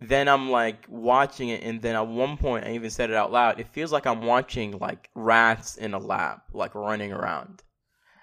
Then 0.00 0.28
I'm 0.28 0.50
like 0.50 0.86
watching 0.88 1.48
it, 1.48 1.64
and 1.64 1.82
then 1.82 1.96
at 1.96 2.06
one 2.06 2.36
point 2.36 2.66
I 2.66 2.74
even 2.74 2.90
said 2.90 3.10
it 3.10 3.16
out 3.16 3.32
loud. 3.32 3.58
It 3.58 3.66
feels 3.68 3.90
like 3.90 4.06
I'm 4.06 4.22
watching 4.22 4.78
like 4.78 5.10
rats 5.14 5.76
in 5.76 5.92
a 5.92 5.98
lab, 5.98 6.40
like 6.52 6.74
running 6.74 7.12
around. 7.12 7.62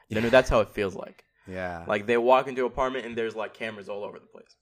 You 0.08 0.16
yeah. 0.16 0.24
know, 0.24 0.30
that's 0.30 0.50
how 0.50 0.62
it 0.62 0.70
feels 0.70 0.96
like. 0.96 1.26
Yeah. 1.48 1.84
Like 1.88 2.06
they 2.06 2.18
walk 2.18 2.48
into 2.48 2.62
an 2.62 2.68
apartment 2.68 3.06
and 3.06 3.18
there's 3.18 3.36
like 3.36 3.54
cameras 3.54 3.90
all 3.90 4.04
over 4.04 4.20
the 4.20 4.26
place, 4.26 4.56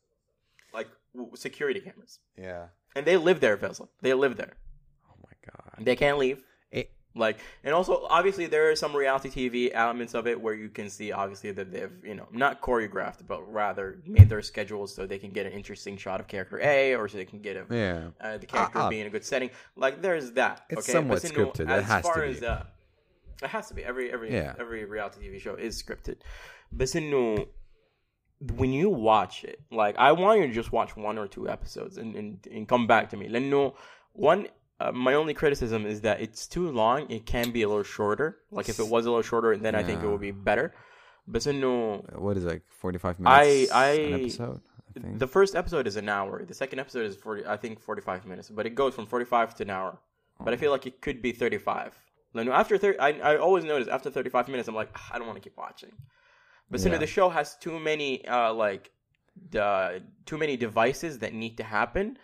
like 0.74 0.88
w- 1.14 1.36
security 1.36 1.80
cameras. 1.80 2.20
Yeah. 2.38 2.68
And 2.96 3.06
they 3.06 3.18
live 3.18 3.40
there, 3.40 3.54
it. 3.54 3.80
They 4.02 4.14
live 4.14 4.38
there. 4.38 4.54
Oh 5.10 5.16
my 5.24 5.52
god. 5.52 5.86
They 5.86 5.96
can't 5.96 6.18
leave. 6.18 6.44
Like, 7.16 7.40
and 7.64 7.76
also 7.76 8.08
obviously 8.10 8.48
there 8.48 8.72
are 8.72 8.76
some 8.76 8.96
reality 8.96 9.30
TV 9.30 9.70
elements 9.72 10.16
of 10.16 10.26
it 10.26 10.40
where 10.40 10.56
you 10.56 10.70
can 10.70 10.90
see 10.90 11.12
obviously 11.12 11.52
that 11.52 11.72
they've 11.72 11.92
you 12.04 12.16
know 12.16 12.28
not 12.32 12.60
choreographed 12.60 13.28
but 13.28 13.42
rather 13.52 14.00
made 14.08 14.30
their 14.30 14.42
schedules 14.42 14.96
so 14.96 15.06
they 15.06 15.20
can 15.20 15.30
get 15.30 15.46
an 15.46 15.52
interesting 15.52 15.96
shot 15.96 16.20
of 16.20 16.28
character 16.28 16.60
A 16.62 16.96
or 16.96 17.08
so 17.08 17.18
they 17.18 17.26
can 17.26 17.40
get 17.40 17.56
a 17.56 17.66
yeah 17.70 18.08
uh, 18.20 18.38
the 18.38 18.48
ah, 18.50 18.56
character 18.56 18.80
uh, 18.80 18.88
uh, 18.88 18.90
in 18.90 19.08
a 19.08 19.10
good 19.12 19.24
setting. 19.24 19.52
Like 19.76 20.02
there's 20.02 20.32
that. 20.32 20.66
It's 20.70 20.90
okay? 20.90 20.92
somewhat 20.92 21.22
but, 21.22 21.32
scripted. 21.32 21.68
Know, 21.68 21.76
as 21.76 21.86
has 21.86 22.04
far 22.04 22.16
to 22.16 22.22
be. 22.22 22.38
as 22.38 22.44
uh, 22.44 22.64
it 23.44 23.50
has 23.50 23.68
to 23.68 23.76
be 23.76 23.84
every 23.84 24.12
every 24.12 24.34
yeah. 24.34 24.56
every 24.60 24.86
reality 24.86 25.28
TV 25.28 25.40
show 25.40 25.54
is 25.54 25.82
scripted. 25.82 26.18
But 26.72 26.94
you 26.96 27.02
know, 27.02 27.46
when 28.56 28.74
you 28.74 28.90
watch 28.90 29.44
it, 29.44 29.62
like 29.72 29.96
I 29.98 30.14
want 30.14 30.40
you 30.40 30.48
to 30.48 30.54
just 30.54 30.72
watch 30.72 30.98
one 30.98 31.20
or 31.20 31.28
two 31.28 31.48
episodes 31.48 31.98
and 31.98 32.16
and, 32.16 32.48
and 32.52 32.68
come 32.68 32.88
back 32.88 33.12
to 33.12 33.18
me. 33.18 33.30
Let 33.30 33.44
know 33.44 33.76
one 34.14 34.48
uh, 34.80 34.92
my 34.92 35.14
only 35.14 35.34
criticism 35.34 35.86
is 35.86 36.02
that 36.02 36.22
it's 36.22 36.48
too 36.48 36.70
long. 36.72 37.10
It 37.10 37.26
can 37.26 37.52
be 37.52 37.62
a 37.64 37.68
little 37.68 37.84
shorter. 37.84 38.38
Like 38.52 38.70
if 38.70 38.80
it 38.80 38.88
was 38.88 39.06
a 39.06 39.10
little 39.10 39.22
shorter, 39.24 39.56
then 39.58 39.76
I 39.76 39.84
think 39.84 40.04
it 40.04 40.08
would 40.08 40.22
be 40.22 40.32
better. 40.32 40.74
But 41.28 41.46
no, 41.48 42.04
What 42.16 42.36
is 42.38 42.44
it, 42.44 42.48
like 42.48 42.64
45 42.80 43.20
minutes 43.20 43.72
I- 43.72 43.86
an 43.92 44.14
episode? 44.14 44.62
I 44.96 45.00
think. 45.00 45.20
the 45.20 45.28
first 45.28 45.56
episode 45.56 45.88
is 45.88 45.96
an 45.96 46.10
hour. 46.10 46.44
The 46.46 46.54
second 46.54 46.80
episode 46.80 47.06
is 47.08 47.16
forty. 47.16 47.44
I 47.46 47.58
think 47.58 47.80
forty-five 47.80 48.26
minutes. 48.28 48.50
But 48.52 48.68
it 48.68 48.76
goes 48.76 48.94
from 48.94 49.08
forty-five 49.08 49.56
to 49.56 49.64
an 49.64 49.72
hour. 49.72 50.00
But 50.40 50.54
I 50.54 50.58
feel 50.58 50.70
like 50.72 50.86
it 50.86 51.02
could 51.02 51.20
be 51.22 51.32
thirty-five. 51.32 51.98
Like, 52.36 52.46
no, 52.46 52.52
after 52.52 52.78
thirty, 52.78 53.00
I, 53.00 53.10
I 53.34 53.38
always 53.38 53.64
notice 53.64 53.88
after 53.88 54.12
thirty-five 54.12 54.48
minutes, 54.50 54.68
I'm 54.68 54.76
like, 54.76 54.90
"Ah, 54.96 55.12
I 55.14 55.18
don't 55.18 55.26
want 55.26 55.38
to 55.42 55.48
keep 55.50 55.58
watching. 55.58 55.94
But 56.70 56.80
so 56.80 56.90
Yeah. 56.90 56.98
the 57.00 57.08
show 57.08 57.30
has 57.30 57.56
too 57.56 57.80
many 57.80 58.28
uh 58.28 58.54
like 58.54 58.92
the 59.50 60.04
too 60.28 60.38
many 60.38 60.58
devices 60.58 61.20
that 61.20 61.34
need 61.34 61.58
to 61.58 61.64
happen. 61.64 62.18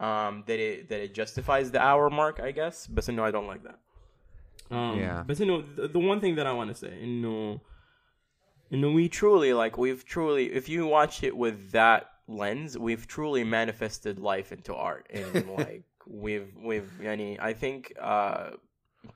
Um, 0.00 0.44
that 0.46 0.60
it 0.60 0.88
that 0.90 1.00
it 1.00 1.14
justifies 1.14 1.70
the 1.70 1.80
hour 1.80 2.08
mark, 2.08 2.38
I 2.40 2.52
guess. 2.52 2.86
But 2.86 3.04
so 3.04 3.12
no, 3.12 3.24
I 3.24 3.30
don't 3.30 3.48
like 3.48 3.64
that. 3.64 3.78
Um, 4.70 4.98
Yeah. 4.98 5.24
But 5.26 5.36
so 5.36 5.44
no, 5.44 5.62
the, 5.62 5.88
the 5.88 5.98
one 5.98 6.20
thing 6.20 6.36
that 6.36 6.46
I 6.46 6.52
want 6.52 6.70
to 6.70 6.76
say, 6.76 6.98
you 7.00 7.06
know, 7.06 7.60
you 8.70 8.78
know, 8.78 8.90
we 8.90 9.08
truly 9.08 9.52
like 9.52 9.78
we've 9.78 10.04
truly, 10.04 10.52
if 10.52 10.68
you 10.68 10.86
watch 10.86 11.22
it 11.22 11.36
with 11.36 11.72
that 11.72 12.10
lens, 12.26 12.76
we've 12.78 13.06
truly 13.06 13.44
manifested 13.44 14.18
life 14.18 14.52
into 14.52 14.74
art, 14.74 15.06
and 15.10 15.48
like 15.58 15.84
we've 16.06 16.52
we've 16.62 16.90
any, 17.02 17.40
I 17.40 17.54
think 17.54 17.94
uh, 18.00 18.50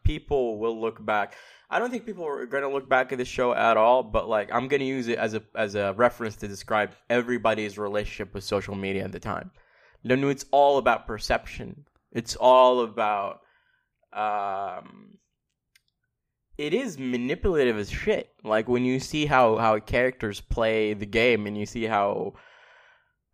people 0.04 0.58
will 0.58 0.80
look 0.80 1.04
back. 1.04 1.34
I 1.68 1.78
don't 1.78 1.90
think 1.90 2.06
people 2.06 2.26
are 2.26 2.46
gonna 2.46 2.70
look 2.70 2.88
back 2.88 3.12
at 3.12 3.18
the 3.18 3.24
show 3.24 3.52
at 3.52 3.76
all, 3.76 4.02
but 4.02 4.28
like 4.28 4.50
I'm 4.52 4.68
gonna 4.68 4.84
use 4.84 5.08
it 5.08 5.18
as 5.18 5.34
a 5.34 5.42
as 5.54 5.74
a 5.74 5.92
reference 5.96 6.36
to 6.36 6.48
describe 6.48 6.92
everybody's 7.10 7.78
relationship 7.78 8.34
with 8.34 8.44
social 8.44 8.74
media 8.74 9.04
at 9.04 9.12
the 9.12 9.20
time. 9.20 9.50
No, 10.04 10.28
it's 10.28 10.44
all 10.50 10.78
about 10.78 11.06
perception. 11.06 11.86
It's 12.10 12.36
all 12.36 12.80
about 12.80 13.40
um 14.12 15.18
it 16.58 16.74
is 16.74 16.98
manipulative 16.98 17.78
as 17.78 17.90
shit. 17.90 18.30
Like 18.44 18.68
when 18.68 18.84
you 18.84 19.00
see 19.00 19.26
how 19.26 19.56
how 19.56 19.78
characters 19.80 20.40
play 20.40 20.94
the 20.94 21.06
game 21.06 21.46
and 21.46 21.56
you 21.56 21.66
see 21.66 21.84
how 21.84 22.34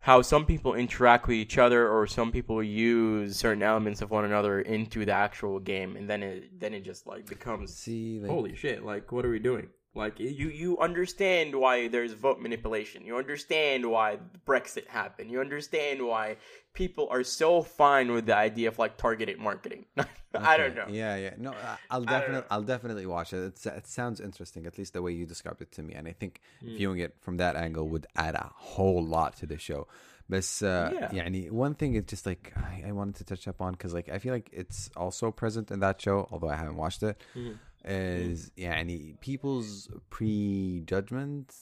how 0.01 0.21
some 0.21 0.45
people 0.45 0.73
interact 0.75 1.27
with 1.27 1.35
each 1.35 1.57
other 1.57 1.87
or 1.89 2.07
some 2.07 2.31
people 2.31 2.63
use 2.63 3.35
certain 3.35 3.61
elements 3.61 4.01
of 4.01 4.09
one 4.09 4.25
another 4.25 4.61
into 4.61 5.05
the 5.05 5.11
actual 5.11 5.59
game 5.59 5.97
and 5.97 6.09
then 6.09 6.23
it 6.23 6.59
then 6.59 6.73
it 6.73 6.85
just 6.85 7.05
like 7.05 7.25
becomes 7.25 7.75
See, 7.75 8.19
like, 8.21 8.31
holy 8.31 8.55
shit 8.55 8.83
like 8.83 9.11
what 9.11 9.25
are 9.25 9.29
we 9.29 9.39
doing 9.39 9.67
like 9.98 10.18
you 10.18 10.48
you 10.48 10.78
understand 10.78 11.54
why 11.54 11.86
there's 11.88 12.12
vote 12.14 12.40
manipulation 12.40 13.04
you 13.06 13.16
understand 13.16 13.80
why 13.94 14.18
brexit 14.46 14.86
happened 14.88 15.30
you 15.30 15.40
understand 15.40 16.04
why 16.04 16.36
people 16.72 17.06
are 17.10 17.22
so 17.22 17.62
fine 17.62 18.10
with 18.10 18.26
the 18.26 18.34
idea 18.34 18.66
of 18.68 18.76
like 18.78 18.96
targeted 18.96 19.38
marketing 19.38 19.84
i 20.34 20.56
don't 20.56 20.74
know 20.74 20.82
Okay. 20.90 20.98
Yeah, 20.98 21.14
yeah. 21.16 21.34
No, 21.38 21.52
I- 21.52 21.78
I'll 21.92 22.00
don't 22.02 22.10
definitely, 22.10 22.40
know. 22.40 22.46
I'll 22.50 22.62
definitely 22.74 23.06
watch 23.06 23.32
it. 23.32 23.38
It's, 23.50 23.64
it 23.66 23.86
sounds 23.86 24.18
interesting, 24.28 24.66
at 24.66 24.76
least 24.78 24.92
the 24.94 25.00
way 25.06 25.12
you 25.12 25.26
described 25.26 25.60
it 25.62 25.70
to 25.76 25.82
me, 25.86 25.94
and 25.94 26.08
I 26.08 26.14
think 26.20 26.40
Hmm. 26.60 26.74
viewing 26.74 26.98
it 27.06 27.12
from 27.24 27.36
that 27.42 27.54
angle 27.54 27.86
would 27.92 28.06
add 28.16 28.34
a 28.34 28.50
whole 28.52 29.02
lot 29.16 29.36
to 29.40 29.46
the 29.46 29.58
show. 29.68 29.86
But 30.28 30.42
uh, 30.62 30.90
Yeah. 30.96 31.08
يعني, 31.12 31.50
one 31.52 31.74
thing 31.80 31.94
is 31.94 32.04
just 32.14 32.26
like 32.26 32.52
I, 32.56 32.88
I 32.88 32.92
wanted 32.98 33.14
to 33.20 33.24
touch 33.24 33.46
up 33.46 33.60
on 33.62 33.72
because 33.78 33.94
like 33.94 34.08
I 34.08 34.18
feel 34.18 34.34
like 34.38 34.50
it's 34.52 34.90
also 34.96 35.30
present 35.30 35.70
in 35.70 35.78
that 35.86 35.96
show, 36.02 36.26
although 36.32 36.50
I 36.50 36.56
haven't 36.56 36.76
watched 36.84 37.02
it. 37.04 37.14
Mm-hmm. 37.36 37.54
Is 37.84 38.50
يعني 38.56 39.18
people's 39.20 39.88
prejudgments, 40.10 41.54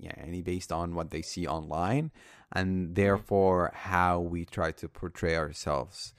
يعني 0.00 0.42
based 0.42 0.72
on 0.72 0.94
what 0.94 1.10
they 1.10 1.22
see 1.22 1.46
online, 1.46 2.10
and 2.50 2.94
therefore 2.94 3.70
how 3.74 4.18
we 4.20 4.44
try 4.44 4.72
to 4.72 4.88
portray 4.88 5.36
ourselves. 5.36 6.14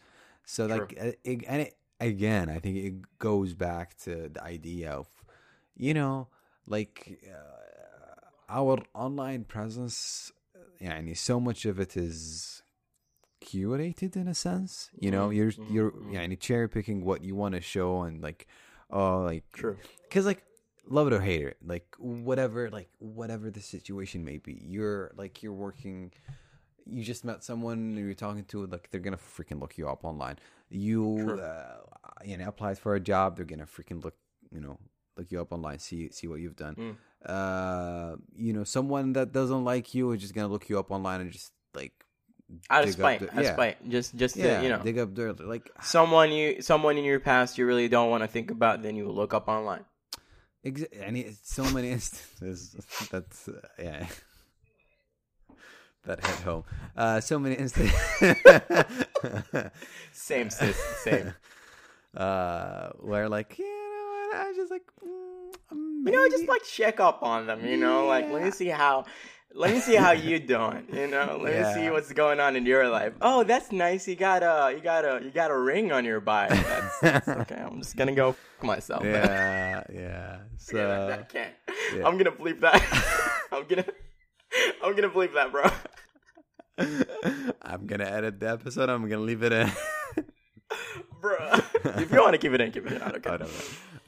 So 0.45 0.65
like, 0.67 0.95
uh, 0.99 1.13
it, 1.23 1.43
and 1.47 1.61
it, 1.63 1.75
again, 1.99 2.49
I 2.49 2.59
think 2.59 2.77
it 2.77 3.17
goes 3.17 3.53
back 3.53 3.97
to 4.03 4.29
the 4.29 4.43
idea 4.43 4.91
of, 4.91 5.07
you 5.75 5.93
know, 5.93 6.27
like 6.67 7.19
uh, 7.27 8.49
our 8.49 8.77
online 8.93 9.45
presence 9.45 10.31
يعني 10.81 11.15
so 11.17 11.39
much 11.39 11.65
of 11.65 11.79
it 11.79 11.95
is 11.97 12.61
curated 13.41 14.15
in 14.15 14.27
a 14.27 14.33
sense 14.33 14.89
you 14.97 15.11
know 15.11 15.29
Mhm, 15.29 15.35
you're 15.35 15.51
mhm, 15.51 15.73
you're 15.73 15.91
mhm. 15.91 16.13
يعني 16.13 16.39
cherry 16.39 16.67
picking 16.69 17.03
what 17.03 17.23
you 17.23 17.35
want 17.35 17.55
to 17.55 17.61
show 17.61 18.03
and 18.03 18.21
like 18.21 18.47
oh 18.90 19.22
like 19.22 19.44
True. 19.52 19.76
because 20.02 20.24
like 20.26 20.42
love 20.86 21.06
it 21.06 21.12
or 21.12 21.20
hate 21.20 21.42
it 21.42 21.56
like 21.64 21.84
whatever 21.98 22.70
like 22.70 22.88
whatever 22.98 23.50
the 23.50 23.60
situation 23.60 24.24
may 24.24 24.38
be 24.38 24.54
you're 24.66 25.12
like 25.16 25.42
you're 25.42 25.52
working 25.52 26.10
you 26.86 27.04
just 27.04 27.24
met 27.24 27.44
someone 27.44 27.78
and 27.78 27.98
you're 27.98 28.14
talking 28.14 28.44
to 28.44 28.64
like 28.66 28.88
they're 28.90 29.00
gonna 29.00 29.18
freaking 29.18 29.60
look 29.60 29.76
you 29.76 29.86
up 29.88 30.04
online 30.04 30.36
you 30.70 31.38
uh, 31.42 31.76
you 32.24 32.36
know 32.38 32.48
applied 32.48 32.78
for 32.78 32.94
a 32.94 33.00
job 33.00 33.36
they're 33.36 33.44
gonna 33.44 33.66
freaking 33.66 34.02
look 34.02 34.14
you 34.50 34.60
know 34.60 34.78
look 35.18 35.30
you 35.30 35.38
up 35.40 35.52
online 35.52 35.78
see 35.78 36.10
see 36.10 36.26
what 36.26 36.40
you've 36.40 36.56
done 36.56 36.74
Mm. 36.76 36.96
uh 37.28 38.16
you 38.34 38.52
know 38.54 38.64
someone 38.64 39.12
that 39.12 39.32
doesn't 39.32 39.64
like 39.64 39.92
you 39.94 40.12
is 40.12 40.20
just 40.22 40.34
gonna 40.34 40.48
look 40.48 40.68
you 40.70 40.78
up 40.78 40.90
online 40.90 41.20
and 41.20 41.30
just 41.30 41.52
like 41.74 41.92
Out 42.70 42.84
of 42.84 42.90
spite, 42.92 43.22
out 43.22 43.28
of 43.36 43.44
yeah. 43.44 43.52
spite. 43.52 43.88
Just, 43.90 44.16
just 44.16 44.36
yeah 44.36 44.58
to, 44.58 44.62
you 44.62 44.68
know, 44.70 44.78
dig 44.82 44.98
up 44.98 45.12
dirt 45.14 45.40
like 45.40 45.70
someone 45.82 46.32
you, 46.32 46.62
someone 46.62 46.96
in 46.96 47.04
your 47.04 47.20
past 47.20 47.58
you 47.58 47.66
really 47.66 47.88
don't 47.88 48.08
want 48.10 48.22
to 48.22 48.28
think 48.28 48.50
about, 48.50 48.82
then 48.82 48.96
you 48.96 49.08
look 49.10 49.34
up 49.34 49.48
online. 49.48 49.84
Exa- 50.64 50.88
and 51.00 51.16
it's 51.16 51.52
so 51.54 51.62
many 51.70 51.90
instances 51.96 52.74
that's 53.10 53.48
uh, 53.48 53.60
yeah 53.78 54.06
that 56.04 56.24
hit 56.24 56.36
home 56.40 56.64
uh 56.96 57.20
so 57.20 57.38
many 57.38 57.54
instances 57.54 57.94
Same, 60.12 60.50
sis. 60.50 60.76
Same. 61.04 61.34
uh 62.16 62.88
where 63.00 63.28
like 63.28 63.58
you 63.58 63.64
know 63.66 64.38
i 64.38 64.48
was 64.48 64.56
just 64.56 64.70
like 64.70 64.82
mm, 65.04 66.06
You 66.06 66.12
know, 66.12 66.22
I 66.22 66.28
just 66.30 66.48
like 66.48 66.62
check 66.64 67.00
up 67.00 67.22
on 67.22 67.46
them. 67.46 67.64
You 67.66 67.76
know, 67.76 68.06
like 68.06 68.30
let 68.30 68.42
me 68.42 68.50
see 68.50 68.68
how, 68.68 69.04
let 69.54 69.72
me 69.72 69.80
see 69.80 69.96
how 69.96 70.12
you 70.12 70.38
doing. 70.38 70.86
You 70.92 71.06
know, 71.06 71.40
let 71.42 71.56
me 71.56 71.74
see 71.74 71.90
what's 71.90 72.12
going 72.12 72.40
on 72.40 72.56
in 72.56 72.66
your 72.66 72.88
life. 72.88 73.14
Oh, 73.20 73.42
that's 73.44 73.72
nice. 73.72 74.06
You 74.06 74.16
got 74.16 74.42
a, 74.42 74.74
you 74.74 74.80
got 74.82 75.04
a, 75.04 75.20
you 75.24 75.30
got 75.30 75.50
a 75.50 75.56
ring 75.56 75.92
on 75.92 76.04
your 76.04 76.20
bike. 76.20 76.50
That's, 76.50 77.00
that's 77.00 77.28
okay. 77.28 77.56
I'm 77.56 77.80
just 77.80 77.96
gonna 77.96 78.14
go 78.14 78.30
f- 78.30 78.38
myself. 78.62 79.04
yeah 79.04 79.84
yeah 79.92 80.38
so 80.56 81.18
I 81.20 81.22
can't. 81.24 81.54
yeah. 81.96 82.06
I'm 82.06 82.18
gonna 82.18 82.32
bleep 82.32 82.60
that. 82.60 82.82
I'm 83.52 83.64
gonna, 83.66 83.84
I'm 84.82 84.94
gonna 84.94 85.10
bleep 85.10 85.34
that, 85.34 85.52
bro. 85.52 85.70
i'm 87.62 87.88
gonna 87.88 88.04
edit 88.04 88.38
the 88.38 88.48
episode 88.48 88.88
i'm 88.88 89.08
gonna 89.08 89.20
leave 89.20 89.42
it 89.42 89.52
in 89.52 89.68
bro. 91.20 91.36
if 91.84 92.12
you 92.12 92.20
want 92.20 92.32
to 92.32 92.38
keep 92.38 92.52
it 92.52 92.60
in, 92.60 92.70
keep 92.70 92.86
it 92.86 92.92
in. 92.92 93.02
I 93.02 93.10
don't 93.10 93.22
care. 93.22 93.46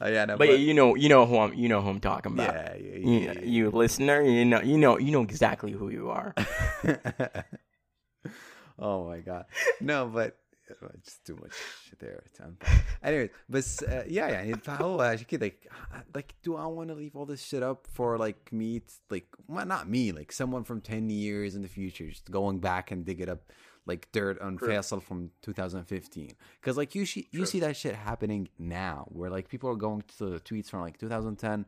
know. 0.00 0.06
Uh, 0.06 0.10
yeah 0.10 0.24
no 0.26 0.36
But 0.36 0.48
yeah, 0.48 0.54
you 0.56 0.74
know, 0.74 0.94
you 0.94 1.08
know 1.08 1.26
who 1.26 1.38
I'm, 1.38 1.54
you 1.54 1.68
know 1.68 1.80
who 1.82 1.88
I'm 1.90 2.00
talking 2.00 2.32
about. 2.32 2.54
yeah, 2.54 2.74
yeah, 2.76 2.96
You, 2.96 3.18
yeah, 3.20 3.32
yeah. 3.32 3.40
you 3.54 3.70
listener, 3.70 4.22
you 4.22 4.44
know, 4.44 4.60
you 4.60 4.78
know, 4.78 4.98
you 4.98 5.10
know 5.12 5.22
exactly 5.22 5.72
who 5.72 5.88
you 5.90 6.10
are. 6.10 6.34
oh 8.78 9.06
my 9.08 9.18
god 9.20 9.44
no 9.80 10.06
but 10.06 10.36
uh, 10.70 10.88
just 11.04 11.24
too 11.24 11.36
much 11.40 11.52
shit 11.88 11.98
there 11.98 12.22
to 12.34 12.42
unpack. 12.44 12.84
anyways 13.02 13.30
بس 13.48 13.84
uh, 13.84 14.04
yeah 14.06 14.28
يعني 14.28 14.54
فهو 14.56 15.00
عشان 15.00 15.24
كده 15.26 15.46
like 15.46 15.68
like 16.16 16.34
do 16.44 16.52
I 16.56 16.66
want 16.66 16.88
to 16.88 16.94
leave 16.94 17.14
all 17.16 17.26
this 17.26 17.40
shit 17.42 17.62
up 17.62 17.86
for 17.96 18.18
like 18.18 18.52
me 18.52 18.80
t- 18.80 18.86
like 19.10 19.28
well, 19.48 19.64
not 19.66 19.88
me 19.88 20.12
like 20.12 20.32
someone 20.32 20.64
from 20.64 20.80
10 20.80 21.08
years 21.10 21.54
in 21.54 21.62
the 21.62 21.68
future 21.68 22.06
just 22.10 22.30
going 22.30 22.58
back 22.58 22.90
and 22.90 23.04
dig 23.06 23.20
it 23.20 23.28
up 23.28 23.42
like 23.86 24.08
dirt 24.12 24.40
on 24.40 24.56
True. 24.56 24.68
Faisal 24.68 25.00
from 25.02 25.30
2015 25.42 26.32
because 26.60 26.76
like 26.76 26.94
you 26.94 27.06
see 27.06 27.28
you 27.30 27.40
True. 27.40 27.46
see 27.46 27.60
that 27.60 27.76
shit 27.76 27.94
happening 27.94 28.48
now 28.58 29.06
where 29.10 29.30
like 29.30 29.48
people 29.48 29.70
are 29.70 29.76
going 29.76 30.02
to 30.18 30.26
the 30.30 30.40
tweets 30.40 30.68
from 30.70 30.80
like 30.80 30.98
2010 30.98 31.66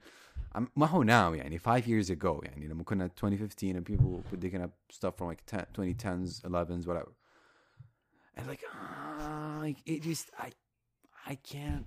I'm 0.55 0.69
ما 0.77 0.87
هو 0.87 1.05
now 1.05 1.33
يعني 1.35 1.59
five 1.61 1.87
years 1.87 2.11
ago 2.11 2.41
يعني 2.45 2.69
لما 2.69 2.83
كنا 2.85 3.07
2015 3.09 3.77
and 3.77 3.85
people 3.85 4.23
were 4.31 4.37
digging 4.37 4.63
up 4.63 4.73
stuff 4.91 5.17
from 5.17 5.29
like 5.29 5.45
10, 5.47 5.67
2010s 5.75 6.43
11s 6.43 6.87
whatever 6.87 7.13
and 8.37 8.47
like 8.49 8.63
ah, 8.73 9.59
like 9.61 9.77
it 9.87 10.03
just 10.03 10.31
I 10.39 10.51
I 11.27 11.35
can't 11.37 11.87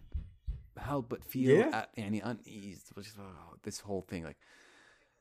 help 0.78 1.10
but 1.10 1.24
feel 1.24 1.50
Yeah. 1.58 1.70
at 1.82 1.90
يعني 1.98 2.22
unease 2.24 2.92
which 2.96 3.08
is 3.08 3.16
oh, 3.20 3.56
this 3.64 3.80
whole 3.82 4.02
thing 4.02 4.24
like 4.24 4.38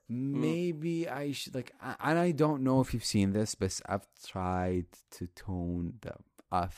maybe 0.08 1.08
I 1.08 1.32
should 1.32 1.54
like 1.54 1.72
I, 1.80 1.94
and 2.11 2.18
I 2.18 2.30
don't 2.32 2.62
know 2.62 2.80
if 2.80 2.92
you've 2.92 3.04
seen 3.04 3.32
this 3.32 3.54
but 3.54 3.80
I've 3.86 4.06
tried 4.32 4.86
to 5.16 5.26
tone 5.28 5.94
the 6.02 6.14
f 6.52 6.76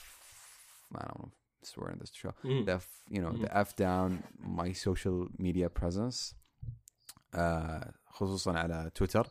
I 0.94 1.02
don't 1.06 1.18
know 1.20 1.30
swear 1.62 1.90
in 1.90 1.98
this 1.98 2.12
show 2.12 2.32
Mm. 2.44 2.64
the 2.66 2.72
f, 2.74 2.86
you 3.14 3.20
know 3.22 3.32
the 3.44 3.50
f 3.56 3.74
down 3.76 4.22
my 4.60 4.72
social 4.72 5.28
media 5.38 5.68
presence 5.70 6.34
uh 7.34 7.80
خصوصا 8.06 8.52
على 8.58 8.90
تويتر 8.94 9.26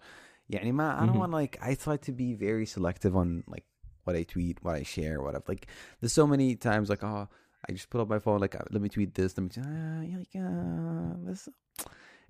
يعني 0.49 0.71
ما 0.71 0.97
I 0.99 1.05
don't 1.05 1.15
Mhm. 1.15 1.19
want 1.19 1.31
like 1.31 1.57
I 1.61 1.75
try 1.75 1.97
to 1.97 2.11
be 2.11 2.33
very 2.33 2.65
selective 2.65 3.15
on 3.15 3.43
like 3.47 3.65
what 4.03 4.15
I 4.15 4.23
tweet 4.23 4.63
what 4.63 4.75
I 4.75 4.83
share 4.83 5.21
whatever 5.21 5.45
like 5.47 5.67
there's 5.99 6.13
so 6.13 6.25
many 6.25 6.55
times 6.55 6.89
like 6.89 7.03
oh 7.03 7.27
I 7.65 7.71
just 7.73 7.89
put 7.91 8.01
up 8.01 8.09
my 8.09 8.17
phone 8.25 8.39
like 8.45 8.55
uh, 8.55 8.63
let 8.73 8.81
me 8.81 8.89
tweet 8.89 9.13
this 9.13 9.37
let 9.37 9.43
me 9.45 9.51
uh, 9.61 10.01
you're 10.09 10.19
like 10.25 10.35
uh, 10.35 11.13
this 11.27 11.47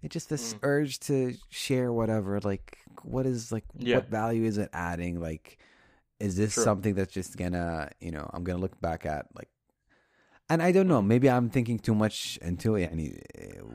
It's 0.02 0.12
just 0.12 0.28
this 0.28 0.54
mm. 0.54 0.58
urge 0.62 1.00
to 1.00 1.34
share 1.50 1.92
whatever. 1.92 2.40
Like, 2.40 2.78
what 3.02 3.26
is 3.26 3.50
like? 3.50 3.64
Yeah. 3.76 3.96
What 3.96 4.08
value 4.08 4.44
is 4.44 4.58
it 4.58 4.70
adding? 4.72 5.20
Like, 5.20 5.58
is 6.20 6.36
this 6.36 6.54
True. 6.54 6.62
something 6.62 6.94
that's 6.94 7.12
just 7.12 7.36
gonna 7.36 7.90
you 8.00 8.10
know 8.10 8.28
I'm 8.32 8.44
gonna 8.44 8.60
look 8.60 8.80
back 8.80 9.06
at 9.06 9.26
like 9.34 9.48
and 10.48 10.62
I 10.62 10.72
don't 10.72 10.88
know. 10.88 11.02
Mm. 11.02 11.06
Maybe 11.06 11.30
I'm 11.30 11.50
thinking 11.50 11.78
too 11.78 11.94
much 11.94 12.38
until 12.42 12.76
it. 12.76 12.92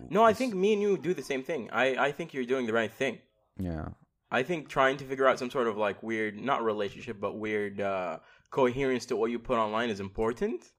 No, 0.09 0.24
I 0.24 0.34
think 0.34 0.53
me 0.53 0.74
and 0.74 0.82
you 0.82 0.97
do 0.97 1.13
the 1.13 1.24
same 1.24 1.43
thing. 1.43 1.69
I, 1.72 2.07
I 2.07 2.11
think 2.11 2.34
you're 2.34 2.45
doing 2.45 2.65
the 2.65 2.74
right 2.74 2.91
thing. 2.91 3.19
Yeah. 3.59 3.89
I 4.32 4.43
think 4.43 4.69
trying 4.69 4.95
to 4.97 5.03
figure 5.03 5.28
out 5.28 5.39
some 5.39 5.49
sort 5.49 5.67
of 5.67 5.78
like 5.78 6.01
weird, 6.01 6.39
not 6.39 6.63
relationship, 6.63 7.19
but 7.19 7.38
weird 7.38 7.82
uh, 7.82 8.19
coherence 8.49 9.05
to 9.07 9.17
what 9.17 9.32
you 9.32 9.39
put 9.39 9.57
online 9.57 9.89
is 9.89 9.99
important. 9.99 10.72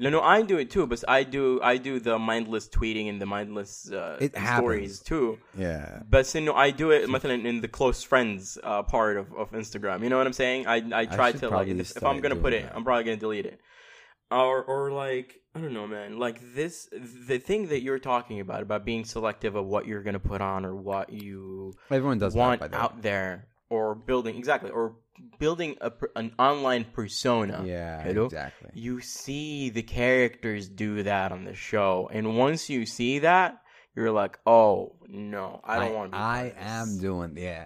No, 0.00 0.10
no, 0.10 0.20
I 0.20 0.42
do 0.42 0.58
it 0.58 0.68
too, 0.70 0.86
but 0.86 1.02
I 1.08 1.22
do 1.36 1.60
I 1.62 1.78
do 1.78 1.98
the 2.08 2.18
mindless 2.18 2.68
tweeting 2.68 3.08
and 3.08 3.18
the 3.20 3.26
mindless 3.26 3.90
uh, 3.90 4.18
It 4.20 4.32
stories 4.36 4.98
happens. 5.00 5.00
too. 5.10 5.38
yeah 5.56 6.02
But 6.14 6.24
you 6.34 6.42
know, 6.42 6.54
I 6.54 6.70
do 6.70 6.90
it 6.96 7.08
مثلا 7.08 7.44
in 7.50 7.60
the 7.62 7.68
close 7.68 8.02
friends 8.02 8.58
uh, 8.62 8.82
part 8.82 9.16
of, 9.16 9.26
of 9.40 9.46
Instagram. 9.52 10.02
You 10.02 10.10
know 10.10 10.18
what 10.18 10.26
I'm 10.26 10.34
saying? 10.44 10.66
I 10.66 10.76
I 11.00 11.06
try 11.18 11.30
should 11.32 11.40
to 11.40 11.46
like 11.48 11.52
probably 11.56 11.72
if, 11.80 11.90
if 11.96 12.04
I'm 12.04 12.18
start 12.18 12.22
gonna 12.24 12.36
put 12.36 12.50
doing 12.50 12.62
it, 12.64 12.66
that. 12.66 12.76
I'm 12.76 12.84
probably 12.84 13.04
gonna 13.04 13.16
delete 13.26 13.46
it. 13.46 13.58
Or 14.30 14.62
or 14.72 14.90
like 14.92 15.28
I 15.54 15.60
don't 15.62 15.72
know, 15.72 15.86
man. 15.86 16.18
Like 16.18 16.38
this, 16.58 16.88
the 17.30 17.38
thing 17.38 17.68
that 17.72 17.80
you're 17.86 17.98
talking 18.12 18.38
about 18.40 18.60
about 18.68 18.84
being 18.84 19.04
selective 19.06 19.54
of 19.60 19.64
what 19.66 19.86
you're 19.86 20.02
gonna 20.02 20.18
put 20.32 20.40
on 20.42 20.66
or 20.68 20.74
what 20.90 21.06
you 21.24 21.72
everyone 21.90 22.18
does 22.18 22.34
want 22.34 22.60
that, 22.60 22.60
by 22.60 22.68
the 22.68 22.76
way. 22.76 22.82
out 22.84 22.94
there, 23.08 23.46
or 23.71 23.95
building 23.95 24.35
exactly, 24.37 24.69
or 24.69 24.95
building 25.39 25.77
a 25.81 25.91
an 26.15 26.33
online 26.37 26.83
persona. 26.83 27.63
yeah 27.65 28.03
Hello? 28.03 28.25
exactly 28.25 28.69
You 28.73 28.99
see 28.99 29.69
the 29.69 29.81
characters 29.81 30.67
do 30.67 31.03
that 31.03 31.31
on 31.31 31.45
the 31.45 31.55
show, 31.55 32.09
and 32.11 32.37
once 32.37 32.69
you 32.69 32.85
see 32.85 33.19
that, 33.19 33.61
you're 33.95 34.11
like, 34.11 34.39
oh 34.45 34.95
no, 35.07 35.61
I 35.63 35.79
don't 35.79 35.95
want 35.95 36.11
to. 36.11 36.17
Be 36.17 36.21
I 36.21 36.37
part 36.37 36.47
of 36.47 36.55
this. 36.55 36.65
am 36.67 36.99
doing 36.99 37.37
yeah. 37.37 37.65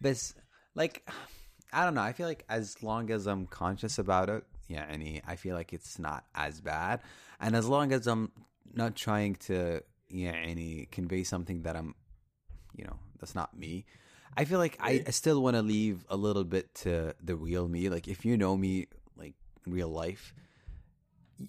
This 0.00 0.34
like 0.74 1.08
I 1.72 1.84
don't 1.84 1.94
know. 1.94 2.02
I 2.02 2.12
feel 2.12 2.26
like 2.26 2.44
as 2.48 2.82
long 2.82 3.10
as 3.10 3.26
I'm 3.26 3.46
conscious 3.46 3.98
about 3.98 4.28
it, 4.28 4.44
yeah, 4.68 4.84
any 4.88 5.22
I 5.26 5.36
feel 5.36 5.56
like 5.56 5.72
it's 5.72 5.98
not 5.98 6.24
as 6.34 6.60
bad. 6.60 7.00
And 7.40 7.56
as 7.56 7.66
long 7.66 7.92
as 7.92 8.06
I'm 8.06 8.30
not 8.74 8.94
trying 8.94 9.36
to 9.48 9.80
yeah, 10.10 10.32
any 10.32 10.86
convey 10.90 11.24
something 11.24 11.62
that 11.62 11.76
I'm 11.76 11.94
you 12.76 12.84
know, 12.84 12.98
that's 13.18 13.34
not 13.34 13.56
me. 13.56 13.86
I 14.36 14.44
feel 14.44 14.58
like 14.58 14.76
I, 14.80 15.02
I 15.06 15.10
still 15.10 15.42
want 15.42 15.56
to 15.56 15.62
leave 15.62 16.04
a 16.08 16.16
little 16.16 16.44
bit 16.44 16.74
to 16.76 17.14
the 17.22 17.36
real 17.36 17.68
me. 17.68 17.88
Like 17.88 18.08
if 18.08 18.24
you 18.24 18.36
know 18.36 18.56
me 18.56 18.86
like 19.16 19.34
in 19.66 19.72
real 19.72 19.88
life, 19.88 20.34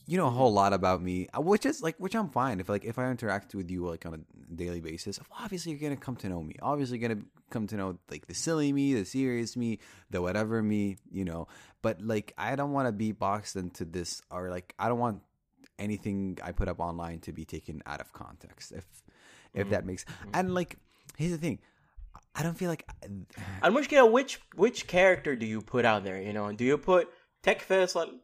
you 0.07 0.17
know 0.17 0.27
a 0.27 0.31
whole 0.31 0.53
lot 0.53 0.73
about 0.73 1.01
me, 1.01 1.27
uh, 1.35 1.41
which 1.41 1.65
is 1.65 1.81
like 1.81 1.95
which 1.97 2.15
I'm 2.15 2.29
fine. 2.29 2.59
If 2.59 2.69
like 2.69 2.85
if 2.85 2.97
I 2.97 3.09
interact 3.09 3.53
with 3.53 3.69
you 3.69 3.87
like 3.87 4.05
on 4.05 4.13
a 4.13 4.55
daily 4.55 4.81
basis, 4.81 5.19
obviously 5.39 5.71
you're 5.71 5.81
gonna 5.81 5.99
come 5.99 6.15
to 6.17 6.29
know 6.29 6.41
me. 6.41 6.55
Obviously 6.61 6.97
you're 6.97 7.09
gonna 7.09 7.21
come 7.49 7.67
to 7.67 7.75
know 7.75 7.97
like 8.09 8.27
the 8.27 8.33
silly 8.33 8.71
me, 8.71 8.93
the 8.93 9.05
serious 9.05 9.55
me, 9.55 9.79
the 10.09 10.21
whatever 10.21 10.61
me, 10.61 10.97
you 11.11 11.25
know. 11.25 11.47
But 11.81 12.01
like 12.01 12.33
I 12.37 12.55
don't 12.55 12.71
want 12.71 12.87
to 12.87 12.91
be 12.91 13.11
boxed 13.11 13.55
into 13.55 13.85
this, 13.85 14.21
or 14.31 14.49
like 14.49 14.73
I 14.79 14.87
don't 14.87 14.99
want 14.99 15.21
anything 15.77 16.37
I 16.43 16.51
put 16.51 16.67
up 16.67 16.79
online 16.79 17.19
to 17.21 17.33
be 17.33 17.45
taken 17.45 17.81
out 17.85 18.01
of 18.01 18.13
context. 18.13 18.71
If 18.71 18.85
if 19.53 19.69
that 19.69 19.85
makes 19.85 20.05
and 20.33 20.53
like 20.53 20.77
here's 21.17 21.31
the 21.31 21.37
thing, 21.37 21.59
I 22.35 22.43
don't 22.43 22.57
feel 22.57 22.69
like. 22.69 22.87
I'm 23.61 23.75
just 23.75 23.89
gonna 23.89 24.05
which 24.05 24.41
which 24.55 24.87
character 24.87 25.35
do 25.35 25.45
you 25.45 25.61
put 25.61 25.85
out 25.85 26.03
there? 26.03 26.21
You 26.21 26.33
know, 26.33 26.51
do 26.51 26.63
you 26.63 26.77
put 26.77 27.09
Tech 27.43 27.65
Faisal? 27.67 28.19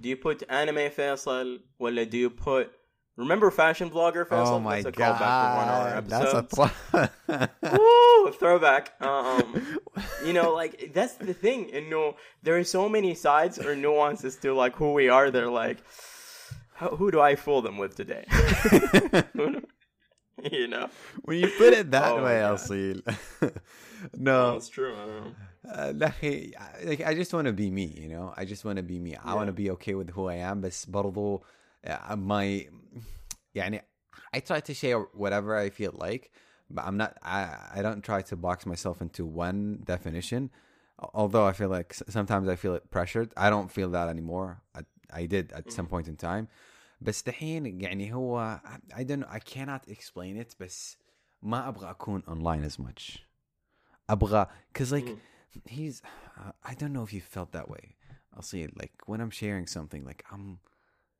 Do 0.00 0.08
you 0.08 0.16
put 0.16 0.42
Anime 0.48 0.90
Faisal? 0.90 1.60
Well, 1.78 2.04
do 2.04 2.18
you 2.18 2.30
put 2.30 2.72
Remember 3.16 3.50
Fashion 3.52 3.90
Vlogger 3.90 4.26
Faisal? 4.26 4.48
Oh 4.48 4.60
my 4.60 4.82
That's 4.82 4.86
a 4.86 4.98
god! 4.98 5.20
Callback 5.20 6.02
to 6.02 6.08
one 6.08 6.08
That's 6.08 6.34
a 6.34 6.42
pl- 6.42 7.78
Woo, 7.78 8.32
throwback. 8.32 9.00
Um, 9.00 9.80
you 10.24 10.32
know, 10.32 10.52
like 10.52 10.92
that's 10.92 11.14
the 11.14 11.32
thing, 11.32 11.70
and 11.72 11.88
no, 11.88 12.16
there 12.42 12.58
are 12.58 12.64
so 12.64 12.88
many 12.88 13.14
sides 13.14 13.60
or 13.60 13.76
nuances 13.76 14.34
to 14.38 14.52
like 14.52 14.74
who 14.74 14.94
we 14.94 15.08
are. 15.08 15.30
They're 15.30 15.48
like, 15.48 15.78
who 16.74 17.12
do 17.12 17.20
I 17.20 17.36
fool 17.36 17.62
them 17.62 17.78
with 17.78 17.94
today? 17.94 18.24
you 20.52 20.68
know, 20.68 20.88
when 21.22 21.38
you 21.38 21.48
put 21.58 21.72
it 21.72 21.90
that 21.90 22.12
oh, 22.12 22.24
way, 22.24 22.38
yeah. 22.38 22.50
Aseil. 22.50 23.16
no, 24.16 24.52
that's 24.52 24.68
true. 24.68 24.94
I 24.94 25.06
don't 25.06 25.98
know. 25.98 26.06
Uh, 26.06 26.10
like 26.84 27.00
I 27.00 27.14
just 27.14 27.32
want 27.32 27.46
to 27.46 27.52
be 27.52 27.70
me, 27.70 27.86
you 27.86 28.08
know. 28.08 28.34
I 28.36 28.44
just 28.44 28.64
want 28.64 28.76
to 28.76 28.82
be 28.82 28.98
me. 28.98 29.12
Yeah. 29.12 29.20
I 29.24 29.34
want 29.34 29.46
to 29.46 29.52
be 29.52 29.70
okay 29.70 29.94
with 29.94 30.10
who 30.10 30.28
I 30.28 30.34
am. 30.36 30.60
But 30.60 30.72
برضو 30.88 31.42
uh, 31.86 32.16
my, 32.16 32.68
يعني 33.56 33.80
I 34.34 34.40
try 34.40 34.60
to 34.60 34.74
share 34.74 35.00
whatever 35.14 35.56
I 35.56 35.70
feel 35.70 35.94
like, 35.94 36.30
but 36.68 36.84
I'm 36.84 36.96
not. 36.96 37.16
I 37.22 37.56
I 37.76 37.82
don't 37.82 38.02
try 38.02 38.22
to 38.22 38.36
box 38.36 38.66
myself 38.66 39.00
into 39.00 39.24
one 39.24 39.80
definition. 39.84 40.50
Although 40.98 41.44
I 41.44 41.52
feel 41.52 41.70
like 41.70 41.94
sometimes 41.94 42.48
I 42.48 42.56
feel 42.56 42.74
it 42.74 42.90
pressured. 42.90 43.32
I 43.36 43.50
don't 43.50 43.70
feel 43.70 43.90
that 43.90 44.08
anymore. 44.08 44.62
I 44.74 44.80
I 45.10 45.26
did 45.26 45.52
at 45.52 45.60
mm-hmm. 45.60 45.70
some 45.70 45.86
point 45.86 46.08
in 46.08 46.16
time 46.16 46.48
بس 47.03 47.23
دحين 47.23 47.81
يعني 47.81 48.13
هو 48.13 48.59
I 48.93 49.03
don't 49.03 49.19
know 49.23 49.27
I 49.29 49.39
cannot 49.39 49.87
explain 49.89 50.37
it 50.43 50.55
بس 50.59 50.97
ما 51.41 51.67
أبغى 51.67 51.89
أكون 51.89 52.21
online 52.23 52.65
as 52.71 52.77
much. 52.79 53.19
أبغى 54.09 54.47
cause 54.73 54.91
like 54.91 55.17
he's 55.65 56.01
I 56.63 56.73
don't 56.73 56.93
know 56.93 57.03
if 57.03 57.13
you 57.13 57.21
felt 57.21 57.51
that 57.51 57.69
way. 57.69 57.95
I'll 58.33 58.41
see 58.53 58.61
it 58.61 58.71
like 58.81 58.93
when 59.05 59.19
I'm 59.21 59.31
sharing 59.31 59.65
something 59.67 60.03
like 60.05 60.23
I'm 60.31 60.59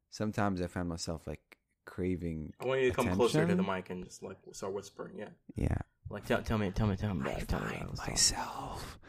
sometimes 0.10 0.62
I 0.62 0.68
find 0.68 0.88
myself 0.90 1.22
like 1.28 1.46
craving 1.86 2.54
I 2.62 2.66
want 2.66 2.82
you 2.82 2.90
to 2.90 2.96
come 2.96 3.10
closer 3.16 3.42
to 3.42 3.46
the 3.48 3.54
attention. 3.62 3.76
mic 3.76 3.90
and 3.90 4.04
just 4.06 4.22
like 4.24 4.38
start 4.52 4.74
whispering. 4.74 5.16
Yeah. 5.24 5.30
Yeah. 5.56 5.78
Like 6.10 6.26
tell, 6.26 6.42
tell 6.42 6.58
me, 6.58 6.72
tell 6.72 6.88
me, 6.88 6.96
tell 6.96 7.14
me 7.14 7.22
about 7.22 7.36
I 7.38 7.40
it. 7.42 7.48
Tell 7.48 7.60
me 7.62 7.68
about 7.68 7.98
find 7.98 8.14
it. 8.14 8.18
Stop. 8.20 8.40
myself 8.40 9.00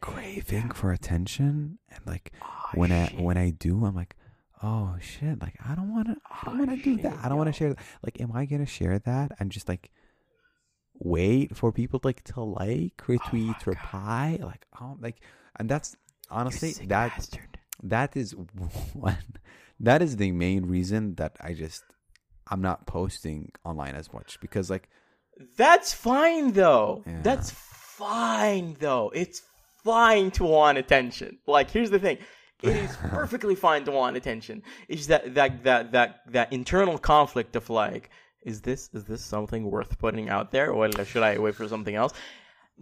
craving 0.00 0.70
for 0.70 0.92
attention 0.92 1.78
and 1.88 2.00
like 2.06 2.32
Oh, 2.42 2.70
when 2.74 2.90
shit. 2.90 3.18
I 3.18 3.22
when 3.22 3.36
I 3.36 3.50
do 3.50 3.84
I'm 3.84 3.94
like 3.94 4.14
oh 4.63 4.95
shit 4.99 5.41
like 5.41 5.55
I 5.67 5.75
don't 5.75 5.93
want 5.93 6.07
to 6.07 6.17
I 6.29 6.45
don't 6.45 6.59
want 6.59 6.71
to 6.71 6.77
do 6.77 7.01
that 7.03 7.17
I 7.23 7.29
don't 7.29 7.37
want 7.37 7.47
to 7.47 7.53
share 7.53 7.69
that. 7.69 7.79
like 8.03 8.19
am 8.21 8.31
I 8.33 8.45
going 8.45 8.63
to 8.63 8.71
share 8.71 8.99
that 8.99 9.31
and 9.39 9.51
just 9.51 9.67
like 9.67 9.91
wait 10.99 11.55
for 11.55 11.71
people 11.71 11.99
like 12.03 12.23
to 12.25 12.41
like 12.41 12.93
oh 13.01 13.03
retweet 13.07 13.55
Oh 13.61 13.71
reply 13.71 14.37
like 14.41 14.65
oh 14.79 14.97
like 15.01 15.17
and 15.57 15.67
that's 15.67 15.95
honestly 16.29 16.71
that 16.87 17.15
bastard. 17.15 17.57
that 17.83 18.15
is 18.15 18.35
one 18.93 19.17
that 19.79 20.01
is 20.01 20.17
the 20.17 20.31
main 20.31 20.65
reason 20.65 21.15
that 21.15 21.35
I 21.41 21.53
just 21.53 21.83
I'm 22.47 22.61
not 22.61 22.85
posting 22.85 23.51
online 23.65 23.95
as 23.95 24.11
much 24.13 24.39
because 24.41 24.69
like 24.69 24.89
That's 25.57 25.93
fine 25.93 26.51
though. 26.51 27.03
Yeah. 27.07 27.21
That's 27.23 27.49
fine 27.51 28.75
though. 28.79 29.11
It's 29.15 29.41
fine 29.83 30.31
to 30.31 30.43
want 30.43 30.77
attention. 30.77 31.39
Like 31.47 31.71
here's 31.71 31.89
the 31.89 31.99
thing. 31.99 32.17
It 32.61 32.75
is 32.75 32.95
perfectly 32.97 33.55
fine 33.55 33.83
to 33.85 33.91
want 33.91 34.17
attention. 34.17 34.63
It's 34.87 35.07
that 35.07 35.33
that 35.35 35.63
that 35.63 35.91
that 35.91 36.21
that 36.27 36.53
internal 36.53 36.97
conflict 36.97 37.55
of 37.55 37.69
like, 37.69 38.09
is 38.43 38.61
this 38.61 38.89
is 38.93 39.05
this 39.05 39.23
something 39.23 39.69
worth 39.69 39.97
putting 39.97 40.29
out 40.29 40.51
there, 40.51 40.71
or 40.71 40.89
should 41.05 41.23
I 41.23 41.37
wait 41.37 41.55
for 41.55 41.67
something 41.67 41.95
else? 41.95 42.13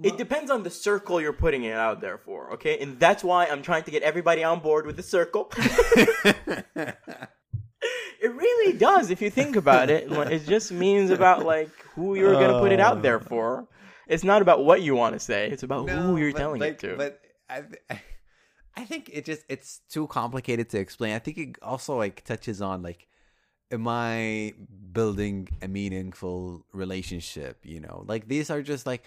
It 0.02 0.18
depends 0.18 0.50
on 0.50 0.64
the 0.64 0.70
circle 0.70 1.20
you're 1.20 1.34
putting 1.34 1.64
it 1.66 1.74
out 1.74 2.00
there 2.00 2.18
for, 2.18 2.54
okay? 2.54 2.78
And 2.80 2.98
that's 3.00 3.22
why 3.22 3.48
I'm 3.48 3.62
trying 3.62 3.84
to 3.84 3.92
get 3.92 4.02
everybody 4.02 4.46
on 4.46 4.62
board 4.62 4.86
with 4.86 4.96
the 4.96 5.04
circle. 5.04 5.52
it 5.58 6.96
really 8.22 8.78
does 8.78 9.10
if 9.10 9.22
you 9.22 9.30
think 9.30 9.58
about 9.58 9.90
it. 9.90 10.10
It 10.10 10.46
just 10.46 10.72
means 10.72 11.10
about 11.10 11.46
like 11.46 11.70
who 11.96 12.16
you're 12.16 12.34
going 12.34 12.52
to 12.52 12.60
put 12.60 12.72
it 12.72 12.80
out 12.80 13.02
there 13.02 13.20
oh. 13.20 13.26
for. 13.28 13.68
It's 14.08 14.24
not 14.24 14.42
about 14.42 14.64
what 14.64 14.82
you 14.82 14.96
want 14.96 15.14
to 15.16 15.20
say. 15.20 15.50
It's 15.50 15.64
about 15.64 15.90
who 15.90 16.16
you're 16.18 16.32
telling 16.32 16.62
like, 16.62 16.74
it 16.74 16.80
to. 16.80 16.96
But 16.96 17.20
I, 17.50 17.64
I 17.90 18.02
think 18.86 19.10
it 19.14 19.26
just 19.26 19.44
it's 19.50 19.82
too 19.90 20.08
complicated 20.08 20.70
to 20.70 20.80
explain. 20.80 21.14
I 21.16 21.20
think 21.20 21.38
it 21.38 21.56
also 21.62 21.98
like 21.98 22.24
touches 22.24 22.62
on 22.62 22.82
like, 22.84 23.08
am 23.72 23.88
I 23.88 24.54
building 24.92 25.48
a 25.62 25.68
meaningful 25.68 26.66
relationship? 26.74 27.60
You 27.64 27.80
know, 27.82 28.04
like 28.08 28.28
these 28.28 28.50
are 28.50 28.62
just 28.62 28.86
like, 28.86 29.04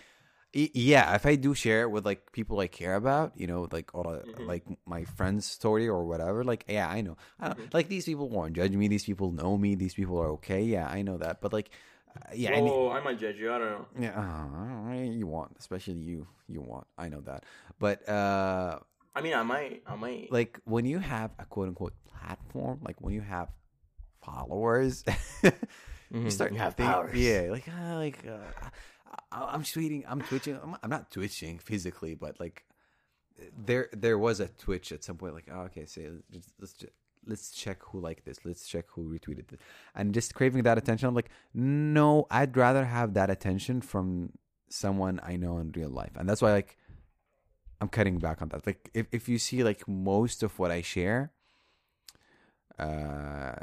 yeah. 0.53 1.14
If 1.14 1.25
I 1.27 1.37
do 1.37 1.55
share 1.55 1.83
it 1.83 1.91
with 1.91 2.05
like 2.05 2.33
people 2.33 2.61
I 2.61 2.66
care 2.66 2.95
about, 2.95 3.33
you 3.37 3.47
know, 3.47 3.68
like 3.73 3.91
or 3.95 4.07
uh, 4.16 4.43
like 4.47 4.64
my 4.87 5.05
friend's 5.05 5.47
story 5.47 5.89
or 5.89 6.05
whatever, 6.05 6.45
like 6.45 6.64
yeah, 6.68 6.89
I 6.89 7.01
know. 7.01 7.16
I 7.41 7.49
don't, 7.49 7.73
Like 7.75 7.89
these 7.89 8.05
people 8.05 8.29
won't 8.29 8.53
judge 8.55 8.73
me. 8.73 8.89
These 8.89 9.05
people 9.05 9.33
know 9.33 9.57
me. 9.57 9.75
These 9.75 9.95
people 9.95 10.18
are 10.18 10.29
okay. 10.33 10.62
Yeah, 10.62 10.87
I 10.89 11.03
know 11.03 11.16
that. 11.18 11.41
But 11.41 11.53
like, 11.55 11.70
uh, 12.14 12.33
yeah, 12.35 12.53
I 12.53 12.61
need- 12.61 12.70
oh, 12.70 12.91
I 12.91 13.01
might 13.01 13.18
judge 13.18 13.37
you. 13.39 13.51
I 13.53 13.59
don't 13.59 13.70
know. 13.70 13.87
yeah, 13.99 14.91
uh, 14.91 14.93
you 15.03 15.27
want, 15.27 15.57
especially 15.59 15.95
you, 15.95 16.27
you 16.47 16.61
want. 16.61 16.87
I 16.99 17.09
know 17.09 17.23
that, 17.23 17.45
but 17.79 18.07
uh, 18.07 18.81
I 19.15 19.21
mean, 19.21 19.35
I 19.35 19.43
might. 19.43 19.83
I 19.87 19.95
might. 19.97 20.33
like 20.33 20.59
when 20.65 20.85
you 20.87 20.99
have 20.99 21.31
a 21.39 21.45
quote 21.45 21.69
unquote 21.69 21.95
platform, 22.07 22.81
like 22.83 23.01
when 23.01 23.15
you 23.15 23.21
have 23.21 23.49
followers, 24.23 25.05
you 26.13 26.31
start 26.31 26.51
Mm-hmm. 26.51 26.55
You 26.55 26.61
have 26.61 26.75
think- 26.75 26.91
powers. 26.91 27.19
Yeah, 27.19 27.49
like 27.51 27.69
uh, 27.69 27.97
like 27.97 28.19
uh, 28.27 28.69
I, 29.31 29.45
I'm 29.55 29.63
tweeting, 29.63 30.05
I'm 30.09 30.21
twitching. 30.23 30.59
I'm, 30.63 30.77
I'm 30.83 30.91
not 30.91 31.11
twitching 31.11 31.59
physically, 31.59 32.15
but 32.15 32.39
like 32.41 32.65
there 33.67 33.89
there 33.93 34.19
was 34.19 34.41
a 34.41 34.49
twitch 34.49 34.93
at 34.93 35.05
some 35.05 35.17
point. 35.17 35.35
Like, 35.35 35.49
oh, 35.53 35.63
okay, 35.63 35.87
say 35.87 36.09
let's 36.33 36.49
let's 36.61 36.73
just, 36.75 36.93
let's 37.27 37.51
check 37.51 37.79
who 37.83 38.01
liked 38.01 38.25
this. 38.25 38.39
Let's 38.45 38.67
check 38.67 38.87
who 38.95 39.05
retweeted 39.13 39.49
this, 39.49 39.61
and 39.95 40.15
just 40.15 40.35
craving 40.35 40.63
that 40.65 40.79
attention. 40.79 41.09
I'm 41.09 41.15
like, 41.15 41.31
no, 41.55 42.27
I'd 42.31 42.57
rather 42.57 42.85
have 42.85 43.15
that 43.15 43.31
attention 43.31 43.81
from 43.81 44.33
someone 44.71 45.21
I 45.23 45.37
know 45.37 45.59
in 45.59 45.73
real 45.73 45.91
life, 45.91 46.13
and 46.17 46.29
that's 46.29 46.41
why 46.43 46.53
like 46.53 46.77
I'm 47.82 47.89
cutting 47.89 48.18
back 48.18 48.41
on 48.41 48.50
that. 48.50 48.66
Like, 48.66 48.89
if 48.93 49.06
if 49.12 49.24
you 49.30 49.38
see 49.38 49.64
like 49.64 49.88
most 49.88 50.41
of 50.43 50.52
what 50.60 50.72
I 50.72 50.82
share, 50.82 51.32
uh, 52.80 53.56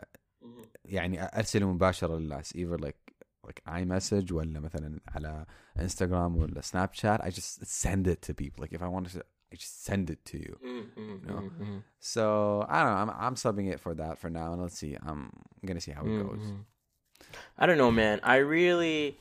يعني 0.85 1.23
ارسله 1.39 1.73
مباشره 1.73 2.17
للناس 2.17 2.53
either 2.57 2.79
like 2.79 3.15
like 3.47 3.61
iMessage 3.69 4.33
ولا 4.33 4.61
مثلا 4.61 5.01
على 5.09 5.47
انستغرام 5.79 6.37
ولا 6.37 6.61
سناب 6.61 6.93
شات 6.93 7.21
I 7.23 7.31
just 7.31 7.65
send 7.65 8.07
it 8.07 8.23
to 8.29 8.35
people 8.35 8.65
like 8.65 8.73
if 8.73 8.83
I 8.83 8.89
want 8.89 9.07
to 9.13 9.19
I 9.53 9.57
just 9.57 9.85
send 9.85 10.11
it 10.11 10.21
to 10.31 10.37
you 10.39 10.55
Mm, 10.63 11.29
No. 11.29 11.35
mm-hmm. 11.35 11.79
so 12.15 12.25
I 12.69 12.77
don't 12.83 12.91
know 12.93 13.01
I'm 13.03 13.11
I'm 13.27 13.37
subbing 13.45 13.69
it 13.75 13.81
for 13.85 13.93
that 14.01 14.15
for 14.21 14.29
now 14.41 14.49
and 14.53 14.61
let's 14.63 14.79
see 14.83 14.93
I'm 15.09 15.21
gonna 15.69 15.81
see 15.87 15.93
how 15.99 16.03
it 16.11 16.17
goes 16.25 16.45
Mm-hmm. 16.47 16.63
I 17.61 17.63
don't 17.67 17.79
know, 17.83 17.91
man. 18.03 18.17
I 18.35 18.37
really, 18.57 19.19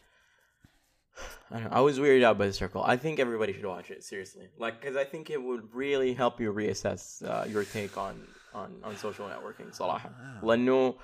I 1.51 1.59
don't 1.59 1.69
know. 1.69 1.77
I 1.77 1.81
was 1.81 1.99
weirded 1.99 2.23
out 2.23 2.37
by 2.37 2.47
the 2.47 2.53
circle. 2.53 2.81
I 2.83 2.97
think 2.97 3.19
everybody 3.19 3.53
should 3.53 3.65
watch 3.65 3.91
it 3.91 4.03
seriously, 4.03 4.47
like 4.57 4.81
because 4.81 4.95
I 4.95 5.03
think 5.03 5.29
it 5.29 5.41
would 5.41 5.73
really 5.73 6.13
help 6.13 6.39
you 6.39 6.51
reassess 6.51 7.23
uh, 7.23 7.45
your 7.45 7.63
take 7.63 7.97
on 7.97 8.15
on 8.53 8.69
on 8.83 8.95
social 8.97 9.27
networking. 9.27 9.71
صراحة. 9.71 10.09
لأنه 10.43 10.95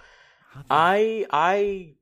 I 0.71 1.25
I 1.31 1.93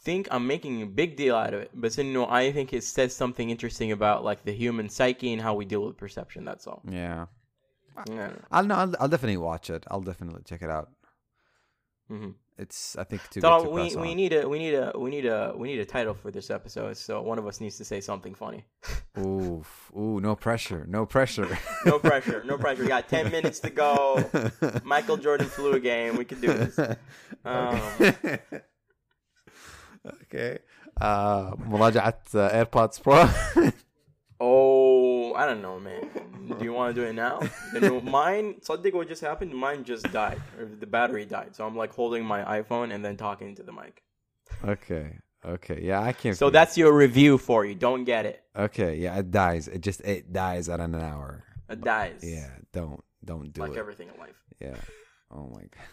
think 0.00 0.28
I'm 0.30 0.46
making 0.46 0.82
a 0.82 0.86
big 0.86 1.16
deal 1.16 1.34
out 1.34 1.52
of 1.54 1.60
it, 1.60 1.70
but 1.74 1.98
no, 1.98 2.28
I 2.28 2.52
think 2.52 2.72
it 2.72 2.84
says 2.84 3.14
something 3.14 3.50
interesting 3.50 3.90
about 3.92 4.22
like 4.24 4.44
the 4.44 4.52
human 4.52 4.88
psyche 4.88 5.32
and 5.32 5.42
how 5.42 5.54
we 5.54 5.64
deal 5.64 5.84
with 5.84 5.96
perception. 5.96 6.44
That's 6.44 6.66
all. 6.66 6.82
yeah 6.88 7.26
Yeah. 8.06 8.30
I'll 8.52 8.64
no 8.70 8.74
I'll, 8.82 8.94
I'll 9.00 9.08
definitely 9.14 9.42
watch 9.50 9.66
it 9.70 9.82
I'll 9.90 10.06
definitely 10.12 10.42
check 10.50 10.62
it 10.66 10.70
out 10.70 10.88
Mhm. 12.10 12.34
It's 12.57 12.95
I 12.97 13.03
think 13.03 13.21
too. 13.31 13.41
So 13.41 13.63
to 13.63 13.69
we 13.69 13.95
on. 13.95 14.15
need 14.15 14.33
a 14.33 14.47
we 14.47 14.59
need 14.59 14.75
a 14.75 14.93
we 14.95 15.09
need 15.09 15.25
a 15.25 15.53
we 15.57 15.67
need 15.69 15.79
a 15.79 15.85
title 15.85 16.13
for 16.13 16.29
this 16.29 16.51
episode. 16.51 16.95
So 16.97 17.21
one 17.21 17.39
of 17.39 17.47
us 17.47 17.59
needs 17.59 17.77
to 17.77 17.85
say 17.85 17.99
something 17.99 18.35
funny. 18.35 18.65
ooh, 19.17 19.63
ooh, 19.97 20.19
no 20.19 20.35
pressure, 20.35 20.85
no 20.87 21.05
pressure, 21.07 21.57
no 21.85 21.97
pressure, 21.97 22.43
no 22.45 22.57
pressure. 22.63 22.83
We 22.83 22.87
got 22.87 23.09
ten 23.09 23.31
minutes 23.31 23.59
to 23.61 23.71
go. 23.71 24.23
Michael 24.83 25.17
Jordan 25.17 25.47
flu 25.47 25.73
a 25.73 25.79
game. 25.79 26.15
We 26.15 26.25
can 26.25 26.41
do 26.41 26.47
this. 26.47 26.77
Um, 27.43 27.81
okay. 30.23 30.59
Uh, 31.01 31.51
مراجعة 31.57 32.21
ايربودز 32.35 32.99
برو 32.99 33.27
oh, 35.33 35.37
I 35.37 35.45
don't 35.45 35.61
know, 35.61 35.79
man. 35.79 36.09
Do 36.59 36.63
you 36.63 36.73
want 36.73 36.93
to 36.95 37.01
do 37.01 37.07
it 37.07 37.13
now? 37.13 37.39
Know, 37.73 38.01
mine. 38.19 38.55
Something 38.61 38.95
what 38.95 39.07
just 39.07 39.21
happened. 39.21 39.53
Mine 39.53 39.83
just 39.83 40.11
died. 40.11 40.41
Or 40.59 40.65
the 40.65 40.85
battery 40.87 41.25
died. 41.25 41.55
So 41.55 41.65
I'm 41.65 41.75
like 41.75 41.93
holding 41.93 42.23
my 42.25 42.43
iPhone 42.61 42.93
and 42.93 43.03
then 43.03 43.17
talking 43.17 43.47
into 43.49 43.63
the 43.63 43.71
mic. 43.73 44.03
okay 44.63 45.17
okay 45.45 45.79
yeah 45.81 45.99
I 46.01 46.13
can't 46.13 46.37
So 46.37 46.49
that's 46.49 46.77
your 46.77 46.93
review 46.95 47.37
for 47.37 47.65
you. 47.65 47.75
Don't 47.75 48.03
get 48.05 48.25
it. 48.25 48.43
okay 48.55 48.95
yeah 48.95 49.17
it 49.19 49.31
dies 49.31 49.67
it 49.67 49.81
just 49.81 49.99
it 50.01 50.31
dies 50.31 50.69
at 50.69 50.79
an 50.79 50.95
hour 50.95 51.43
It 51.69 51.81
dies. 51.81 52.21
yeah 52.23 52.49
don't 52.71 53.03
don't 53.25 53.51
do 53.51 53.61
Like 53.61 53.69
it 53.69 53.71
Like 53.73 53.79
everything 53.79 54.07
in 54.13 54.17
life. 54.19 54.39
yeah 54.61 54.75
oh 55.31 55.47
my 55.49 55.65
god 55.73 55.89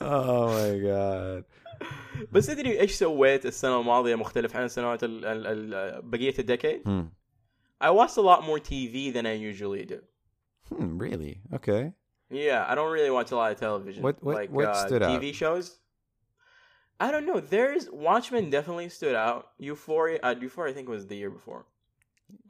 oh 0.00 0.46
my 0.56 0.78
god 0.78 1.44
بس 2.31 2.47
تدري 2.47 2.79
ايش 2.79 2.91
سويت 2.91 3.45
السنه 3.45 3.79
الماضيه 3.79 4.15
مختلف 4.15 4.55
عن 4.55 4.63
السنوات 4.65 5.03
ال 5.03 5.25
ال 5.25 5.73
ال 5.73 6.01
بقيه 6.01 6.33
الديكيد؟ 6.39 6.83
Hmm. 6.83 7.05
I 7.85 7.89
watched 7.89 8.17
a 8.17 8.21
lot 8.21 8.43
more 8.43 8.59
TV 8.59 9.11
than 9.13 9.25
I 9.25 9.33
usually 9.51 9.85
do. 9.93 9.99
Hmm, 10.69 10.97
really 11.05 11.35
okay 11.57 11.83
Yeah, 12.31 12.61
I 12.71 12.73
don't 12.75 12.91
really 12.97 13.13
watch 13.19 13.31
a 13.31 13.35
lot 13.41 13.51
of 13.53 13.57
television. 13.59 14.01
What- 14.07 14.21
what- 14.27 14.35
like 14.39 14.51
what 14.57 14.67
uh, 14.69 14.85
stood 14.85 15.01
out? 15.03 15.09
TV 15.21 15.33
shows? 15.43 15.65
I 17.05 17.07
don't 17.13 17.25
know. 17.29 17.39
There's 17.55 17.83
Watchmen 18.07 18.43
definitely 18.57 18.89
stood 18.99 19.15
out. 19.27 19.41
Euphoria, 19.69 20.17
uh, 20.27 20.35
Euphoria 20.45 20.71
I 20.71 20.75
think 20.77 20.87
was 20.97 21.03
the 21.11 21.17
year 21.21 21.31
before. 21.39 21.61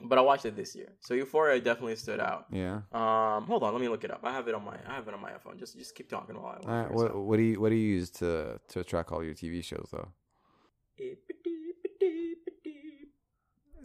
but 0.03 0.19
I 0.19 0.21
watched 0.21 0.45
it 0.47 0.57
this 0.57 0.75
year. 0.75 0.93
So 1.01 1.15
Euphoria 1.15 1.61
definitely 1.61 1.97
stood 1.97 2.21
out. 2.21 2.47
Yeah. 2.51 2.81
Um, 2.93 3.47
hold 3.47 3.63
on, 3.63 3.73
let 3.73 3.81
me 3.81 3.89
look 3.89 4.05
it 4.05 4.11
up. 4.11 4.21
I 4.25 4.33
have 4.33 4.49
it 4.49 4.55
on 4.55 4.65
my 4.65 4.77
I 4.87 4.95
have 4.95 5.09
it 5.09 5.15
on 5.15 5.21
my 5.21 5.31
iPhone. 5.31 5.59
Just 5.59 5.77
just 5.79 5.95
keep 5.95 6.09
talking 6.09 6.37
while 6.37 6.59
I. 6.65 6.71
All 6.71 6.83
right, 6.83 6.91
what 6.93 7.17
what 7.17 7.37
do 7.37 7.43
you 7.43 7.61
what 7.61 7.71
do 7.71 7.77
you 7.77 7.95
use 7.95 8.11
to 8.23 8.61
to 8.69 8.85
track 8.85 9.13
all 9.13 9.23
your 9.23 9.35
TV 9.35 9.63
shows 9.63 9.89
though? 9.93 10.09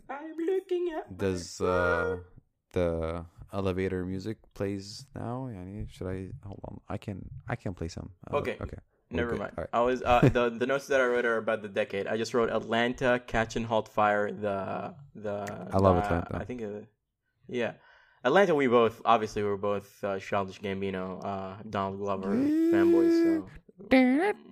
I'm 0.09 0.35
looking 0.45 0.93
at. 0.97 1.17
Does 1.17 1.61
uh 1.61 2.17
the 2.73 3.25
elevator 3.51 4.05
music 4.05 4.37
plays 4.53 5.05
now? 5.15 5.49
Should 5.91 6.07
I 6.07 6.29
hold 6.45 6.59
on? 6.67 6.81
I 6.89 6.97
can 6.97 7.29
I 7.47 7.55
can 7.55 7.73
play 7.73 7.87
some. 7.87 8.09
Uh, 8.31 8.37
Okay. 8.37 8.57
Okay. 8.61 8.77
Never 9.13 9.31
good. 9.31 9.39
mind. 9.39 9.53
Right. 9.57 9.67
I 9.73 9.81
was 9.81 10.01
uh, 10.03 10.21
the 10.21 10.49
the 10.49 10.65
notes 10.65 10.87
that 10.87 10.99
I 11.01 11.05
wrote 11.05 11.25
are 11.25 11.37
about 11.37 11.61
the 11.61 11.67
decade. 11.69 12.07
I 12.07 12.17
just 12.17 12.33
wrote 12.33 12.49
Atlanta, 12.49 13.21
Catch 13.25 13.55
and 13.55 13.65
Halt 13.65 13.87
Fire. 13.89 14.31
The 14.31 14.93
the 15.15 15.67
I 15.71 15.77
love 15.77 15.95
the- 15.97 16.03
Atlanta. 16.03 16.37
I 16.39 16.45
think 16.45 16.61
uh, 16.61 16.85
yeah, 17.47 17.73
Atlanta. 18.23 18.55
We 18.55 18.67
both 18.67 19.01
obviously 19.05 19.43
we're 19.43 19.57
both 19.57 20.03
uh, 20.03 20.19
Childish 20.19 20.59
Gambino, 20.61 21.23
uh, 21.23 21.55
Donald 21.69 21.99
Glover 21.99 22.29
fanboys. 22.35 23.13
So 23.23 23.47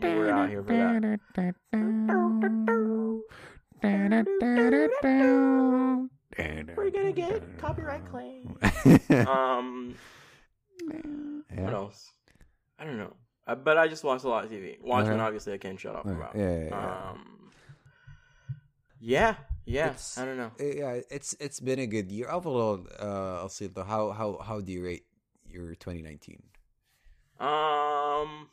we're 0.01 0.29
out 0.31 0.49
here 0.49 0.63
for 0.63 0.73
that. 0.73 2.21
We're 6.77 6.89
gonna 6.91 7.11
get 7.11 7.57
copyright 7.57 8.05
claim. 8.09 8.57
Um, 9.27 9.95
what 11.55 11.73
else? 11.73 12.09
I 12.79 12.83
don't 12.85 12.97
know. 12.97 13.13
Uh, 13.47 13.55
but 13.55 13.77
I 13.77 13.87
just 13.87 14.03
watched 14.03 14.23
a 14.23 14.29
lot 14.29 14.45
of 14.45 14.51
TV. 14.51 14.79
Watchmen, 14.81 15.13
Okay. 15.13 15.21
obviously, 15.23 15.53
I 15.53 15.57
can't 15.57 15.79
shut 15.79 15.95
up 15.95 16.05
Okay. 16.05 16.15
about. 16.15 16.35
Yeah, 16.35 16.57
yeah, 16.57 16.69
yeah. 16.69 17.09
Um, 17.11 17.51
yeah, 18.99 19.35
yeah. 19.65 19.85
It's- 19.87 20.17
I 20.17 20.25
don't 20.25 20.37
know. 20.37 20.51
Uh, 20.59 20.63
yeah, 20.63 21.01
it's 21.09 21.33
it's 21.39 21.59
been 21.59 21.79
a 21.79 21.87
good 21.87 22.11
year 22.11 22.29
overall. 22.29 22.85
Uh, 22.99 23.47
though, 23.73 23.83
how 23.83 24.11
how 24.11 24.37
how 24.37 24.61
do 24.61 24.71
you 24.71 24.83
rate 24.83 25.05
your 25.49 25.73
2019? 25.75 26.43
Um, 27.39 28.49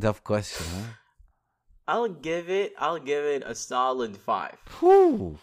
Tough 0.00 0.22
question, 0.22 0.66
huh? 0.74 0.82
I'll 1.88 2.08
give 2.08 2.50
it. 2.50 2.74
I'll 2.78 2.98
give 3.00 3.24
it 3.24 3.42
a 3.46 3.54
solid 3.54 4.16
five. 4.18 4.58
Whew. 4.80 5.38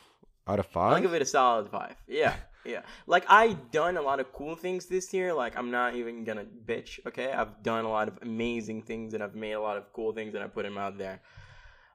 Out 0.48 0.60
of 0.60 0.68
five. 0.68 0.94
I'll 0.94 1.02
give 1.02 1.16
it 1.16 1.24
a 1.24 1.26
solid 1.26 1.68
five. 1.70 1.96
Yeah, 2.08 2.36
yeah. 2.66 2.82
Like 3.07 3.26
I 3.28 3.53
done 3.72 3.97
a 3.97 4.01
lot 4.01 4.20
of 4.20 4.32
cool 4.34 4.55
things 4.55 4.86
this 4.86 5.13
year. 5.13 5.34
Like 5.34 5.57
I'm 5.57 5.72
not 5.72 5.95
even 5.95 6.24
gonna 6.24 6.45
bitch. 6.66 6.99
Okay, 7.05 7.32
I've 7.32 7.61
done 7.63 7.86
a 7.86 7.89
lot 7.89 8.07
of 8.07 8.20
amazing 8.22 8.82
things 8.84 9.13
and 9.13 9.24
I've 9.24 9.36
made 9.36 9.53
a 9.53 9.61
lot 9.61 9.78
of 9.78 9.91
cool 9.93 10.13
things 10.13 10.34
and 10.36 10.43
I 10.43 10.47
put 10.47 10.63
them 10.63 10.78
out 10.78 10.97
there. 10.97 11.22